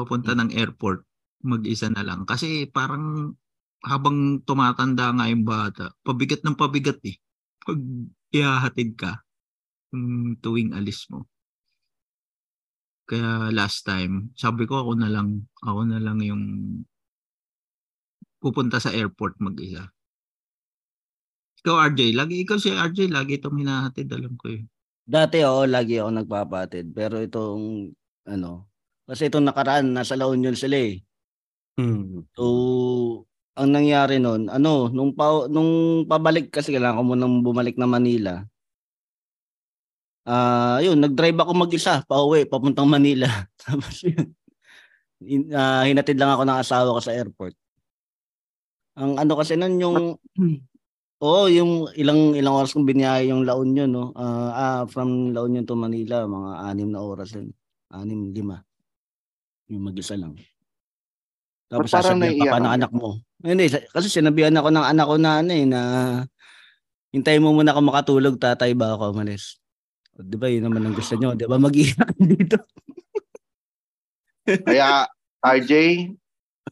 [0.00, 1.04] Papunta ng airport.
[1.40, 2.28] Mag-isa na lang.
[2.28, 3.36] Kasi parang
[3.80, 7.16] habang tumatanda nga yung bata, pabigat ng pabigat eh.
[7.64, 7.80] Pag
[8.28, 9.24] ihahatid ka,
[10.44, 11.24] tuwing alis mo.
[13.08, 16.44] Kaya last time, sabi ko ako na lang, ako na lang yung
[18.38, 19.90] pupunta sa airport mag-isa.
[21.60, 24.64] Ikaw RJ, lagi ikaw si RJ, lagi itong hinahatid, alam ko eh.
[25.04, 26.94] Dati oo, lagi ako nagpapatid.
[26.94, 27.90] Pero itong
[28.30, 28.70] ano,
[29.04, 31.02] kasi itong nakaraan nasa La Union sila eh.
[31.80, 32.28] Hmm.
[32.36, 32.44] So,
[33.56, 38.44] ang nangyari noon, ano, nung pa, nung pabalik kasi kailangan ko munang bumalik na Manila.
[40.28, 43.28] Ah, yun, nag-drive ako mag-isa pauwi papuntang Manila.
[43.64, 44.36] Tapos yun.
[45.24, 47.56] in- ah, hinatid lang ako ng asawa ko sa airport.
[49.00, 49.96] Ang ano kasi noon yung
[51.20, 54.08] Oo, yung ilang ilang oras kong binyahe yung La Union, no?
[54.16, 57.52] Ah, ah, from La Union to Manila, mga anim na oras din.
[57.92, 58.64] Anim, lima.
[59.68, 60.32] Yung mag-isa lang.
[61.70, 63.22] Tapos Ba't parang sasabihan pa ng anak mo.
[63.38, 65.80] Hindi, sa- kasi sinabihan ako ng anak ko na ano eh, na
[67.14, 69.62] hintayin mo muna ako makatulog, tatay ba ako umalis.
[70.18, 71.38] O, Di ba, yun naman ang gusto nyo.
[71.38, 72.58] Di ba, mag-iyak dito.
[74.66, 75.06] Kaya,
[75.46, 75.72] RJ,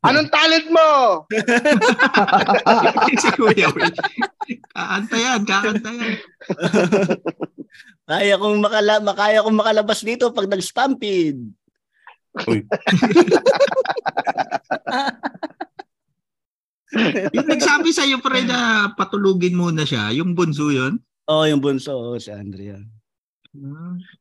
[0.02, 0.88] anong talent mo?
[3.22, 3.94] si Kuya Will.
[4.74, 6.12] Kakanta yan, kakanta yan.
[8.08, 11.54] Kaya kong makala makaya kong makalabas dito pag nag-stampede.
[17.36, 20.96] Yung nagsabi sa'yo pre na patulugin muna siya, yung bunso yun.
[21.28, 22.80] Oo, yung bunso, oo, si Andrea.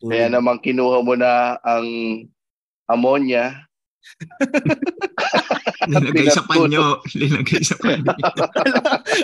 [0.03, 1.87] Kaya naman kinuha mo na ang
[2.91, 3.67] ammonia.
[5.87, 6.99] Linagay sa panyo.
[7.19, 8.11] Linagay sa panyo.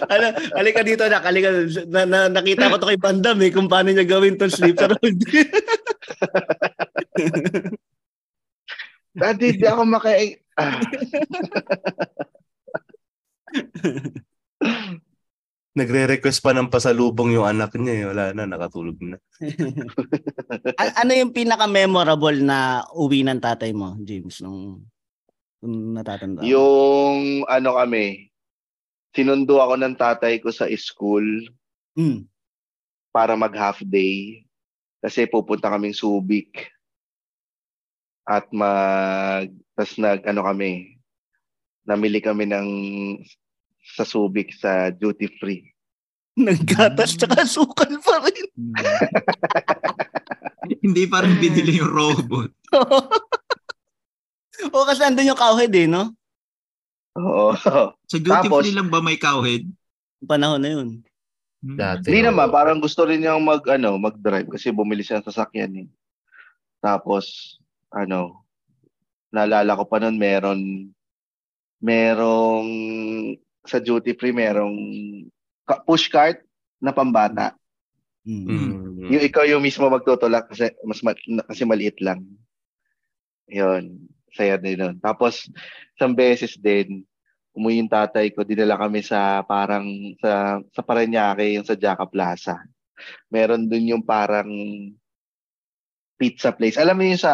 [0.07, 0.25] ano,
[0.55, 1.49] halika dito na, halika,
[1.87, 5.19] na, na, nakita ko to kay Bandam eh, kung paano niya gawin tong sleeper hold.
[9.13, 10.09] Daddy, di ako maka...
[10.53, 10.77] Ah.
[15.73, 17.93] Nagre-request pa ng pasalubong yung anak niya.
[17.97, 18.05] eh.
[18.05, 19.17] Wala na, nakatulog na.
[20.81, 24.85] A- ano yung pinaka-memorable na uwi ng tatay mo, James, nung,
[25.57, 26.45] nung natatanda?
[26.45, 28.29] yung ano kami,
[29.09, 31.25] sinundo ako ng tatay ko sa school
[31.93, 32.25] Hmm.
[33.09, 34.41] para mag half day
[34.97, 36.73] kasi pupunta kaming Subic
[38.23, 40.95] at mag tas nag ano kami
[41.83, 42.69] namili kami ng
[43.83, 45.63] sa Subic sa duty free
[46.39, 48.49] Naggatas tsaka sukal pa rin.
[50.83, 52.49] Hindi pa rin binili yung robot.
[54.73, 56.09] o kasi andun yung cowhead eh, no?
[57.13, 59.69] oo Sa duty Tapos- free lang ba may cowhead?
[60.25, 61.05] Panahon na yun.
[61.63, 61.79] Hmm.
[61.79, 62.11] Dati.
[62.11, 65.87] hindi naman parang gusto rin niyang mag ano mag-drive kasi bumili siya ng sasakyan eh
[66.83, 67.55] tapos
[67.93, 68.43] ano
[69.29, 70.59] naalala ko pa noon meron
[71.79, 72.69] merong
[73.63, 74.75] sa duty free merong
[75.85, 76.41] push cart
[76.81, 77.55] na pambata
[78.23, 78.47] Hmm.
[78.47, 79.11] Mm.
[79.11, 81.03] Yung ikaw yung mismo magtutulak kasi mas
[81.43, 82.23] kasi maliit lang.
[83.51, 84.07] Yun.
[84.33, 84.95] Saya din nun.
[84.97, 85.45] Tapos,
[85.93, 87.05] isang beses din,
[87.53, 89.85] umuwi yung tatay ko, dinala kami sa parang,
[90.17, 92.57] sa, sa Paranaque, yung sa Jaca Plaza.
[93.29, 94.49] Meron dun yung parang
[96.17, 96.79] pizza place.
[96.79, 97.33] Alam mo yung sa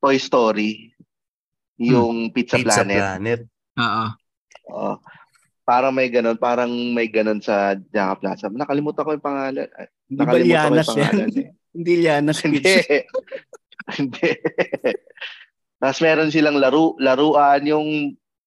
[0.00, 0.90] Toy Story,
[1.76, 3.00] yung Pizza, Pizza Planet.
[3.00, 3.40] Planet.
[3.76, 4.04] Oo.
[4.70, 4.92] Oo.
[5.62, 8.48] Parang may ganun, parang may ganun sa Jaca Plaza.
[8.48, 9.68] Nakalimutan ko yung pangalan.
[10.04, 10.88] Hindi Nakalimutan ko yung yan.
[10.88, 11.28] pangalan.
[11.30, 11.48] eh.
[11.76, 12.38] Hindi Lianas.
[12.42, 12.74] Hindi.
[14.00, 14.30] Hindi.
[15.78, 17.88] Tapos meron silang laro, laruan yung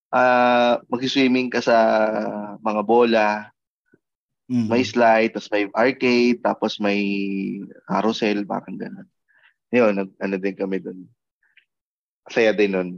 [0.10, 1.78] ah mag-swimming ka sa
[2.60, 3.50] mga bola,
[4.44, 4.68] Mhm.
[4.68, 7.00] may slide, tapos may arcade, tapos may
[7.88, 9.08] carousel, parang gano'n.
[9.72, 11.08] Yun, nag, ano din kami doon.
[12.32, 12.90] Saya din nun.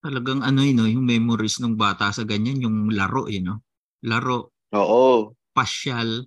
[0.00, 3.60] Talagang ano yun, no, yung memories ng bata sa ganyan, yung laro eh, no?
[4.06, 6.24] Laro, Oo, pasyal.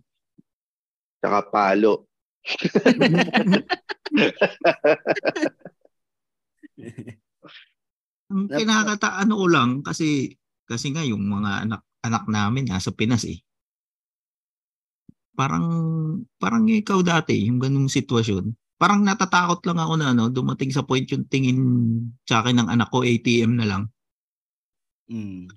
[1.24, 2.06] tsaka palo.
[8.34, 10.36] Ang kinakata ano ko lang kasi
[10.68, 13.40] kasi nga yung mga anak anak namin nasa Pinas eh.
[15.34, 15.66] Parang
[16.38, 18.52] parang ikaw dati yung ganung sitwasyon.
[18.84, 21.60] Parang natatakot lang ako na ano, dumating sa point yung tingin
[22.28, 23.84] sa akin ng anak ko ATM na lang.
[25.08, 25.48] Mm.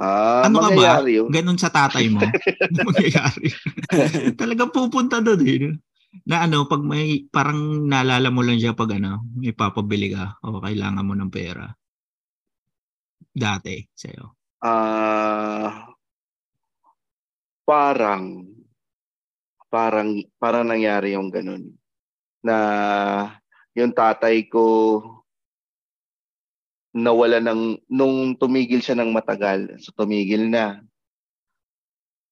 [0.00, 0.72] Ah, Ano ka ba?
[0.72, 1.28] mangyayari yun.
[1.28, 2.24] Ganun sa tatay mo.
[2.72, 3.52] Ano mangyayari?
[4.40, 5.76] Talagang pupunta doon eh.
[6.24, 10.64] Na ano, pag may, parang naalala mo lang siya pag ano, may papabili ka o
[10.64, 11.68] kailangan mo ng pera.
[13.28, 14.56] Dati, sa'yo.
[14.64, 15.84] Ah,
[17.68, 18.48] parang,
[19.68, 21.76] parang, parang nangyari yung ganun.
[22.40, 22.56] Na
[23.76, 25.00] yung tatay ko
[26.90, 30.82] nawala ng, nung tumigil siya ng matagal, so tumigil na,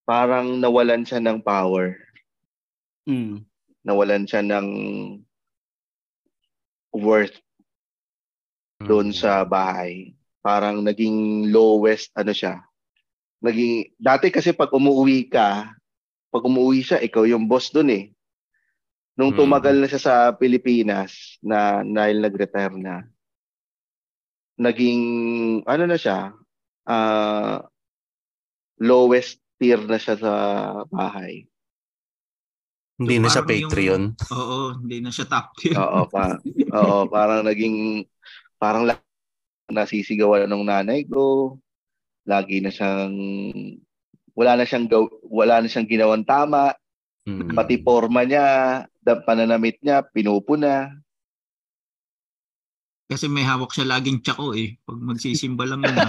[0.03, 1.95] parang nawalan siya ng power.
[3.07, 3.47] Mm.
[3.87, 4.69] Nawalan siya ng
[6.97, 7.39] worth
[8.83, 10.17] doon sa bahay.
[10.43, 12.63] Parang naging lowest ano siya.
[13.39, 15.71] Naging dati kasi pag umuwi ka,
[16.33, 18.05] pag umuwi siya, ikaw yung boss doon eh.
[19.19, 19.37] Nung Mm.
[19.37, 21.11] tumagal na siya sa Pilipinas
[21.43, 23.03] na dahil nag-retire na,
[24.57, 25.03] naging
[25.65, 26.35] ano na siya,
[26.85, 27.63] ah
[28.79, 30.33] lowest tier na siya sa
[30.87, 31.47] bahay.
[32.95, 34.03] Hindi na siya Parang yung- Patreon.
[34.33, 35.75] Oo, hindi na siya top tier.
[35.77, 36.39] Oo, pa.
[36.73, 38.07] Oo, parang naging
[38.55, 39.03] parang la-
[39.69, 41.59] nasisigawan ng nanay ko.
[42.23, 43.15] Lagi na siyang
[44.33, 46.71] wala na siyang gaw, wala na siyang ginawang tama,
[47.23, 47.51] Mm.
[47.53, 48.47] pati forma niya,
[49.09, 50.93] da, pananamit niya, pinupuna.
[53.09, 54.77] Kasi may hawak siya laging tsako eh.
[54.85, 55.97] Pag magsisimba lang yun.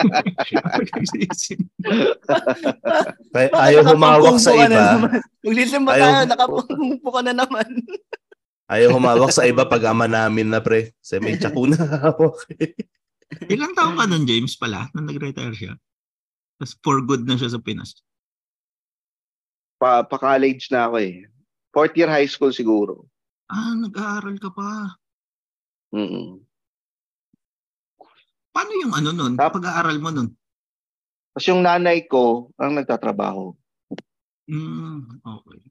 [3.34, 5.02] Kaya ayaw humawak sa iba.
[5.42, 7.66] Magsisimba Ayaw- tayo, nakapungpo ka na naman.
[8.70, 10.94] Ayaw humawak sa iba pag ama namin na pre.
[11.02, 12.38] Kasi may tsaku na hawak.
[13.50, 15.74] Ilang taon ka nun, James, pala, nung nag-retire siya?
[16.54, 17.98] Tapos for good na siya sa Pinas.
[19.80, 21.26] Pa, pa-college na ako eh.
[21.70, 23.06] Fourth year high school siguro.
[23.50, 24.94] Ah, nag-aaral ka pa.
[25.94, 26.42] Mm.
[28.50, 29.34] Paano yung ano nun?
[29.38, 30.30] Tap- Pag-aaral mo nun?
[31.30, 33.54] Tapos yung nanay ko ang nagtatrabaho.
[34.50, 35.62] Hmm, okay.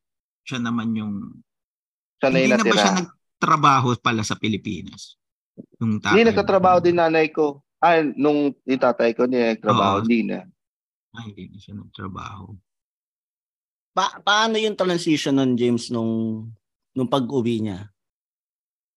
[0.48, 1.44] Siya naman yung...
[2.24, 5.20] Siya na Hindi na ba siya nagtrabaho pala sa Pilipinas?
[5.84, 7.60] Yung tatay Hindi, nagtatrabaho din nanay ko.
[7.80, 9.52] Ah, nung yung tatay ko, hindi Oo.
[9.56, 9.96] nagtrabaho.
[10.04, 10.40] Hindi na.
[11.16, 12.56] Ay, hindi na siya nagtrabaho.
[14.00, 16.48] Pa- paano yung transition nun, James, nung,
[16.96, 17.92] nung pag-uwi niya?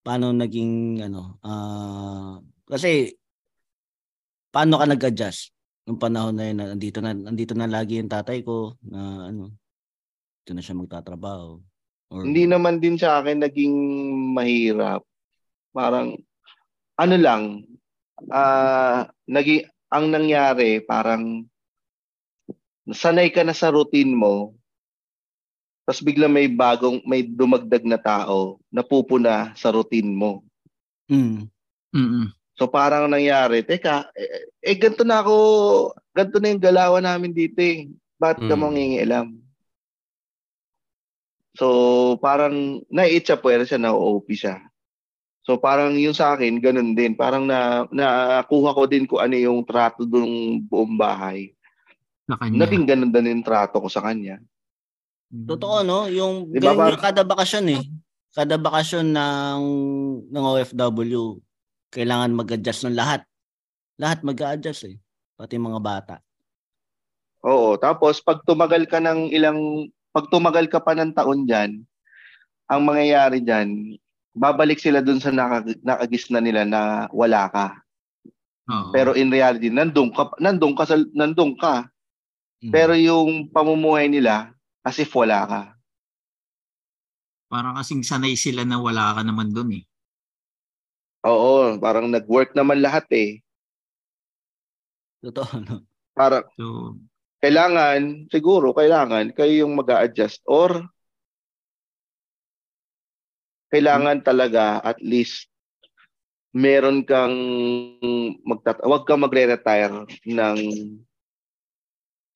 [0.06, 2.38] Paano naging, ano, ah,
[2.70, 3.10] kasi,
[4.54, 5.50] paano ka nag-adjust
[5.90, 9.50] nung panahon na yun na nandito na, nandito na lagi yung tatay ko na, ano,
[10.38, 11.58] dito na siya magtatrabaho.
[12.14, 13.74] Or, Hindi naman din sa akin naging
[14.38, 15.02] mahirap.
[15.74, 16.14] Parang,
[16.94, 17.66] ano lang,
[18.30, 21.42] ah naging, ang nangyari, parang,
[22.86, 24.61] sanay ka na sa routine mo,
[25.82, 30.46] tapos bigla may bagong, may dumagdag na tao na pupuna sa routine mo.
[31.10, 31.50] Mm.
[31.92, 32.26] Mm-mm.
[32.54, 35.36] So parang nangyari, teka, eh, eh ganito na ako,
[36.14, 37.90] ganito na yung galawan namin dito eh.
[38.22, 38.62] Ba't ka Mm.
[38.62, 39.26] mangingialam?
[41.58, 41.66] So
[42.22, 44.62] parang naiitsa puwera siya, na-OP siya.
[45.42, 47.18] So parang yung sa akin, ganun din.
[47.18, 51.50] Parang na, nakuha ko din kung ano yung trato ng buong bahay.
[52.30, 52.62] Sa kanya.
[52.62, 54.38] Naging ganun din yung trato ko sa kanya.
[55.32, 55.48] Mm.
[55.48, 56.12] Totoo, no?
[56.12, 57.82] Yung, Di ba, yung kada bakasyon eh.
[58.36, 59.62] Kada bakasyon ng,
[60.28, 61.40] ng OFW,
[61.88, 63.24] kailangan mag-adjust ng lahat.
[63.96, 64.96] Lahat mag-adjust eh.
[65.36, 66.16] Pati mga bata.
[67.42, 71.82] Oo, tapos pag tumagal ka ng ilang pag tumagal ka pa ng taon diyan,
[72.68, 73.96] ang mangyayari diyan,
[74.36, 77.66] babalik sila dun sa naka, nakagis na nila na wala ka.
[78.68, 78.92] Oo.
[78.94, 81.88] Pero in reality, nandun ka nandun ka sa, nandun ka.
[82.62, 82.70] Mm.
[82.70, 84.51] Pero yung pamumuhay nila
[84.82, 85.62] as if wala ka.
[87.46, 89.84] Parang kasing sanay sila na wala ka naman doon eh.
[91.22, 93.38] Oo, parang nag-work naman lahat eh.
[95.22, 95.86] Totoo, no?
[96.18, 96.98] Para So,
[97.38, 100.82] kailangan, siguro kailangan kayo yung mag adjust or
[103.72, 105.48] kailangan talaga at least
[106.52, 107.32] meron kang
[108.44, 110.58] magtat wag kang magre-retire ng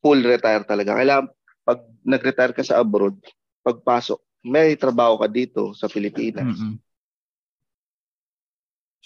[0.00, 0.96] full retire talaga.
[0.96, 1.35] Kailangan
[1.66, 3.18] pag nag-retire ka sa abroad,
[3.66, 6.54] pagpasok, may trabaho ka dito sa Pilipinas.
[6.54, 6.86] mm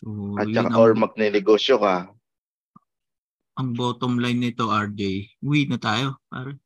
[0.01, 2.09] So, At saka, ang, or magnenegosyo ka.
[3.61, 5.29] ang bottom line nito, RJ.
[5.45, 6.17] Uwi na tayo.
[6.33, 6.57] Pare.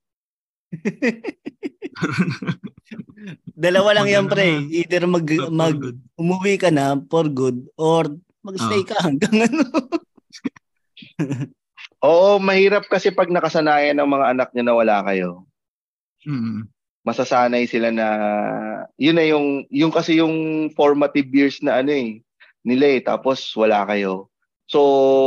[3.58, 4.62] Dalawa lang yan, pre.
[4.70, 5.74] Either mag, mag
[6.14, 8.06] umuwi ka na for good or
[8.46, 8.88] magstay Oo.
[8.94, 9.66] ka hanggang ano.
[12.06, 15.42] Oo, mahirap kasi pag nakasanayan ng mga anak niya na wala kayo.
[16.24, 16.64] Mm.
[17.04, 18.06] masasanay sila na
[18.96, 22.24] yun na yung yung kasi yung formative years na ano eh
[22.64, 24.32] nila eh tapos wala kayo.
[24.64, 24.80] So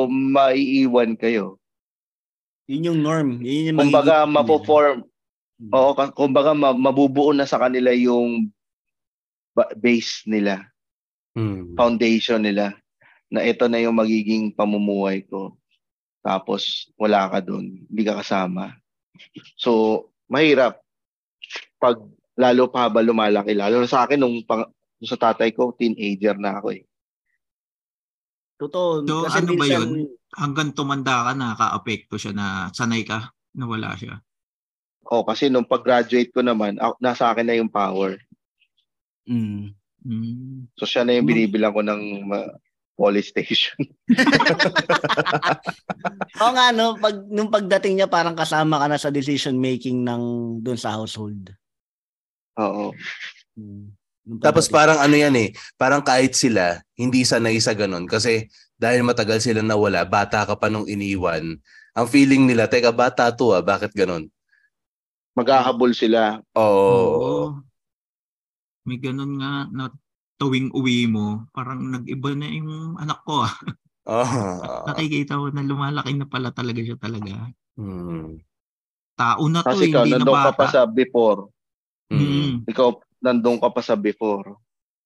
[0.10, 1.62] maiiwan kayo.
[2.66, 3.30] Yun yung norm.
[3.46, 5.06] Yun yung Kumbaga mapo-form
[5.58, 5.74] Mm.
[5.74, 8.54] oo kumbaga ma- mabubuo na sa kanila yung
[9.58, 10.70] ba- base nila,
[11.34, 11.74] Hmm.
[11.74, 12.78] foundation nila
[13.26, 15.58] na ito na yung magiging pamumuhay ko.
[16.22, 18.78] Tapos wala ka doon, hindi ka kasama.
[19.58, 20.78] So mahirap
[21.78, 21.98] pag
[22.38, 26.38] lalo pa habang lumalaki lalo na sa akin nung pang, nung sa tatay ko teenager
[26.38, 26.86] na ako eh.
[28.58, 29.06] Totoo.
[29.06, 29.90] So, kasi ano ba minsan, yun?
[30.34, 34.18] Hanggang tumanda ka, nakaka-apekto siya na sanay ka na wala siya.
[35.08, 38.18] Oh, kasi nung pag-graduate ko naman, ah, nasa akin na yung power.
[39.30, 39.78] Mm.
[40.04, 40.68] Mm.
[40.76, 41.32] So siya na yung Hmm.
[41.32, 42.02] binibilang ko ng
[42.34, 42.52] uh,
[42.98, 43.78] police station.
[46.42, 46.98] Oo nga, no?
[46.98, 51.54] Pag, nung pagdating niya, parang kasama ka na sa decision making ng doon sa household.
[52.58, 52.94] Oo.
[53.58, 53.94] Mm.
[54.28, 58.04] Nung Tapos parang ano yan eh, parang kahit sila, hindi sanay sa ganun.
[58.04, 61.56] Kasi dahil matagal sila nawala, bata ka pa nung iniwan,
[61.98, 64.28] ang feeling nila, teka bata to ah, bakit ganun?
[65.34, 66.44] Maghahabol sila.
[66.60, 66.92] Oo.
[66.92, 67.38] Oo.
[68.84, 69.90] May ganun nga na
[70.38, 73.54] tuwing uwi mo, parang nag-iba na yung anak ko ah.
[74.08, 74.88] Ah.
[74.88, 77.52] Nakikita ko na lumalaki na pala talaga siya talaga.
[77.76, 78.40] Hmm.
[79.20, 80.60] Tao na to, Kasi ikaw, hindi na nandun ka bata.
[80.64, 81.52] pa sa before.
[82.08, 82.20] Mm.
[82.20, 82.54] Mm.
[82.66, 82.88] Ikaw,
[83.20, 84.56] nandun ka pa sa before.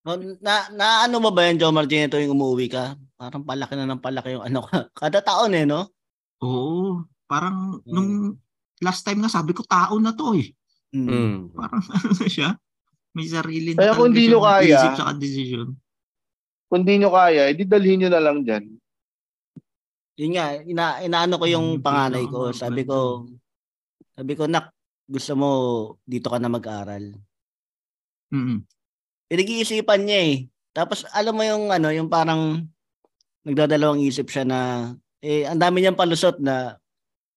[0.02, 2.98] No, na, na ano ba ba yan, Joe Martin, ito yung umuwi ka?
[3.16, 4.90] Parang palaki na ng palaki yung ano ka.
[5.00, 5.90] Kada taon eh, no?
[6.40, 7.06] Oo.
[7.26, 7.88] Parang Mm.
[7.88, 8.10] nung
[8.80, 10.50] last time nga sabi ko, tao na to eh.
[10.92, 11.08] Mm.
[11.08, 11.38] Mm.
[11.54, 12.50] Parang ano na siya.
[13.12, 15.68] May sarili na Kaya kung talaga di nyo kaya- isip sa decision.
[16.66, 18.64] Kung di nyo kaya, edi dalhin nyo na lang dyan.
[20.16, 22.52] Yun nga, ina, inaano ko yung Hmm, panganay ko.
[22.52, 23.26] Sabi ko,
[24.12, 24.72] sabi ko, nak,
[25.12, 25.50] gusto mo
[26.02, 27.12] dito ka na mag-aral.
[28.32, 28.64] Mm.
[29.28, 30.36] Pinag-iisipan niya eh.
[30.72, 32.64] Tapos alam mo yung ano, yung parang
[33.44, 34.60] nagdadalawang isip siya na
[35.20, 36.80] eh ang dami niyang palusot na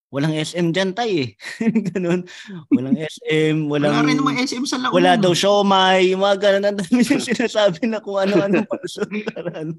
[0.08, 1.28] walang SM dyan tay eh.
[1.90, 2.22] Ganun.
[2.70, 4.94] Walang SM, walang Wala rin naman SM sa laon.
[4.94, 6.64] wala daw siomay, yung mga ganun.
[6.64, 9.10] Ang dami niyang sinasabi na kung ano-ano palusot.
[9.28, 9.74] Parang,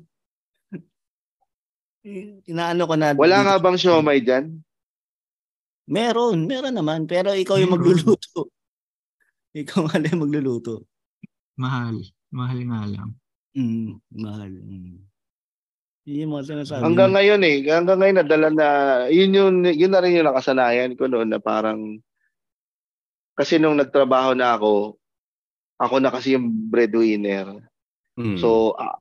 [2.05, 3.17] Eh, Inaano ko na.
[3.17, 4.61] Wala dito- nga bang siomay dyan?
[5.85, 7.05] Meron, meron naman.
[7.05, 8.49] Pero ikaw yung magluluto.
[9.55, 10.83] Ikaw nga lang yung magluluto.
[11.55, 12.03] Mahal.
[12.35, 13.09] Mahal nga lang.
[13.55, 14.51] Mm, mahal.
[14.51, 14.99] Mm.
[16.05, 16.83] Yun yung mga sinasabi.
[16.83, 18.67] Hanggang ngayon eh, hanggang ngayon nadala na,
[19.09, 21.97] yun yun, yun na rin yung nakasanayan ko noon na parang,
[23.33, 24.99] kasi nung nagtrabaho na ako,
[25.81, 27.63] ako na kasi yung breadwinner.
[28.19, 28.37] Mm.
[28.37, 28.99] So, ah,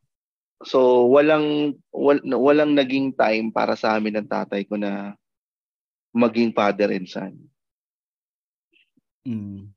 [0.64, 5.18] so walang, wal, walang naging time para sa amin ng tatay ko na
[6.14, 7.34] maging father and son.
[9.26, 9.74] Mm.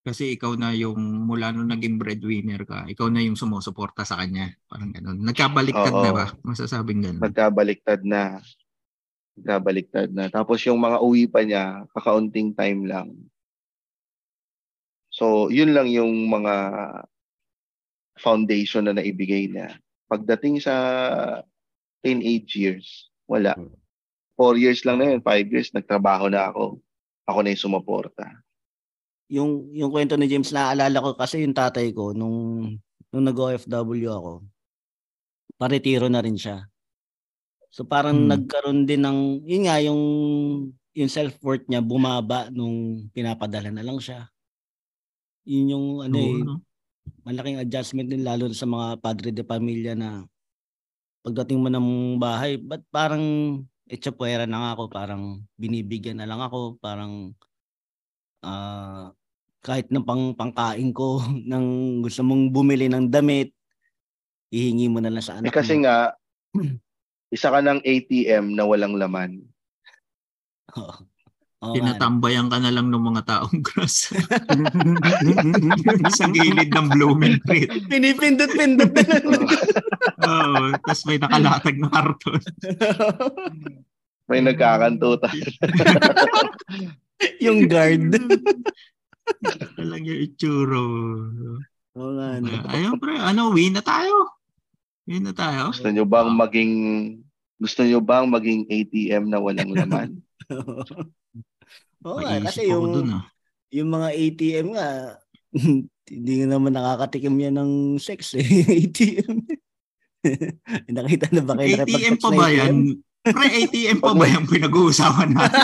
[0.00, 0.96] Kasi ikaw na yung
[1.28, 4.56] mula nung naging breadwinner ka, ikaw na yung sumusuporta sa kanya.
[4.64, 5.20] Parang ganun.
[5.20, 6.04] Nagkabaliktad Oo.
[6.04, 6.26] na ba?
[6.40, 7.20] Masasabing ganun.
[7.20, 8.40] Magkabaliktad na.
[9.36, 10.32] Magkabaliktad na.
[10.32, 13.12] Tapos yung mga uwi pa niya, kakaunting time lang.
[15.12, 16.54] So, yun lang yung mga
[18.16, 19.76] foundation na naibigay niya.
[20.08, 20.74] Pagdating sa
[22.00, 23.52] teenage years, wala.
[24.40, 26.80] Four years lang na yun, five years, nagtrabaho na ako.
[27.28, 28.24] Ako na yung sumaporta.
[29.28, 32.64] Yung, yung kwento ni James, naaalala ko kasi yung tatay ko, nung,
[33.12, 34.32] nung nag-OFW ako,
[35.60, 36.64] paretiro na rin siya.
[37.68, 38.32] So parang Hmm.
[38.32, 40.02] nagkaroon din ng, yun nga, yung,
[40.96, 44.24] yung self-worth niya bumaba nung pinapadala na lang siya.
[45.44, 46.64] Yun yung ano eh, no?
[47.28, 50.24] malaking adjustment din lalo sa mga padre de pamilya na
[51.20, 53.22] pagdating mo ng bahay, ba't parang
[53.90, 55.22] etsapuera na nga ako, parang
[55.58, 57.34] binibigyan na lang ako, parang
[58.44, 59.12] ah
[59.60, 61.66] kahit ng pang pangkain ko ng
[62.04, 63.52] gusto mong bumili ng damit,
[64.54, 65.80] ihingi mo na lang sa Eh anak kasi mo.
[65.80, 66.12] nga,
[67.36, 69.40] isa ka ng ATM na walang laman.
[70.76, 71.09] Oo.
[71.60, 71.76] No?
[71.76, 74.08] Tinatambayan ka na lang ng mga taong gross.
[76.16, 77.84] sa gilid ng blooming crate.
[77.84, 79.44] Pinipindot-pindot na lang.
[80.24, 82.40] Oo, tapos may nakalatag na karton.
[84.30, 85.42] May nagkakantutan.
[87.42, 88.14] yung guard.
[89.74, 90.86] Talagang yung itsuro.
[91.98, 92.38] Oo nga?
[92.70, 94.38] Ayun pre, ano, win na tayo.
[95.10, 95.74] Win na tayo.
[95.74, 96.72] Gusto nyo bang maging
[97.58, 100.22] gusto nyo bang maging ATM na walang laman?
[102.04, 103.24] Oo nga, kasi yung, dun ah.
[103.68, 104.88] yung mga ATM nga,
[106.10, 108.44] hindi nga naman nakakatikim yan ng sex eh.
[108.80, 109.44] ATM.
[110.96, 112.76] Nakita na ba kayo ATM pa na ba yan?
[113.20, 115.60] Pre, ATM pa ba yung pinag-uusapan natin?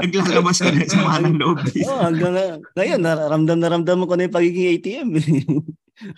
[0.00, 1.58] Naglalabas ka na sa mga ng loob.
[1.60, 5.08] Oo, hanggang nga- ngayon, naramdam na ramdam ko na yung pagiging ATM.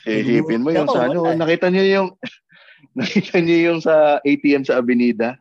[0.07, 1.35] Isipin mo yung sa ano, wala.
[1.35, 2.09] nakita niyo yung
[2.95, 5.35] nakita niyo yung sa ATM sa Avenida.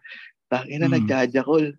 [0.50, 0.96] Tangina Hmm.
[0.98, 1.78] nagjajakol.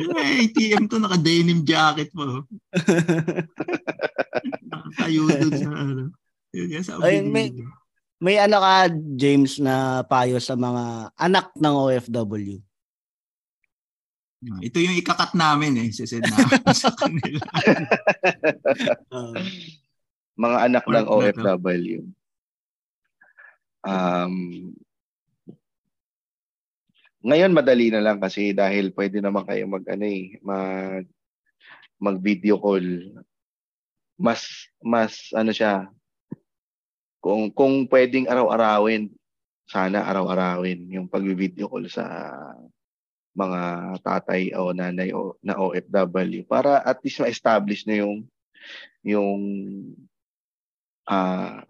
[0.00, 2.44] ATM to, naka-denim jacket mo.
[4.70, 6.04] Nakatayo dun sa ano.
[6.50, 7.52] Yun yan sa Ayun, may-.
[8.20, 12.60] May ano ka, James, na payo sa mga anak ng OFW.
[14.40, 15.88] Ito yung ikakat namin eh.
[15.88, 17.44] Sisend namin sa kanila.
[19.12, 19.36] Uh,
[20.36, 21.06] Mga anak ng.
[21.08, 21.98] OFW.
[23.84, 24.34] Um,
[27.20, 31.04] ngayon madali na lang kasi dahil pwede naman kayo mag ano eh, mag
[32.00, 33.12] mag video call.
[34.16, 35.88] Mas mas ano siya
[37.20, 39.12] kung kung pwedeng araw-arawin
[39.68, 42.04] sana araw-arawin yung pag-video call sa
[43.36, 43.60] mga
[44.02, 48.26] tatay o nanay o na OFW para at least ma-establish na yung
[49.06, 49.40] yung
[51.06, 51.62] ah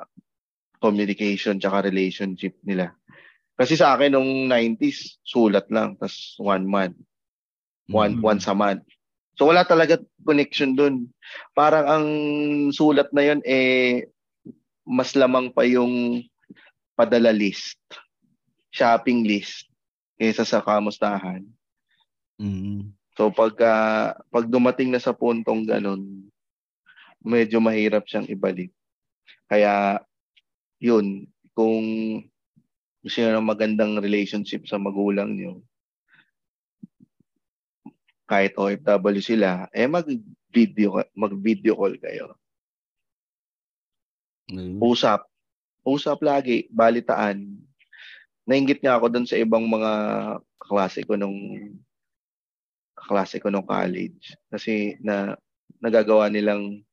[0.80, 2.96] communication tsaka relationship nila.
[3.60, 6.96] Kasi sa akin nung 90s sulat lang tas one month,
[7.92, 8.24] one Mhm.
[8.24, 8.88] once a month.
[9.36, 11.12] So wala talaga connection dun.
[11.52, 12.06] Parang ang
[12.72, 14.08] sulat na yon eh
[14.88, 16.24] mas lamang pa yung
[16.96, 17.76] padala list,
[18.72, 19.68] shopping list.
[20.20, 21.48] kaysa sa kamustahan.
[22.36, 22.92] Mm.
[23.16, 23.72] So pagka
[24.28, 26.28] pag dumating na sa puntong ganun,
[27.24, 28.68] medyo mahirap siyang ibalik.
[29.48, 30.04] Kaya
[30.76, 31.24] yun,
[31.56, 31.80] kung
[33.00, 35.64] gusto niyo ng magandang relationship sa magulang niyo,
[38.30, 42.38] kahit OFW sila, eh mag-video mag-video call kayo.
[44.52, 44.78] Mm.
[44.78, 45.26] Usap.
[45.82, 47.58] Usap lagi, balitaan.
[48.44, 49.92] Nainggit nga ako doon sa ibang mga
[50.60, 51.38] kaklase ko nung
[52.94, 55.34] kaklase ko nung college kasi na
[55.80, 56.84] nagagawa nilang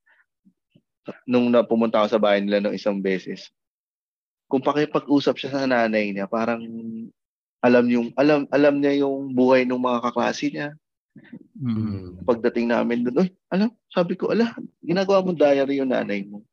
[1.28, 3.52] nung na pumunta ako sa bahay nila nung isang beses.
[4.48, 6.64] Kung pakipag-usap siya sa nanay niya, parang
[7.60, 10.70] alam yung alam alam niya yung buhay ng mga kaklase niya.
[11.58, 12.24] Mm.
[12.24, 16.46] Pagdating namin doon, "Uy, alam, sabi ko, ala, ginagawa mo diary yung nanay mo."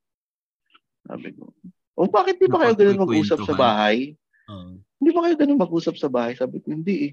[1.07, 1.53] Sabi ko,
[1.95, 4.16] "O bakit di ba kayo ganun mag-usap sa bahay?"
[4.49, 4.81] Oo.
[5.01, 6.33] Hindi ba kayo ganun mag-usap sa bahay?
[6.33, 7.12] Sabi ko, hindi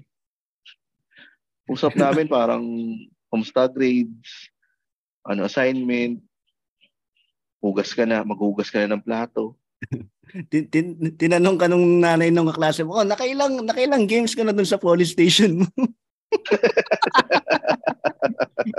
[1.68, 2.64] Usap namin parang
[3.28, 4.48] kamusta grades,
[5.24, 6.20] ano assignment,
[7.62, 9.56] hugas ka na, maghugas ka na ng plato.
[10.22, 14.54] Tin- tin- tinanong ka nung nanay nung kaklase mo, oh, nakailang, nakailang games ka na
[14.54, 15.68] dun sa police station mo.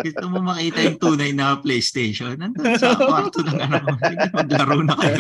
[0.03, 2.40] Gusto mo makita yung tunay na PlayStation?
[2.40, 3.94] Nandun sa kwarto ng ano mo.
[4.34, 5.20] Maglaro na kayo.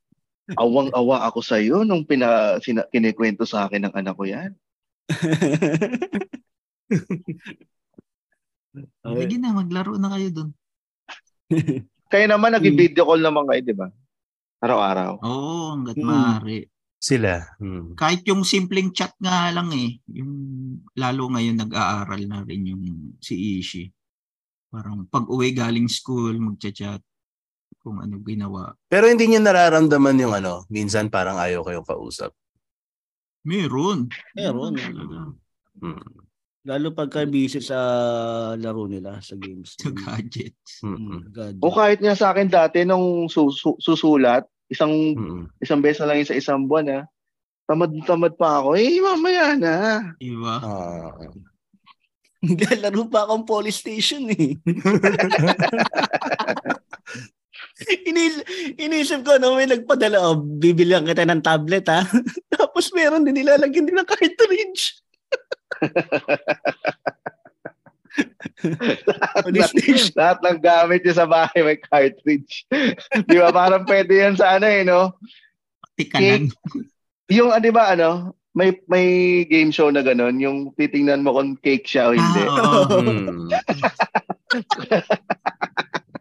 [0.62, 4.50] Awang-awa ako sa iyo nung pina, sina, kinikwento sa akin ng anak ko yan.
[9.06, 10.50] Sige na, maglaro na kayo dun.
[12.10, 13.86] Kaya naman nag-video call naman kayo, di ba?
[14.60, 15.24] Araw-araw.
[15.24, 16.04] Oo, hanggat Mm.
[16.06, 16.58] maaari.
[17.00, 17.40] Sila.
[17.56, 17.96] Hmm.
[17.96, 19.96] Kahit yung simpleng chat nga lang eh.
[20.12, 20.32] Yung
[20.92, 22.84] lalo ngayon nag-aaral na rin yung
[23.24, 23.88] si Ishi.
[24.68, 27.00] Parang pag uwi galing school, magchat-chat
[27.80, 28.76] kung ano ginawa.
[28.92, 32.36] Pero hindi niya nararamdaman yung ano, minsan parang ayaw kayong kausap.
[33.48, 34.12] Meron.
[34.36, 34.76] Meron.
[34.76, 35.18] Talaga.
[35.80, 36.04] Hmm.
[36.70, 37.74] Lalo pagka busy sa
[38.54, 39.74] laro nila, sa games.
[39.74, 40.78] Sa gadgets.
[41.34, 41.58] Gadget.
[41.58, 45.44] O kahit nga sa akin dati nung su- su- susulat, isang Hmm.
[45.58, 47.00] isang beses na lang sa isang buwan ha.
[47.66, 48.78] Tamad-tamad pa ako.
[48.78, 49.74] Eh, mamaya na.
[50.22, 50.62] Diba?
[50.62, 51.10] Ah.
[52.86, 54.54] Laro pa akong police station eh.
[58.06, 58.40] Inis
[58.78, 62.04] inisip ko, no, may nagpadala, oh, bibilihan kita ng tablet, ha?
[62.54, 65.00] Tapos meron din nilalagyan din ng cartridge.
[69.70, 70.12] Station.
[70.16, 72.66] Lahat ng gamit niya sa bahay may cartridge.
[73.30, 73.48] di ba?
[73.54, 75.16] Parang pwede yan sa ano eh, no?
[75.96, 76.52] Tikanan.
[77.30, 79.06] Yung, ah, di ba, ano, may may
[79.46, 82.42] game show na ganun, yung titingnan mo kung cake siya o hindi.
[82.42, 83.46] Hmm.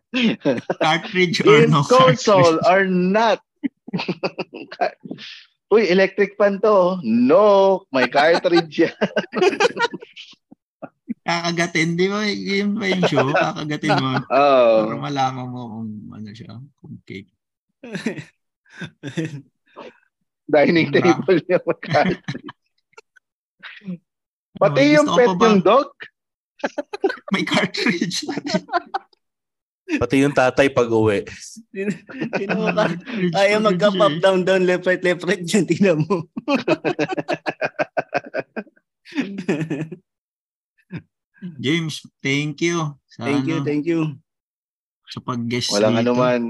[0.82, 2.70] Cartridge or In no console cartridge.
[2.70, 3.42] or not.
[5.70, 6.98] Uy, electric fan to.
[7.06, 8.98] No, may cartridge yan.
[11.30, 12.26] Kakagatin, di ba?
[12.26, 13.30] Yun ba yung show?
[13.30, 14.18] Kakagatin mo.
[14.34, 14.90] Oh.
[14.90, 17.30] Para malaman mo kung ano siya, kung cake.
[20.50, 22.50] Dining table niya may cartridge.
[24.58, 25.94] Pati yung pet yung dog.
[27.30, 28.26] May cartridge.
[29.98, 31.26] Pati yung tatay pag uwi.
[32.38, 32.94] Tingnan mo ka.
[33.34, 35.42] Ayaw mag-up, up, down, down, left, right, left, right.
[35.42, 36.30] Diyan, tingnan mo.
[41.64, 42.94] James, thank you.
[43.10, 44.14] Sa, thank you, ano, thank you.
[45.10, 46.14] Sa pag-guest Walang dito.
[46.14, 46.44] ano man.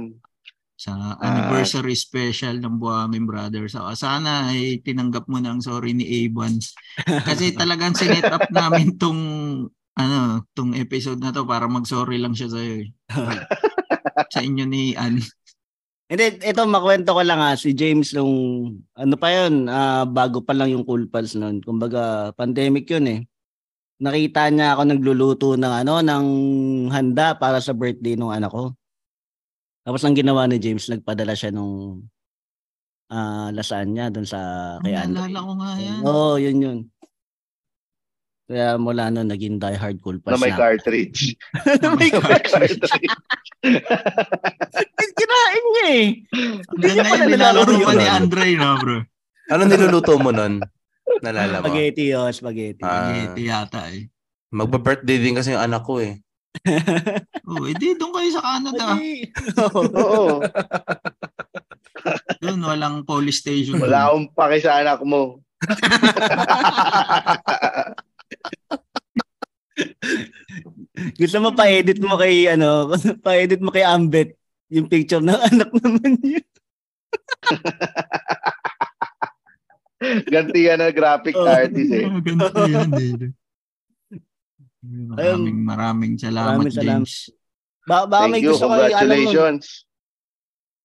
[0.79, 3.75] Sa anniversary special ng Buhamin Brothers.
[3.75, 6.59] Saka sana ay tinanggap mo na ang sorry ni Avon.
[7.03, 9.19] Kasi talagang sinet up namin tong
[9.99, 12.87] ano, tong episode na to para mag-sorry lang siya sa'yo eh.
[14.33, 15.19] sa inyo ni Ann.
[16.09, 18.33] Hindi, ito makwento ko lang ha, si James nung,
[18.97, 21.61] ano pa yun, ah, bago pa lang yung Cool Pals noon.
[21.61, 23.19] Kumbaga, pandemic yun eh.
[23.99, 26.25] Nakita niya ako nagluluto ng ano, ng
[26.89, 28.73] handa para sa birthday ng anak ko.
[29.85, 32.07] Tapos ang ginawa ni James, nagpadala siya nung
[33.11, 34.39] ah, lasagna doon sa
[34.81, 35.29] kay Andre.
[35.29, 35.99] Naalala ko nga yan.
[36.07, 36.79] Oo, yun yun.
[38.49, 41.37] Kaya mula noon, naging diehard Cool Na Pals may cartridge.
[41.85, 42.81] na may May cartridge.
[45.13, 46.07] Kinain niya eh.
[46.73, 48.01] Hindi niya na pala yun, nilalaro pa yun.
[48.01, 48.97] ni Andre na bro.
[49.53, 50.57] Ano niluluto mo nun?
[51.21, 51.69] Nalala mo?
[51.69, 52.81] Spaghetti, oh, spaghetti.
[52.81, 53.05] Ah.
[53.05, 54.09] Spaghetti yata eh.
[54.49, 56.17] Magba-birthday din kasi yung anak ko eh.
[57.49, 58.93] Oh, edi doon kayo sa Canada.
[59.73, 60.37] Oo.
[62.45, 63.81] Doon walang police station.
[63.81, 65.41] Wala akong paki sa anak mo.
[71.15, 72.91] Gusto mo pa-edit mo kay ano,
[73.25, 74.35] pa-edit mo kay Ambet
[74.67, 76.41] yung picture ng anak naman niya.
[80.31, 81.43] Ganti yan na graphic Oh.
[81.43, 82.07] artist eh.
[82.27, 83.11] Ganito yan eh.
[84.79, 87.03] Maraming maraming salamat, Maraming salamat.
[87.03, 87.13] James.
[87.83, 88.49] Ba baka may Thank you.
[88.53, 88.79] gusto i- ano.
[88.79, 89.63] Congratulations.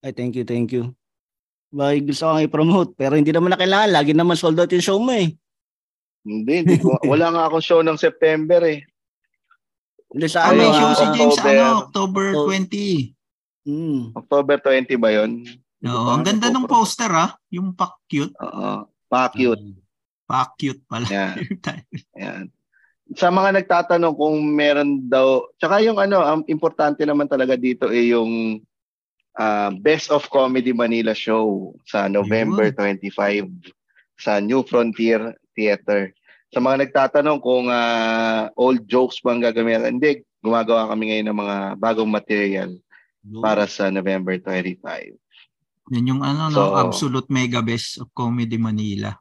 [0.01, 0.91] Ay, thank you, thank you.
[1.71, 2.91] Baka gusto ko i-promote.
[2.95, 3.91] Pero hindi naman na kailangan.
[3.91, 5.35] Lagi naman sold out yung show mo eh.
[6.25, 8.81] Hindi, hindi ko, wala nga akong show ng September eh.
[10.09, 10.59] Hindi sa Ah, ano.
[10.59, 11.53] may show si ah, James October.
[11.53, 12.47] ano, October Oh.
[12.49, 13.13] 20.
[13.65, 14.01] mm.
[14.17, 15.31] October 20 ba yun?
[15.85, 17.37] Oo, ang ganda ng poster ah.
[17.51, 18.33] Yung pack cute.
[18.41, 18.89] Oo.
[19.05, 19.77] Pa-cute.
[20.25, 21.05] Pack cute pala.
[21.13, 21.37] Yan.
[22.17, 22.45] Yan.
[23.13, 28.17] Sa mga nagtatanong kung meron daw, tsaka yung ano, ang importante naman talaga dito ay
[28.17, 28.65] yung
[29.37, 33.45] ah, Best of Comedy Manila show sa November 25
[34.17, 36.11] sa New Frontier Theater.
[36.51, 41.57] Sa mga nagtatanong kung ah, old jokes bang gagamitin, hindi, gumagawa kami ngayon ng mga
[41.77, 42.71] bagong material
[43.41, 45.17] para sa November 25.
[45.91, 49.17] Yan yung ano, no, So- absolute mega best of comedy Manila.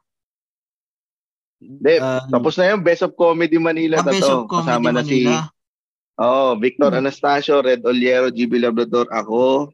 [1.56, 4.36] Hindi, Ah, tapos na yung Best of Comedy Manila Ah, na best to.
[4.36, 5.40] of comedy Kasama na si Manila.
[6.14, 9.72] Oh, Victor Anastasio, Red Oliero, GB Labrador, ako,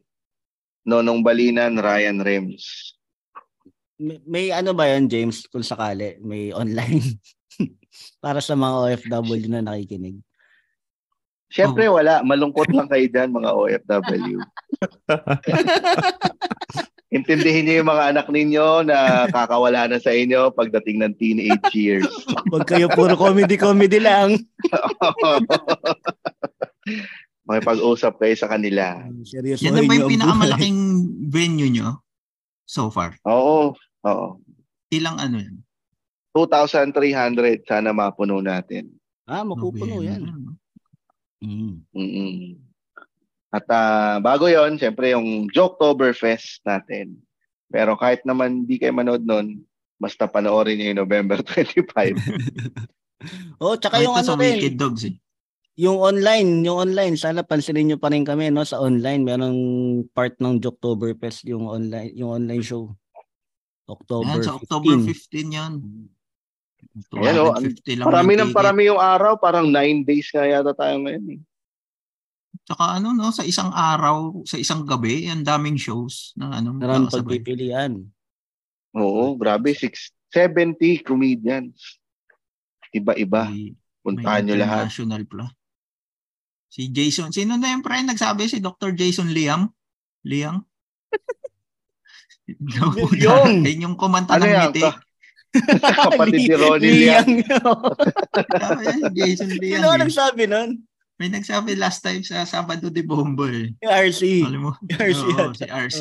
[0.81, 2.90] Nonong Balinan, Ryan Rems.
[4.01, 6.17] May, may ano ba yan, James, kung sakali?
[6.25, 7.21] May online?
[8.23, 10.17] para sa mga OFW na nakikinig.
[11.51, 14.39] Siyempre wala, malungkot lang kayo dyan mga OFW.
[17.11, 22.07] Intindihin niyo yung mga anak ninyo na kakawala na sa inyo pagdating ng teenage years.
[22.47, 24.39] Huwag kayo puro comedy-comedy lang.
[27.51, 29.03] Makipag-usap kayo sa kanila.
[29.27, 29.59] Seryoso.
[29.59, 30.79] Yan na ba yung pinakamalaking
[31.27, 31.99] venue nyo
[32.63, 33.19] so far?
[33.27, 33.75] Oo,
[34.05, 34.39] oo.
[34.91, 35.55] Ilang ano yan?
[36.31, 38.87] 2,300 sana mapuno natin.
[39.27, 40.21] Ah, mapupuno November, yan.
[41.41, 41.75] Mm.
[41.91, 42.41] mm
[43.51, 47.19] At ah, bago yon, siyempre yung Joketoberfest natin.
[47.67, 49.59] Pero kahit naman di kayo manood nun,
[49.99, 52.15] basta panoorin niyo yung November 25.
[53.61, 55.13] Oh, tsaka Ah, yung ano rin, Dogs eh.
[55.77, 59.21] yung online, yung online, sana pansinin nyo pa rin kami no sa online.
[59.21, 59.59] Merong
[60.09, 62.89] part ng Joktoberfest yung online, yung online show.
[63.89, 65.53] October Yan, sa October 15.
[65.53, 65.73] 15 yan.
[67.17, 71.01] Ayan, oh, 250 lang parami ng parami yung araw, parang 9 days nga yata tayo
[71.01, 71.39] ngayon.
[71.39, 71.41] Eh.
[72.67, 77.09] Tsaka ano no, sa isang araw, sa isang gabi, ang daming shows na ano, Maraming
[77.09, 78.05] pagpipilian.
[78.95, 79.71] Oo, grabe.
[79.71, 81.99] Six, 70 comedians.
[82.91, 83.47] Iba-iba.
[84.03, 84.91] Puntahan nyo lahat.
[84.91, 85.47] international pala.
[86.71, 88.47] Si Jason, sino na yung pre nagsabi?
[88.47, 88.95] Si Dr.
[88.95, 89.67] Jason Liam?
[90.23, 90.63] Liang?
[93.23, 93.63] Yung.
[93.63, 94.61] Yung kumanta Ano ng yan?
[94.69, 94.81] ngiti.
[95.51, 97.29] Ka- Kapatid ni Ronnie Liang.
[99.17, 99.79] Jason Liam.
[99.79, 99.99] Sino eh.
[99.99, 100.69] nagsabi nun?
[101.19, 103.69] May nagsabi last time sa Sabado de Bombo eh.
[103.77, 104.21] Yung RC.
[104.47, 104.71] Alam mo?
[104.79, 105.53] Si RC Oo, yata.
[105.53, 105.99] si RC.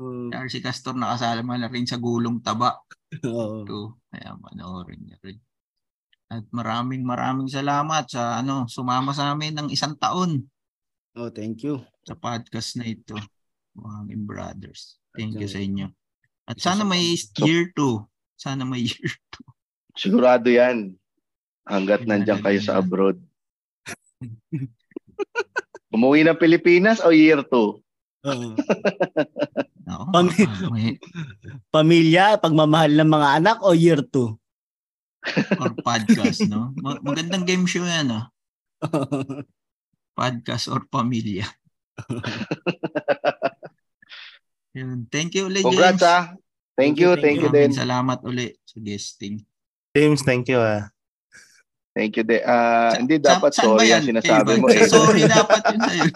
[0.00, 0.28] Oo.
[0.28, 2.80] Si RC Castor nakasama na rin sa gulong taba.
[3.22, 3.62] Oo.
[3.62, 4.00] Ito.
[4.08, 5.38] Kaya panoorin niya rin.
[6.26, 10.48] At maraming maraming salamat sa ano sumama sa amin ng isang taon
[11.12, 11.76] Oh, thank you.
[12.02, 13.12] sa podcast na ito.
[13.76, 14.96] Mga brothers.
[15.12, 15.86] Thank you sa inyo.
[16.48, 17.04] At sana sa- may
[17.44, 18.04] year 2.
[18.34, 19.12] Sana may year
[19.92, 20.96] Sigurado yan.
[21.62, 23.20] Hanggat nandyan kayo sa abroad.
[25.94, 27.52] Umuwi ng Pilipinas o year 2?
[27.52, 28.48] Oo.
[29.92, 30.86] Ako, Pami- may,
[31.68, 34.32] Pamilya, pagmamahal ng mga anak o year 2?
[35.54, 36.72] or podcast, no?
[36.80, 38.26] Ma- Magandang game show yan, ah.
[40.16, 41.46] Podcast or pamilya.
[44.72, 45.06] Yun.
[45.06, 46.08] Thank you ulit, Congrats James.
[46.08, 46.22] ah.
[46.72, 47.72] Thank you, thank you Maraming din.
[47.76, 49.44] salamat ulit sa guesting.
[49.92, 50.88] James, thank you ah.
[51.92, 52.40] Thank you din.
[52.42, 54.78] Ah, Sa- hindi sa- dapat ba sorry ang sinasabi mo eh.
[54.80, 56.04] Sa sorry dapat yun sa'yo.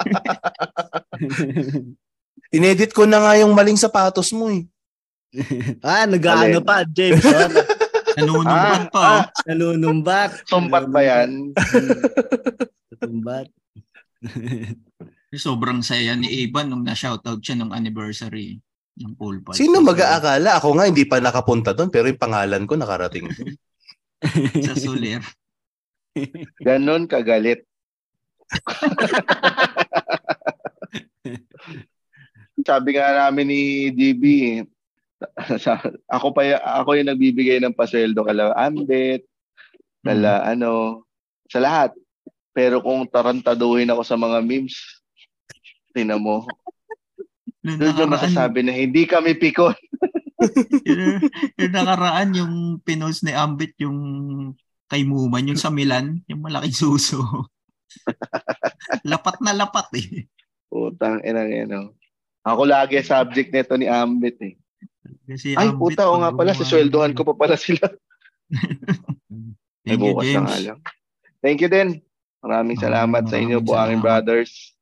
[2.57, 4.65] Inedit ko na nga yung maling sapatos mo eh.
[5.85, 7.21] ah, nag-ano pa, James.
[7.21, 7.51] Oh,
[8.17, 9.21] Nanunumbat Ah, pa, ah.
[9.21, 9.23] oh.
[9.45, 10.31] nalunumbat.
[10.49, 11.53] Sumpat ba yan?
[12.97, 13.53] Tumbat.
[15.35, 18.63] Sobrang saya ni Ivan nung na-shoutout siya nung anniversary
[18.97, 19.59] ng pool party.
[19.59, 20.63] Sino mag-aakala?
[20.63, 23.59] Ako nga hindi pa nakapunta doon pero yung pangalan ko nakarating doon.
[24.67, 25.21] Sa Soler.
[26.63, 27.67] Ganon kagalit.
[32.67, 33.63] Sabi nga namin ni
[33.93, 34.25] DB,
[35.61, 39.27] sa- ako pa y- ako yung nagbibigay ng pasweldo kala Ambet,
[40.01, 41.03] kala ano,
[41.53, 41.93] sa lahat.
[42.57, 44.96] Pero kung tarantaduhin ako sa mga memes,
[45.97, 46.45] tingnan mo,
[47.65, 49.75] doon yung masasabi na hindi kami pikon.
[50.87, 51.19] yung,
[51.59, 52.55] yung nakaraan, yung
[52.85, 53.99] pinost ni Ambit, yung
[54.87, 57.51] kay Muman, yung sa Milan, yung malaking suso.
[59.11, 60.31] lapat na lapat eh.
[60.71, 61.97] Putang ina ano.
[62.47, 64.55] Ako lagi subject nito ni Ambit eh.
[65.27, 67.83] Kasi Ay, Ambit, puta, o nga pala, pag- sisweldohan ko pa pala sila.
[69.83, 70.47] Ay, Thank you, bukas na James.
[70.47, 70.79] nga lang.
[71.43, 71.89] Thank you din.
[72.47, 73.99] Maraming salamat sa inyo, Buangin.
[73.99, 74.76] Brothers.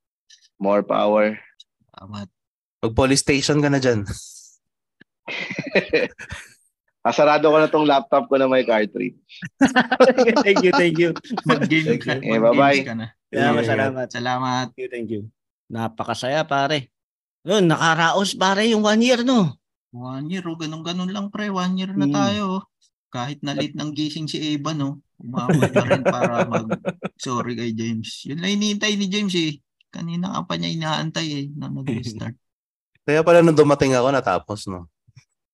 [0.57, 1.37] More power.
[1.91, 2.29] Salamat.
[2.81, 4.03] Mag police station ka na dyan.
[7.05, 9.21] Asarado ko na tong laptop ko na may cartridge.
[10.45, 11.13] thank you, thank you.
[11.45, 12.17] Mag-game ka.
[12.17, 12.81] Eh, bye-bye.
[12.81, 13.13] ka na.
[13.29, 13.69] Salamat, Yeah.
[13.69, 14.07] salamat.
[14.09, 14.67] Salamat.
[14.73, 15.23] Thank you, thank you.
[15.69, 16.89] Napakasaya, pare.
[17.45, 19.53] Yun, nakaraos, pare, yung one year, no?
[19.93, 21.53] One year, oh, ganun-ganun lang pre.
[21.53, 22.15] One year na Mm.
[22.15, 22.43] tayo.
[22.49, 22.63] oh.
[23.13, 25.05] Kahit na late ng gising si Eva, no?
[25.21, 26.67] Umabot na rin para mag
[27.21, 28.27] sorry kay James.
[28.27, 29.61] Yun lang hinihintay ni James eh.
[29.95, 32.35] Kanina ka pa niya inaantay eh na mag-start.
[33.07, 34.91] Kaya pala nung dumating ako, natapos, no?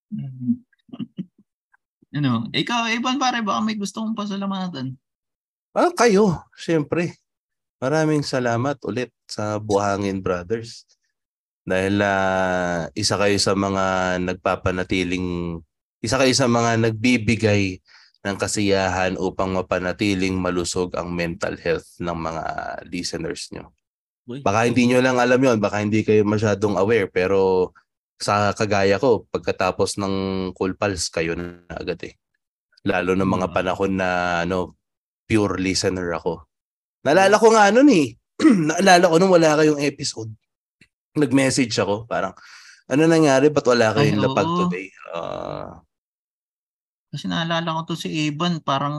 [2.17, 4.97] ano, ikaw, Evan, pare, baka may gusto kong pasalamatan.
[5.77, 7.21] Ah, kayo, syempre.
[7.85, 10.89] Maraming salamat ulit sa Buhangin Brothers.
[11.69, 15.61] Dahil ah, isa kayo sa mga nagpapanatiling,
[16.01, 17.77] isa kayo sa mga nagbibigay
[18.21, 22.45] ng kasiyahan upang mapanatiling malusog ang mental health ng mga
[22.89, 23.73] listeners nyo.
[24.47, 27.70] Baka hindi nyo lang alam yon, baka hindi kayo masyadong aware, pero
[28.20, 30.15] sa kagaya ko, pagkatapos ng
[30.55, 32.15] Cool Pals, kayo na agad eh.
[32.86, 33.55] Lalo na mga Mm.
[33.55, 34.09] panahon na
[34.47, 34.78] ano,
[35.27, 36.47] pure listener ako.
[37.02, 38.15] Naalala ko nga nun eh.
[38.70, 40.31] Naalala ko nung wala kayong episode.
[41.16, 42.32] Nag-message ako, parang,
[42.86, 43.51] ano nangyari?
[43.51, 44.86] Ba't wala kayong Ay, lapag today?
[45.11, 45.81] Ah,
[47.11, 48.95] Kasi naalala ko to si Evan, parang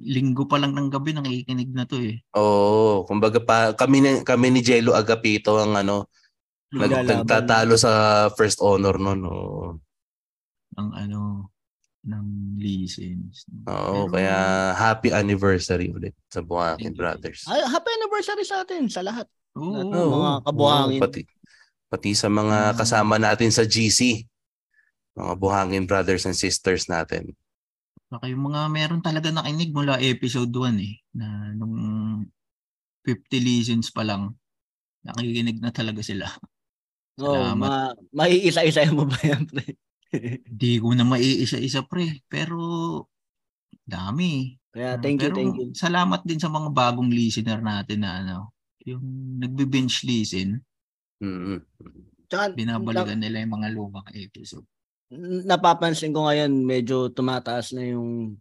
[0.00, 2.24] linggo pa lang ng gabi nakikinig na to eh.
[2.32, 6.08] Oo, kumbaga pa kami ni, kami ni Jello Agapito ang ano
[6.72, 7.92] nag, nagtatalo sa
[8.32, 9.20] first honor noon.
[9.22, 9.76] Oo,
[10.74, 11.20] Ang ano,
[12.00, 13.44] ng listens.
[13.68, 14.36] Oo, Pero- kaya
[14.72, 16.96] happy anniversary ulit sa Buhangin.
[16.96, 17.44] Brothers.
[17.44, 19.28] Ay, happy anniversary sa atin, sa lahat.
[19.52, 19.84] Oo.
[19.84, 20.16] Oo.
[20.16, 20.96] mga kabuhangin.
[20.96, 21.20] Oo, pati
[21.90, 22.76] pati sa mga Mm.
[22.78, 24.24] kasama natin sa GC.
[25.12, 27.34] Mga Buhangin Brothers and Sisters natin.
[28.10, 30.98] Saka yung mga meron talaga nakinig mula episode 1 eh.
[31.14, 31.76] Na nung
[33.06, 34.34] 50 listens pa lang,
[35.06, 36.26] nakikinig na talaga sila.
[37.22, 37.54] Oh, Salamat.
[37.54, 37.72] ma
[38.10, 39.78] maiisa-isa mo ba yan, pre?
[40.50, 42.58] Hindi ko na maiisa-isa pre, pero
[43.86, 44.58] dami.
[44.74, 45.70] Kaya Ah, thank you, pero thank you.
[45.70, 48.36] Salamat din sa mga bagong listener natin na ano,
[48.82, 50.58] yung nagbe-binge listen,
[51.20, 51.60] Mm.
[52.32, 54.64] Tsaka, binabalikan nila yung mga lumang episode.
[55.10, 58.38] Na- napapansin ko ngayon, medyo tumataas na yung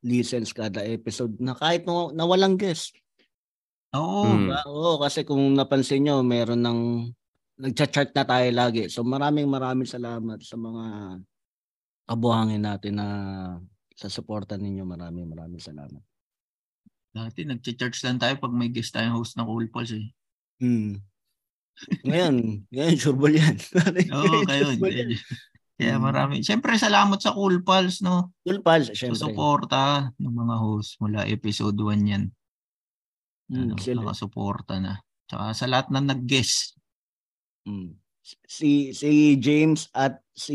[0.00, 2.96] listens kada episode na kahit no, na walang guest.
[3.96, 4.48] Oo, Mm.
[4.48, 4.60] Diba?
[4.70, 6.80] Oo, kasi kung napansin nyo, meron ng
[7.60, 8.88] nagcha-chart na tayo lagi.
[8.88, 10.84] So maraming maraming salamat sa mga
[12.08, 13.08] kabuhangin natin na
[13.92, 14.86] sa suporta ninyo.
[14.88, 16.00] Maraming maraming salamat.
[17.10, 20.08] dati nagche-church lang tayo pag may guest tayong host ng Cool Pulse eh.
[20.62, 21.02] Hmm.
[22.06, 23.56] Ngayon, ngayon sureball yan.
[24.14, 24.70] Oo, kayo.
[25.80, 26.04] Kaya Mm.
[26.04, 26.34] marami.
[26.44, 28.36] Siyempre, salamat sa Cool Pulse, no?
[28.44, 29.16] Cool pals, Sa syempre.
[29.16, 32.24] suporta ng mga host mula episode 1 yan.
[33.48, 35.00] Hmm, Ano, sila- nakasuporta na.
[35.24, 36.76] Tsaka sa lahat na nag-guest.
[37.64, 37.96] Mm.
[38.44, 40.54] Si si James at si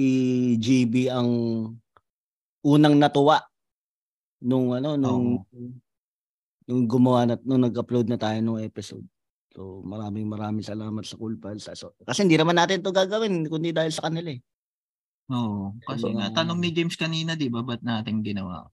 [0.56, 1.30] GB ang
[2.62, 3.42] unang natuwa
[4.40, 5.42] nung ano nung
[6.66, 9.04] nung gumawa na nung nag-upload na tayo nung episode.
[9.52, 11.66] So maraming maraming salamat sa Cool Pals.
[11.74, 14.40] So, kasi hindi naman natin to gagawin kundi dahil sa kanila eh.
[15.34, 15.74] Oo.
[15.82, 18.70] Kasi nga, tanong ni James kanina, di ba, ba't natin ginawa?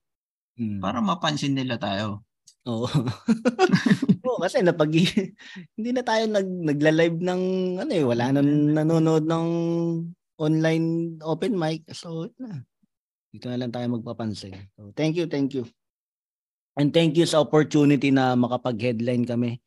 [0.57, 0.81] Mm.
[0.83, 2.21] Para mapansin nila tayo.
[2.69, 2.87] Oo.
[4.27, 4.93] Oo, kasi napag
[5.77, 7.41] hindi na tayo nag nagla-live ng
[7.83, 9.47] ano eh, wala nang nanonood ng
[10.39, 11.83] online open mic.
[11.91, 12.63] So, na.
[13.33, 14.55] Dito na lang tayo magpapansin.
[14.77, 15.67] So, thank you, thank you.
[16.73, 19.61] And thank you sa opportunity na makapag-headline kami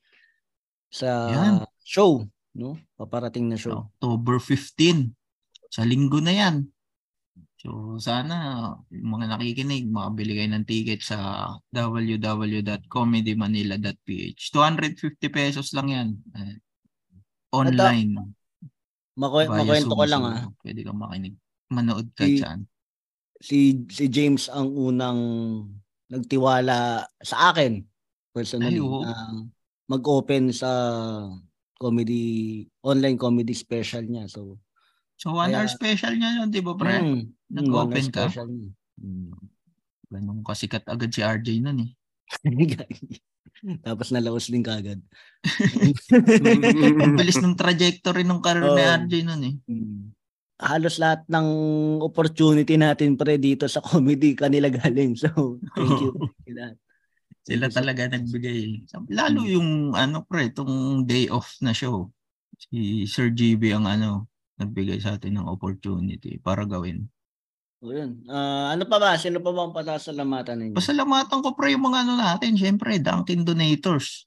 [0.91, 1.55] sa Yan.
[1.83, 2.79] show, no?
[2.99, 3.91] Paparating na show.
[3.93, 5.15] October 15.
[5.71, 6.57] Sa linggo na yan.
[7.67, 14.39] So sana mga nakikinig, makabili kayo ng ticket sa www.comedymanila.ph.
[14.55, 16.15] 250 pesos lang yan.
[16.39, 16.63] Eh,
[17.51, 18.15] online.
[19.19, 20.47] Mako- via makwento ko lang ah.
[20.63, 21.35] Pwede kang makinig.
[21.75, 22.63] Manood ka Si- dyan.
[23.37, 25.19] si si James ang unang
[26.07, 27.83] nagtiwala sa akin
[28.31, 29.43] personally Ay, na
[29.91, 30.71] mag-open sa
[31.77, 34.31] comedy online comedy special niya.
[34.31, 34.63] So,
[35.17, 37.01] So one Kaya- hour special niya yun, di ba pre?
[37.01, 38.29] mm, Nag-open ka?
[39.01, 39.33] Mm.
[40.07, 41.91] Ganun kasikat agad si RJ nun eh.
[43.83, 45.01] Tapos nalaos din kagad.
[47.01, 48.93] Ang bilis ng trajectory ng career ni Oo.
[49.03, 49.55] RJ nun eh.
[49.67, 50.05] Mm.
[50.57, 51.49] Halos lahat ng
[52.01, 55.13] opportunity natin pre dito sa comedy kanila galing.
[55.15, 55.29] So,
[55.75, 56.13] thank you.
[56.57, 56.77] Lahat.
[57.45, 58.89] Sila talaga nagbigay.
[59.09, 59.51] Lalo Mm.
[59.51, 62.09] yung ano pre, itong day off na show.
[62.59, 64.25] Si Sir GB ang ano,
[64.57, 67.09] nagbigay sa atin ng opportunity para gawin.
[67.85, 68.25] O yun.
[68.27, 69.15] Ah, ano pa ba?
[69.21, 70.77] Sino pa ba ang pasasalamatan ninyo?
[70.77, 74.25] Pasalamatan ko pre yung mga ano natin, syempre, Dunkin Donators.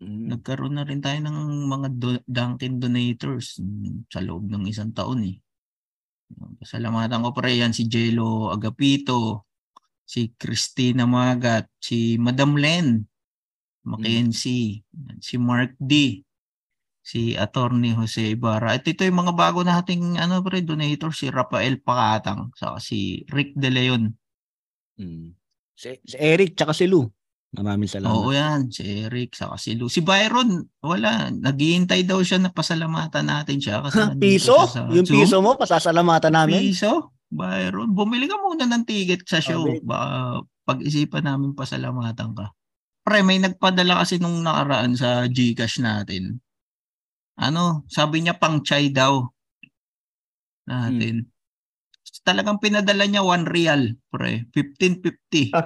[0.00, 0.32] Mm.
[0.32, 5.26] Nagkaroon na rin tayo ng mga do- Dunkin Donators mm, sa loob ng isang taon
[5.26, 5.36] eh.
[6.62, 9.50] Pasalamatan ko pre yan si Jello Agapito,
[10.06, 13.02] si Christina Magat, si Madam Len
[13.80, 14.84] Mackenzie,
[15.20, 16.20] si Mark D,
[17.10, 18.78] si Attorney Jose Ibarra.
[18.78, 23.58] At ito yung mga bago nating ano pre donator si Rafael Pakatang, saka si Rick
[23.58, 24.14] De Leon.
[24.94, 25.34] Mm.
[25.74, 27.10] Si, si Eric tsaka si Lou.
[27.50, 28.14] Maraming salamat.
[28.14, 29.90] Oo yan, si Eric, saka si Lou.
[29.90, 33.82] Si Byron, wala, naghihintay daw siya na pasalamatan natin siya.
[33.82, 34.54] Kasi nandito piso?
[34.54, 35.16] siya sa Yung Zoom.
[35.18, 36.62] piso mo, pasasalamatan namin.
[36.62, 37.10] Piso?
[37.26, 39.66] Byron, bumili ka muna ng ticket sa show.
[39.66, 39.82] Okay.
[39.82, 42.54] Baka pag-isipan namin pasalamatan ka.
[43.02, 46.38] Pre, may nagpadala kasi nung nakaraan sa Gcash natin.
[47.40, 49.24] Ano, sabi niya pang chai daw
[50.68, 51.24] natin.
[52.20, 54.44] Talagang pinadala niya 1 real, pre.
[54.52, 55.56] 15.50.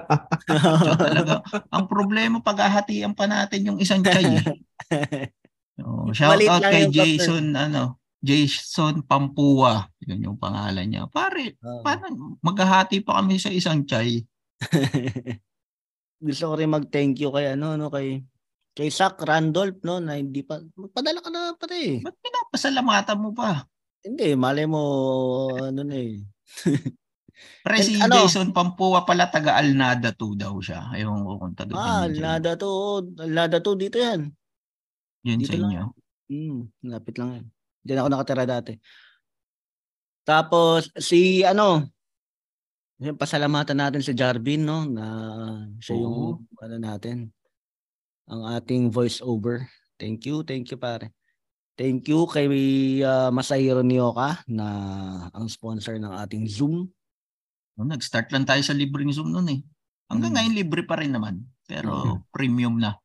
[0.47, 4.23] So, talaga, ang problema paghahatian pa natin yung isang chai.
[4.23, 4.45] eh.
[5.75, 9.91] Oh, shout Maliit out kay Jason ano, Jason Pampua.
[10.07, 11.03] Yun yung pangalan niya.
[11.11, 11.83] Pare, Oo.
[11.83, 14.23] paano maghahati pa kami sa isang chai?
[16.25, 18.23] Gusto ko rin mag-thank you kay ano, no, kay
[18.75, 22.03] kay Zach Randolph, no, na hindi pa, magpadala ka na pati.
[22.03, 23.63] Ba't pinapasalamatan mo pa?
[24.03, 24.83] Hindi, mali mo,
[25.55, 26.19] ano na eh.
[27.65, 28.23] Pre, si ano?
[28.23, 30.93] Jason Pampua pala taga Alnada 2 daw siya.
[30.95, 32.05] Ewan ko kung taga Ah.
[32.07, 34.31] Lada to, oh, Lada to, dito yan.
[35.25, 35.85] Yun dito sa lang inyo.
[36.29, 37.45] Hmm, lapit lang yan.
[37.85, 38.73] Diyan ako nakatira dati.
[40.25, 41.85] Tapos, si ano,
[42.97, 45.05] yung pasalamatan natin si Jarvin, no, na
[45.83, 47.34] siya yung, ano natin,
[48.25, 49.65] ang ating voice over.
[49.95, 51.09] Thank you, thank you pare.
[51.75, 52.47] Thank you kay
[53.01, 54.67] uh, Masahiro Nioka na
[55.29, 56.87] ang sponsor ng ating Zoom.
[57.75, 59.59] No, nag-start lang tayo sa libreng Zoom noon eh.
[60.07, 60.37] Hanggang Mm.
[60.39, 61.43] ngayon libre pa rin naman.
[61.67, 62.19] Pero Mm.
[62.31, 62.95] premium na.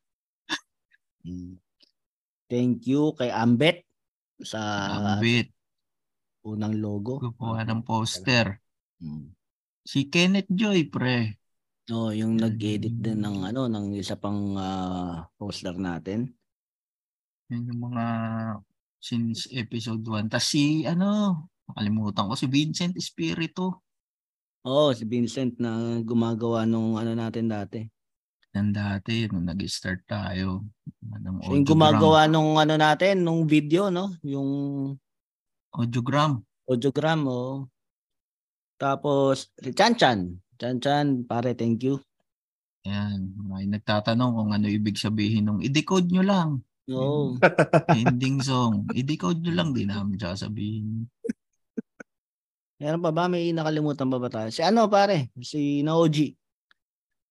[2.51, 3.86] Thank you kay Ambet
[4.40, 4.59] sa
[5.18, 5.51] Ambit.
[6.40, 7.20] unang logo.
[7.20, 8.62] Gumawa ng poster.
[8.97, 9.34] Mm.
[9.82, 11.40] Si Kenneth Joy, pre.
[11.91, 12.43] No, yung Mm.
[12.47, 16.31] nag-edit din ng ano ng isa pang ah, poster natin.
[17.51, 18.05] Yun yung mga
[19.03, 20.31] since episode 1.
[20.31, 23.75] Tapos si, ano, nakalimutan ko, si Vincent Espiritu.
[24.62, 27.83] Oo, si Vincent na gumagawa nung ano natin dati.
[28.55, 30.62] Yan dati, nung nag-start tayo.
[31.03, 34.15] Ng Siya yung gumagawa nung ano natin, nung video, no?
[34.23, 34.51] Yung
[35.75, 36.39] Audiogram.
[36.71, 37.67] audiogram, oh.
[38.79, 39.99] Tapos, si Chan
[40.61, 40.77] Chan.
[40.77, 42.05] Chan pare, thank you.
[42.85, 43.32] Yan.
[43.49, 46.51] May nagtatanong kung ano ibig sabihin nung i-decode nyo lang.
[46.93, 47.41] Oo.
[47.97, 48.85] Ending song.
[48.93, 51.09] I-decode nyo lang, di namin sasabihin.
[52.81, 53.24] Meron pa ba?
[53.28, 54.49] May nakalimutan pa ba tayo?
[54.53, 55.32] Si ano, pare?
[55.41, 56.32] Si Naoji.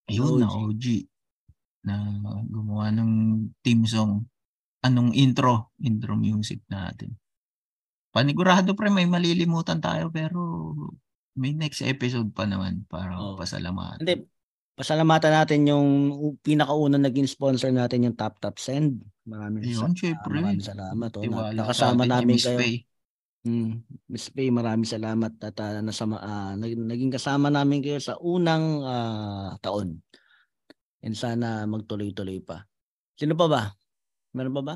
[0.10, 0.65] Ayun na OG.
[0.73, 0.85] OG.
[1.85, 1.95] Na
[2.49, 3.11] gumawa ng
[3.61, 4.26] theme song.
[4.81, 5.73] Anong intro?
[5.81, 7.14] Intro music natin.
[8.10, 10.73] Panigurado pre, may malilimutan tayo pero
[11.39, 13.39] may next episode pa naman para Oo.
[13.39, 14.03] pasalamatan.
[14.03, 14.27] Hindi,
[14.75, 15.87] pasalamatan natin yung
[16.43, 18.99] pinakaunang naging sponsor natin yung Tap Tap Send.
[19.23, 20.35] Maraming Ayun, sa- syempre.
[20.43, 21.09] maraming salamat.
[21.15, 22.59] Oh, na, nakasama namin Miss kayo.
[23.47, 26.19] Mm, Miss Faye, maraming salamat at ah, nasama,
[26.59, 30.03] nag- naging kasama namin kayo sa unang ah, taon.
[30.99, 32.67] And sana magtuloy-tuloy pa.
[33.15, 33.61] Sino pa ba?
[34.35, 34.75] Meron pa ba?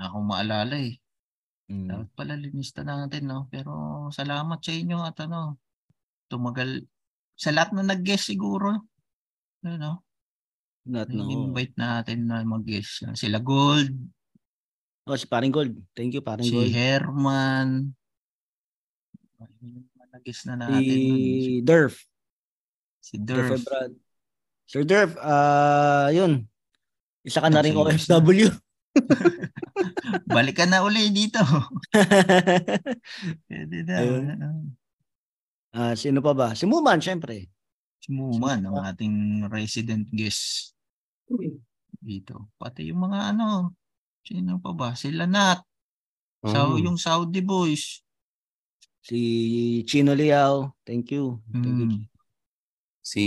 [0.00, 0.96] Akong maalala eh.
[1.68, 1.88] Mm.
[1.88, 3.46] Dapat pala linista natin, no?
[3.52, 5.61] Pero salamat sa inyo at ano,
[6.32, 6.88] tumagal.
[7.36, 8.88] Sa lahat na nag-guest siguro.
[9.62, 10.00] Ano,
[10.82, 11.28] Not no.
[11.30, 13.06] invite natin na mag-guest.
[13.14, 13.92] Sila Gold,
[15.02, 15.74] Oh, si Paring Gold.
[15.98, 16.70] Thank you, Paring si Gold.
[16.70, 17.90] Herman.
[19.58, 20.78] Yung mga nag-guest na natin.
[20.78, 21.60] Si nun, eh.
[21.66, 21.94] Durf.
[23.02, 23.90] Si Durf Durf.
[24.70, 26.46] Sir Durf, ah, yun.
[27.26, 27.74] Isa ka na rin.
[27.74, 28.46] OFW.
[30.30, 31.42] Balik ka na uli dito.
[33.50, 33.94] Pwede na.
[33.98, 34.24] Ayun.
[35.72, 36.48] Ah, sino pa ba?
[36.52, 37.48] Si Muman, syempre.
[37.96, 40.76] Si Muman, ang ating resident guest
[42.02, 42.52] dito.
[42.60, 43.72] Pati yung mga ano,
[44.20, 44.88] sino pa ba?
[44.92, 45.64] Sila Nat.
[46.44, 46.90] Sa, Mm.
[46.90, 48.02] Yung Saudi boys.
[49.00, 49.18] Si
[49.86, 50.74] Chino Liao.
[50.84, 51.40] Thank you.
[51.54, 51.88] Thank you.
[51.88, 52.02] Mm.
[53.00, 53.22] Si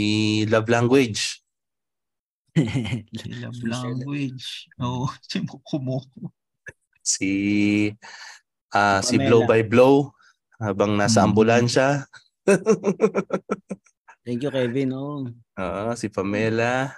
[0.45, 1.41] Love Language.
[2.55, 4.72] Sila language.
[4.80, 5.99] Oo, si Mukumo.
[7.03, 7.31] Si
[8.72, 9.19] ah si.
[9.19, 10.11] Blow by Blow
[10.59, 11.27] habang nasa Mm.
[11.31, 11.88] ambulansya.
[14.26, 14.89] Thank you, Kevin.
[14.93, 15.26] Oh.
[15.61, 16.89] Oo, si Pamela.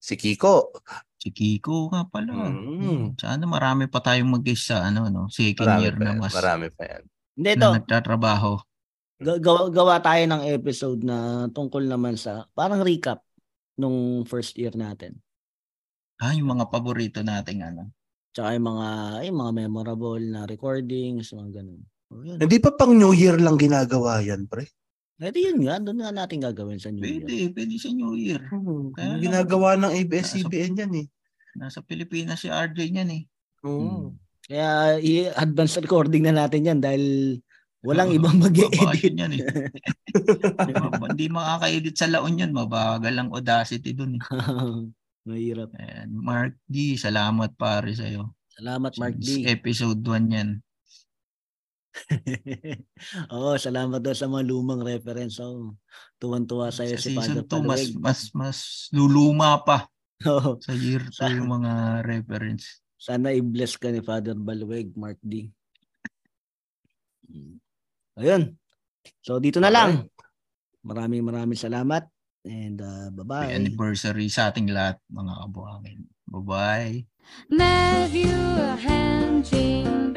[0.00, 0.72] Si Kiko.
[1.18, 2.48] Si Kiko nga pala.
[2.48, 3.18] Mm.
[3.20, 5.26] Sana marami pa tayong mag sa ano, no?
[5.28, 6.18] Second Marami year na yan.
[6.22, 7.02] mas Marami pa yan.
[7.36, 7.66] Hindi, ito.
[7.68, 8.52] na nagtatrabaho.
[9.18, 13.20] Ga- Gawa, gawa tayo ng episode na tungkol naman sa parang recap
[13.76, 15.18] nung first year natin.
[16.18, 17.90] Ah, yung mga paborito nating ano.
[18.34, 18.88] Tsaka yung mga,
[19.26, 21.82] yung mga memorable na recordings, mga ganun.
[22.08, 22.40] O, yun.
[22.40, 24.64] Hindi pa pang New Year lang ginagawa yan, pre.
[25.18, 27.26] Pwede yun nga, doon nga natin gagawin sa New Year.
[27.26, 28.40] Pwede, pwede sa New Year.
[28.94, 31.06] Kaya Yung ginagawa ng ABS-CBN yan eh.
[31.58, 33.22] Nasa Pilipinas si RJ niyan eh.
[33.66, 34.14] Oo.
[34.46, 37.36] Kaya i-advance recording na natin yan dahil
[37.82, 39.42] walang ibang mag edit yan eh.
[41.10, 42.54] Hindi makaka-edit sa laon yan.
[42.54, 44.22] Mabagal ang audacity dun eh.
[45.28, 45.74] Mahirap.
[45.76, 46.08] Ayan.
[46.14, 48.32] Mark D, salamat pare sa'yo.
[48.54, 49.50] Salamat, Mark Since D.
[49.50, 50.50] Episode 1 yan.
[53.34, 55.40] Oo, salamat daw sa mga lumang reference.
[55.42, 55.74] Oh,
[56.18, 58.58] tuwan-tuwa Sa si season Father 2, mas, mas, mas
[58.92, 59.88] luluma pa
[60.30, 60.58] Oo.
[60.58, 62.82] sa year 2 yung mga reference.
[62.98, 65.46] Sana i-bless ka ni Father Balweg, Mark D.
[67.30, 67.62] Mm.
[68.18, 68.42] Ayun.
[69.22, 70.10] So, dito na lang.
[70.82, 72.10] Maraming maraming salamat.
[72.48, 73.54] And uh, bye-bye.
[73.54, 76.00] anniversary sa ating lahat, mga kabuhangin.
[76.26, 77.06] Bye-bye.
[77.52, 78.34] Matthew
[78.82, 80.16] Hanjing